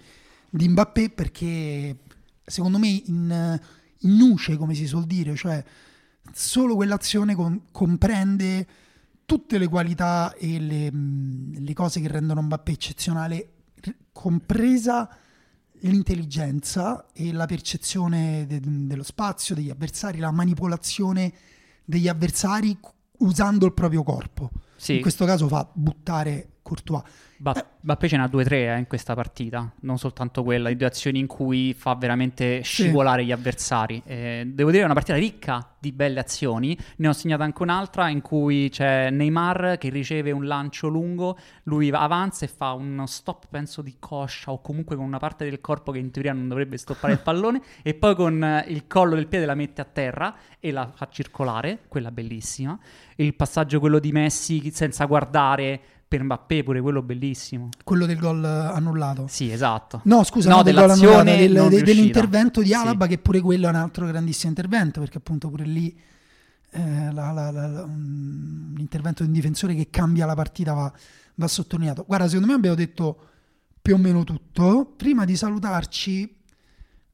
di 0.49 0.67
Mbappé, 0.67 1.11
perché 1.11 1.95
secondo 2.43 2.77
me 2.77 2.87
in, 3.05 3.59
in 3.99 4.15
nuce, 4.17 4.57
come 4.57 4.73
si 4.73 4.85
suol 4.85 5.05
dire, 5.05 5.33
cioè 5.35 5.63
solo 6.33 6.75
quell'azione 6.75 7.35
con- 7.35 7.61
comprende 7.71 8.67
tutte 9.29 9.59
le 9.59 9.67
qualità 9.67 10.33
e 10.33 10.59
le, 10.59 10.91
mh, 10.91 11.63
le 11.63 11.73
cose 11.73 12.01
che 12.01 12.07
rendono 12.07 12.41
Mbappé 12.41 12.71
eccezionale, 12.71 13.49
compresa 14.11 15.07
l'intelligenza 15.81 17.05
e 17.13 17.31
la 17.31 17.45
percezione 17.45 18.47
de- 18.47 18.59
dello 18.59 19.03
spazio, 19.03 19.53
degli 19.53 19.69
avversari, 19.69 20.17
la 20.17 20.31
manipolazione 20.31 21.31
degli 21.85 22.07
avversari 22.07 22.75
usando 23.19 23.67
il 23.67 23.73
proprio 23.73 24.01
corpo. 24.01 24.49
Sì. 24.75 24.95
In 24.95 25.01
questo 25.01 25.25
caso 25.25 25.47
fa 25.47 25.69
buttare 25.71 26.53
Courtois. 26.63 27.03
Eh. 27.41 27.65
Bappé 27.81 28.09
ce 28.09 28.17
n'ha 28.17 28.27
due 28.27 28.41
o 28.41 28.45
tre 28.45 28.67
eh, 28.67 28.77
in 28.77 28.87
questa 28.87 29.15
partita, 29.15 29.71
non 29.81 29.97
soltanto 29.97 30.43
quella, 30.43 30.67
di 30.67 30.75
due 30.75 30.87
azioni 30.87 31.19
in 31.19 31.27
cui 31.27 31.73
fa 31.73 31.95
veramente 31.95 32.59
scivolare 32.61 33.23
gli 33.23 33.31
avversari. 33.31 34.01
Eh, 34.05 34.43
devo 34.45 34.69
dire 34.69 34.81
è 34.81 34.85
una 34.85 34.93
partita 34.93 35.15
ricca 35.15 35.75
di 35.79 35.93
belle 35.93 36.19
azioni, 36.19 36.77
ne 36.97 37.07
ho 37.07 37.13
segnata 37.13 37.45
anche 37.45 37.63
un'altra 37.63 38.09
in 38.09 38.19
cui 38.21 38.67
c'è 38.69 39.09
Neymar 39.11 39.77
che 39.79 39.87
riceve 39.87 40.31
un 40.31 40.45
lancio 40.45 40.89
lungo, 40.89 41.37
lui 41.63 41.89
va- 41.89 42.01
avanza 42.01 42.43
e 42.43 42.49
fa 42.49 42.73
uno 42.73 43.05
stop 43.05 43.45
penso 43.49 43.81
di 43.81 43.95
coscia 43.97 44.51
o 44.51 44.59
comunque 44.59 44.97
con 44.97 45.05
una 45.05 45.19
parte 45.19 45.45
del 45.45 45.61
corpo 45.61 45.93
che 45.93 45.99
in 45.99 46.11
teoria 46.11 46.33
non 46.33 46.49
dovrebbe 46.49 46.75
stoppare 46.75 47.13
il 47.13 47.19
pallone 47.19 47.61
e 47.81 47.93
poi 47.93 48.13
con 48.13 48.43
eh, 48.43 48.65
il 48.67 48.87
collo 48.87 49.15
del 49.15 49.27
piede 49.27 49.45
la 49.45 49.55
mette 49.55 49.79
a 49.79 49.85
terra 49.85 50.35
e 50.59 50.71
la 50.71 50.91
fa 50.93 51.07
circolare, 51.09 51.79
quella 51.87 52.11
bellissima. 52.11 52.77
Il 53.15 53.35
passaggio 53.35 53.79
quello 53.79 53.99
di 53.99 54.11
Messi 54.11 54.69
senza 54.71 55.05
guardare 55.05 55.98
per 56.09 56.23
Mbappé 56.23 56.63
pure 56.63 56.81
quello 56.81 57.03
bellissimo. 57.03 57.69
Quello 57.83 58.07
del 58.07 58.17
gol 58.17 58.43
annullato. 58.43 59.27
Sì, 59.29 59.51
esatto. 59.51 60.01
No, 60.05 60.23
scusa, 60.23 60.49
No, 60.49 60.55
non 60.55 60.63
del 60.65 60.77
annullato, 60.79 61.23
del- 61.23 61.67
de- 61.69 61.83
dell'intervento 61.83 62.61
di 62.61 62.67
Sì. 62.69 62.73
Alaba, 62.73 63.05
che 63.05 63.19
pure 63.19 63.39
quello 63.41 63.67
è 63.67 63.69
un 63.69 63.75
altro 63.75 64.07
grandissimo 64.07 64.49
intervento, 64.49 64.99
perché 64.99 65.19
appunto 65.19 65.49
pure 65.49 65.65
lì 65.65 65.95
eh, 66.71 67.11
la- 67.13 67.31
la- 67.31 67.51
la- 67.51 67.67
la- 67.67 67.83
un 67.83 68.75
intervento 68.77 69.21
di 69.23 69.29
un 69.29 69.33
difensore 69.35 69.73
che 69.75 69.89
cambia 69.89 70.25
la 70.25 70.35
partita 70.35 70.73
va, 70.73 70.91
va 71.35 71.47
sottolineato. 71.47 72.03
Guarda, 72.07 72.25
secondo 72.27 72.47
me 72.47 72.53
abbiamo 72.53 72.75
detto 72.75 73.19
più 73.81 73.93
o 73.93 73.97
meno 73.97 74.23
tutto. 74.23 74.93
Prima 74.97 75.25
di 75.25 75.35
salutarci, 75.35 76.37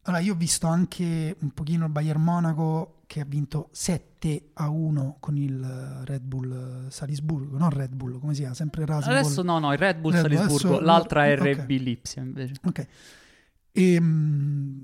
allora 0.08 0.22
io 0.22 0.34
ho 0.34 0.38
visto 0.38 0.68
anche 0.68 1.36
un 1.40 1.50
pochino 1.52 1.86
il 1.86 1.92
Bayern 1.92 2.22
Monaco 2.22 3.02
che 3.08 3.22
ha 3.22 3.26
vinto 3.26 3.70
7 3.72 4.50
a 4.54 4.70
1 4.70 5.18
con 5.20 5.38
il 5.38 5.64
Red 6.06 6.22
Bull 6.22 6.88
Salisburgo, 6.90 7.58
non 7.58 7.70
Red 7.70 7.94
Bull, 7.94 8.20
come 8.20 8.34
si 8.34 8.40
chiama? 8.40 8.56
Sempre 8.56 8.86
Rasenball. 8.86 9.20
Adesso 9.20 9.42
no, 9.42 9.60
no, 9.60 9.72
il 9.72 9.78
Red 9.80 9.98
Bull 10.00 10.14
Red 10.14 10.22
Salisburgo, 10.22 10.68
adesso- 10.68 10.80
l'altra 10.80 11.26
è. 11.26 11.36
RB 11.36 11.70
Lipsia 11.70 12.22
invece. 12.22 12.54
Ok. 12.64 12.88
E, 13.72 14.00
mm, 14.00 14.78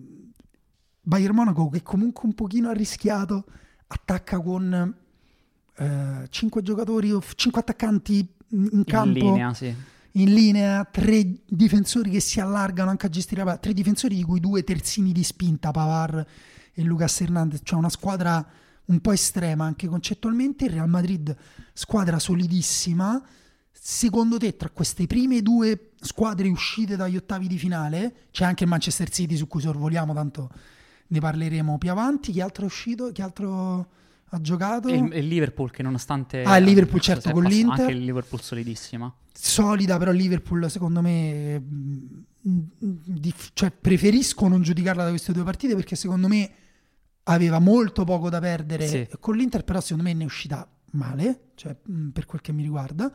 Bayern 1.01 1.36
Monaco 1.36 1.69
che 1.69 1.82
comunque 1.84 2.26
un 2.26 2.34
pochino 2.34 2.69
ha 2.69 2.74
rischiato, 2.74 3.45
attacca 3.88 4.39
con 4.39 4.95
eh, 5.78 6.28
5 6.30 6.61
giocatori, 6.61 7.15
5 7.36 7.61
attaccanti 7.61 8.28
in 8.49 8.84
campo. 8.86 9.17
In 9.19 9.26
linea, 9.26 9.53
sì. 9.53 9.74
In 10.16 10.34
linea, 10.34 10.84
tre 10.84 11.41
difensori 11.45 12.09
che 12.09 12.20
si 12.20 12.41
allargano 12.41 12.89
anche 12.89 13.05
a 13.05 13.09
gestire 13.09 13.45
la 13.45 13.57
tre 13.57 13.74
difensori 13.74 14.16
di 14.16 14.24
cui 14.24 14.41
due 14.41 14.64
terzini 14.64 15.14
di 15.14 15.24
spinta, 15.24 15.72
Pavar 15.72 16.26
e 16.74 16.84
Lucas 16.84 17.22
Hernandez, 17.22 17.62
cioè 17.64 17.80
una 17.80 17.89
squadra 17.89 18.45
un 18.86 18.99
po' 18.99 19.14
estrema 19.14 19.64
anche 19.64 19.88
concettualmente. 19.88 20.66
Il 20.66 20.72
Real 20.72 20.89
Madrid, 20.89 21.34
squadra 21.72 22.20
solidissima. 22.20 23.24
Secondo 23.72 24.38
te, 24.38 24.57
tra 24.57 24.70
queste 24.70 25.07
prime 25.07 25.41
due 25.41 25.91
squadre 26.01 26.49
uscite 26.49 26.97
dagli 26.97 27.16
ottavi 27.16 27.47
di 27.47 27.57
finale, 27.57 28.28
c'è 28.32 28.43
anche 28.43 28.66
il 28.66 28.70
Manchester 28.70 29.09
City 29.09 29.38
su 29.38 29.47
cui 29.47 29.62
sorvoliamo, 29.62 30.14
tanto 30.14 30.51
ne 31.07 31.20
parleremo 31.20 31.78
più 31.78 31.89
avanti. 31.89 32.34
Chi 32.34 32.41
altro 32.41 32.64
è 32.64 32.66
uscito? 32.66 33.14
Chi 33.14 33.22
altro 33.22 33.88
ha 34.34 34.39
giocato? 34.39 34.88
E 34.88 34.95
il, 34.95 35.13
il 35.13 35.27
Liverpool 35.27 35.71
che 35.71 35.84
nonostante... 35.84 36.43
Ah, 36.43 36.57
il 36.57 36.63
Liverpool 36.63 37.01
certo 37.01 37.32
con 37.32 37.43
l'Inter. 37.43 37.82
Anche 37.82 37.91
il 37.91 38.03
Liverpool 38.03 38.41
solidissima. 38.41 39.13
Solida, 39.34 39.97
però 39.97 40.11
Liverpool 40.11 40.69
secondo 40.69 41.01
me... 41.01 41.59
Mm, 42.47 42.59
cioè, 43.53 43.71
preferisco 43.71 44.47
non 44.47 44.61
giudicarla 44.61 45.03
da 45.03 45.09
queste 45.09 45.34
due 45.34 45.43
partite 45.43 45.75
perché 45.75 45.95
secondo 45.95 46.27
me 46.27 46.49
aveva 47.23 47.59
molto 47.59 48.03
poco 48.03 48.29
da 48.29 48.39
perdere 48.39 48.88
sì. 48.88 49.07
con 49.19 49.36
l'Inter, 49.36 49.63
però 49.63 49.82
secondo 49.82 50.03
me 50.03 50.13
ne 50.13 50.23
è 50.23 50.25
uscita 50.25 50.67
male, 50.91 51.49
cioè, 51.55 51.75
mm, 51.91 52.09
per 52.09 52.25
quel 52.25 52.39
che 52.39 52.53
mi 52.53 52.63
riguarda. 52.63 53.11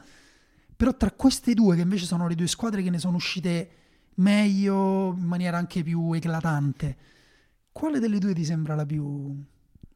Però 0.76 0.94
tra 0.94 1.10
queste 1.12 1.54
due, 1.54 1.76
che 1.76 1.82
invece 1.82 2.04
sono 2.04 2.28
le 2.28 2.34
due 2.34 2.46
squadre 2.46 2.82
che 2.82 2.90
ne 2.90 2.98
sono 2.98 3.16
uscite 3.16 3.70
meglio, 4.16 5.14
in 5.16 5.24
maniera 5.24 5.56
anche 5.56 5.82
più 5.82 6.12
eclatante, 6.12 6.96
quale 7.72 8.00
delle 8.00 8.18
due 8.18 8.34
ti 8.34 8.44
sembra 8.44 8.74
la 8.74 8.84
più 8.84 9.34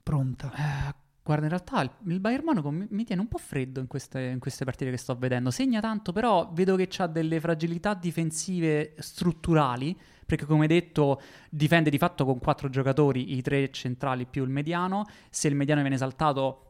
pronta? 0.02 0.52
Eh, 0.54 0.94
guarda, 1.30 1.44
in 1.44 1.50
realtà 1.50 1.80
il, 1.82 2.12
il 2.12 2.20
Bayern 2.20 2.44
Monaco 2.44 2.70
mi, 2.70 2.86
mi, 2.90 3.04
tiene 3.04 3.22
un 3.22 3.28
po' 3.28 3.38
freddo 3.38 3.78
in 3.78 3.86
queste, 3.86 4.20
in 4.20 4.40
queste, 4.40 4.64
partite 4.64 4.90
che 4.90 4.96
sto 4.96 5.14
vedendo. 5.16 5.50
Segna 5.50 5.80
tanto, 5.80 6.12
però 6.12 6.50
vedo 6.52 6.74
che 6.74 6.88
ha 6.98 7.06
delle 7.06 7.38
fragilità 7.38 7.94
difensive 7.94 8.94
strutturali, 8.98 9.96
perché 10.26 10.44
come 10.44 10.66
detto 10.66 11.20
difende 11.48 11.90
di 11.90 11.98
fatto 11.98 12.24
con 12.24 12.40
quattro 12.40 12.68
giocatori, 12.68 13.36
i 13.36 13.42
tre 13.42 13.70
centrali 13.70 14.26
più 14.26 14.42
il 14.42 14.50
mediano. 14.50 15.04
Se 15.30 15.46
il 15.46 15.54
mediano 15.54 15.82
viene 15.82 15.96
saltato 15.96 16.64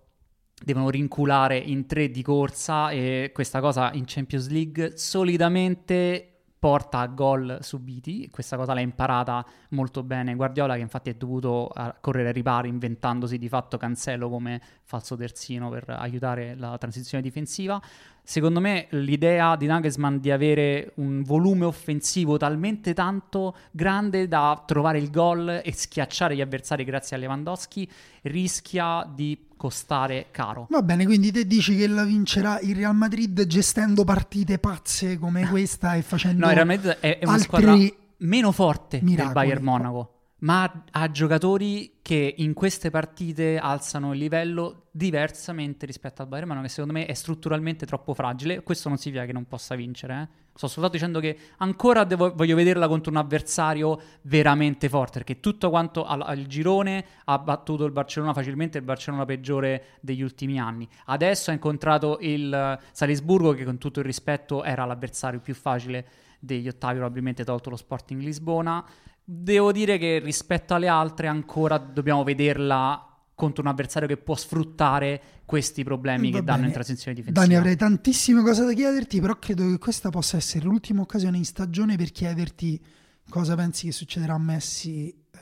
devono 0.62 0.90
rinculare 0.90 1.56
in 1.56 1.86
tre 1.86 2.11
di 2.11 2.22
corsa 2.22 2.90
e 2.90 3.30
questa 3.32 3.61
cosa 3.61 3.90
in 3.94 4.04
Champions 4.06 4.50
League 4.50 4.98
solidamente 4.98 6.30
porta 6.61 6.98
a 6.98 7.06
gol 7.06 7.58
subiti, 7.62 8.28
questa 8.30 8.58
cosa 8.58 8.74
l'ha 8.74 8.80
imparata 8.80 9.44
molto 9.70 10.02
bene 10.02 10.34
Guardiola 10.34 10.74
che 10.74 10.82
infatti 10.82 11.08
è 11.08 11.14
dovuto 11.14 11.72
correre 12.02 12.28
ai 12.28 12.34
ripari 12.34 12.68
inventandosi 12.68 13.38
di 13.38 13.48
fatto 13.48 13.78
Cancelo 13.78 14.28
come 14.28 14.61
falso 14.84 15.16
terzino 15.16 15.70
per 15.70 15.88
aiutare 15.88 16.54
la 16.56 16.76
transizione 16.76 17.22
difensiva. 17.22 17.80
Secondo 18.23 18.61
me 18.61 18.87
l'idea 18.91 19.57
di 19.57 19.66
Nagelsmann 19.66 20.16
di 20.16 20.31
avere 20.31 20.93
un 20.97 21.23
volume 21.23 21.64
offensivo 21.64 22.37
talmente 22.37 22.95
tanto 22.95 23.57
grande 23.71 24.29
da 24.29 24.62
trovare 24.66 24.99
il 24.99 25.11
gol 25.11 25.61
e 25.64 25.73
schiacciare 25.73 26.37
gli 26.37 26.41
avversari 26.41 26.85
grazie 26.85 27.16
a 27.16 27.18
Lewandowski 27.18 27.89
rischia 28.23 29.09
di 29.12 29.47
costare 29.57 30.27
caro. 30.31 30.66
Va 30.71 30.83
bene, 30.83 31.05
quindi 31.05 31.33
te 31.33 31.47
dici 31.47 31.77
che 31.77 31.87
la 31.87 32.05
vincerà 32.05 32.61
il 32.61 32.75
Real 32.75 32.95
Madrid 32.95 33.45
gestendo 33.47 34.05
partite 34.05 34.59
pazze 34.59 35.18
come 35.18 35.47
questa 35.49 35.95
e 35.97 36.03
facendo 36.03 36.45
No, 36.45 36.49
il 36.51 36.55
Real 36.55 36.66
Madrid 36.66 36.97
è, 37.01 37.18
è 37.18 37.27
una 37.27 37.39
squadra 37.39 37.77
meno 38.18 38.53
forte 38.53 39.01
miracoli. 39.03 39.16
del 39.16 39.33
Bayern 39.33 39.62
Monaco 39.64 40.20
ma 40.41 40.84
ha 40.91 41.11
giocatori 41.11 41.99
che 42.03 42.34
in 42.38 42.55
queste 42.55 42.91
partite 42.91 43.59
alzano 43.59 44.12
il 44.12 44.18
livello 44.18 44.86
diversamente 44.91 45.86
rispetto 45.86 46.22
al 46.22 46.28
Bayern 46.28 46.49
Monaco, 46.49 46.66
che 46.66 46.72
secondo 46.72 46.93
me 46.93 47.07
è 47.07 47.14
strutturalmente 47.14 47.86
troppo 47.86 48.14
fragile. 48.14 48.62
Questo 48.62 48.88
non 48.88 48.99
significa 48.99 49.26
che 49.26 49.32
non 49.32 49.47
possa 49.47 49.74
vincere. 49.74 50.22
Eh. 50.22 50.49
Sto 50.55 50.66
soltanto 50.66 50.97
dicendo 50.97 51.20
che 51.20 51.38
ancora 51.59 52.05
devo, 52.05 52.34
voglio 52.34 52.57
vederla 52.57 52.88
contro 52.88 53.11
un 53.11 53.18
avversario 53.18 54.01
veramente 54.22 54.88
forte, 54.88 55.18
perché 55.18 55.41
tutto 55.41 55.70
quanto 55.70 56.05
al, 56.05 56.22
al, 56.22 56.47
girone 56.47 57.05
ha 57.24 57.38
battuto 57.38 57.84
il 57.84 57.93
Barcellona 57.93 58.32
facilmente, 58.32 58.78
il 58.78 58.84
Barcellona 58.84 59.24
peggiore 59.24 59.84
degli 60.01 60.22
ultimi 60.22 60.59
anni. 60.59 60.88
Adesso 61.07 61.51
ha 61.51 61.53
incontrato 61.53 62.18
il 62.20 62.78
Salisburgo, 62.93 63.53
che 63.53 63.64
con 63.64 63.78
tutto 63.78 64.01
il 64.01 64.07
rispetto 64.07 64.64
era 64.64 64.84
l'avversario 64.84 65.41
più 65.41 65.55
facile 65.55 66.07
degli 66.41 66.66
ottavi, 66.66 66.97
probabilmente 66.97 67.45
tolto 67.45 67.70
lo 67.70 67.76
Sporting 67.76 68.20
Lisbona. 68.20 68.84
Devo 69.33 69.70
dire 69.70 69.97
che 69.97 70.18
rispetto 70.18 70.74
alle 70.74 70.89
altre 70.89 71.28
ancora 71.28 71.78
dobbiamo 71.78 72.24
vederla 72.24 73.07
contro 73.33 73.62
un 73.62 73.68
avversario 73.68 74.09
che 74.09 74.16
può 74.16 74.35
sfruttare 74.35 75.22
questi 75.45 75.85
problemi 75.85 76.33
Va 76.33 76.39
che 76.39 76.43
bene. 76.43 76.57
danno 76.57 76.66
in 76.66 76.72
transizione 76.72 77.14
difensiva. 77.16 77.47
Dani, 77.47 77.57
avrei 77.57 77.76
tantissime 77.76 78.43
cose 78.43 78.64
da 78.64 78.72
chiederti, 78.72 79.20
però 79.20 79.39
credo 79.39 79.68
che 79.68 79.78
questa 79.78 80.11
possa 80.11 80.37
essere 80.37 80.64
l'ultima 80.64 81.03
occasione 81.03 81.37
in 81.37 81.45
stagione 81.45 81.95
per 81.97 82.11
chiederti 82.11 82.85
cosa 83.28 83.55
pensi 83.55 83.87
che 83.87 83.93
succederà 83.93 84.35
a 84.35 84.39
Messi 84.39 85.09
eh, 85.11 85.39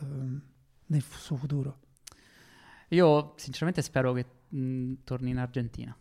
nel 0.84 1.02
suo 1.08 1.36
futuro. 1.36 1.78
Io 2.88 3.32
sinceramente 3.36 3.80
spero 3.80 4.12
che 4.12 4.26
mh, 4.50 4.92
torni 5.04 5.30
in 5.30 5.38
Argentina. 5.38 5.96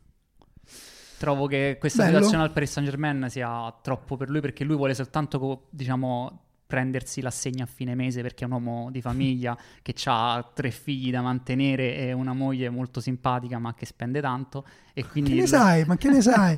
Trovo 1.17 1.47
che 1.47 1.77
questa 1.79 2.03
Bello. 2.03 2.15
situazione 2.17 2.43
al 2.43 2.51
Paris 2.51 2.69
Saint 2.69 2.89
Germain 2.89 3.27
sia 3.29 3.73
troppo 3.81 4.17
per 4.17 4.29
lui 4.29 4.41
perché 4.41 4.65
lui 4.65 4.75
vuole 4.75 4.93
soltanto, 4.93 5.67
diciamo, 5.69 6.46
prendersi 6.67 7.21
l'assegno 7.21 7.63
a 7.63 7.65
fine 7.65 7.95
mese 7.95 8.21
perché 8.21 8.43
è 8.43 8.47
un 8.47 8.53
uomo 8.53 8.91
di 8.91 9.01
famiglia 9.01 9.57
che 9.81 9.95
ha 10.05 10.47
tre 10.53 10.69
figli 10.69 11.09
da 11.09 11.21
mantenere 11.21 11.95
e 11.95 12.11
una 12.11 12.33
moglie 12.33 12.69
molto 12.69 12.99
simpatica 12.99 13.57
ma 13.57 13.73
che 13.73 13.85
spende 13.85 14.21
tanto 14.21 14.65
e 14.93 15.05
quindi... 15.05 15.31
Che 15.31 15.41
ne 15.41 15.47
sai? 15.47 15.85
Ma 15.85 15.95
che 15.95 16.09
ne 16.09 16.21
sai? 16.21 16.55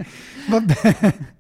Va 0.49 0.59
bene. 0.61 1.37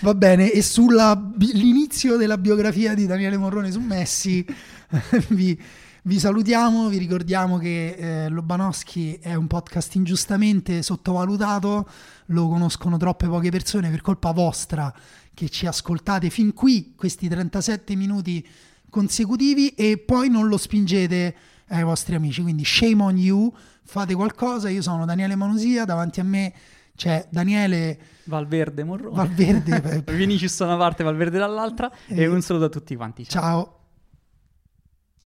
Va 0.00 0.14
bene, 0.14 0.52
e 0.52 0.60
sull'inizio 0.60 2.16
della 2.16 2.36
biografia 2.36 2.94
di 2.94 3.06
Daniele 3.06 3.38
Morrone 3.38 3.70
su 3.70 3.80
Messi 3.80 4.44
vi, 5.30 5.58
vi 6.02 6.18
salutiamo, 6.18 6.88
vi 6.88 6.98
ricordiamo 6.98 7.56
che 7.56 7.96
eh, 7.98 8.28
Lobanowski 8.28 9.18
è 9.20 9.34
un 9.34 9.46
podcast 9.46 9.94
ingiustamente 9.94 10.82
sottovalutato, 10.82 11.88
lo 12.26 12.46
conoscono 12.46 12.98
troppe 12.98 13.26
poche 13.26 13.50
persone 13.50 13.88
per 13.90 14.02
colpa 14.02 14.32
vostra 14.32 14.94
che 15.36 15.50
ci 15.50 15.66
ascoltate 15.66 16.30
fin 16.30 16.54
qui, 16.54 16.94
questi 16.96 17.28
37 17.28 17.94
minuti 17.94 18.44
consecutivi, 18.88 19.68
e 19.74 19.98
poi 19.98 20.30
non 20.30 20.48
lo 20.48 20.56
spingete 20.56 21.36
ai 21.68 21.82
vostri 21.82 22.14
amici. 22.14 22.40
Quindi 22.40 22.64
shame 22.64 23.02
on 23.02 23.18
you, 23.18 23.52
fate 23.84 24.14
qualcosa. 24.14 24.70
Io 24.70 24.80
sono 24.80 25.04
Daniele 25.04 25.34
Manusia, 25.34 25.84
davanti 25.84 26.20
a 26.20 26.24
me 26.24 26.54
c'è 26.96 27.26
Daniele 27.28 27.98
Valverde 28.24 28.82
Morrone. 28.82 29.14
Valverde. 29.14 30.04
Vinicius 30.10 30.56
da 30.56 30.64
una 30.64 30.78
parte, 30.78 31.04
Valverde 31.04 31.38
dall'altra. 31.38 31.92
E, 32.06 32.22
e 32.22 32.26
un 32.28 32.40
saluto 32.40 32.64
a 32.64 32.70
tutti 32.70 32.96
quanti. 32.96 33.28
ciao. 33.28 33.42
ciao. 33.42 33.75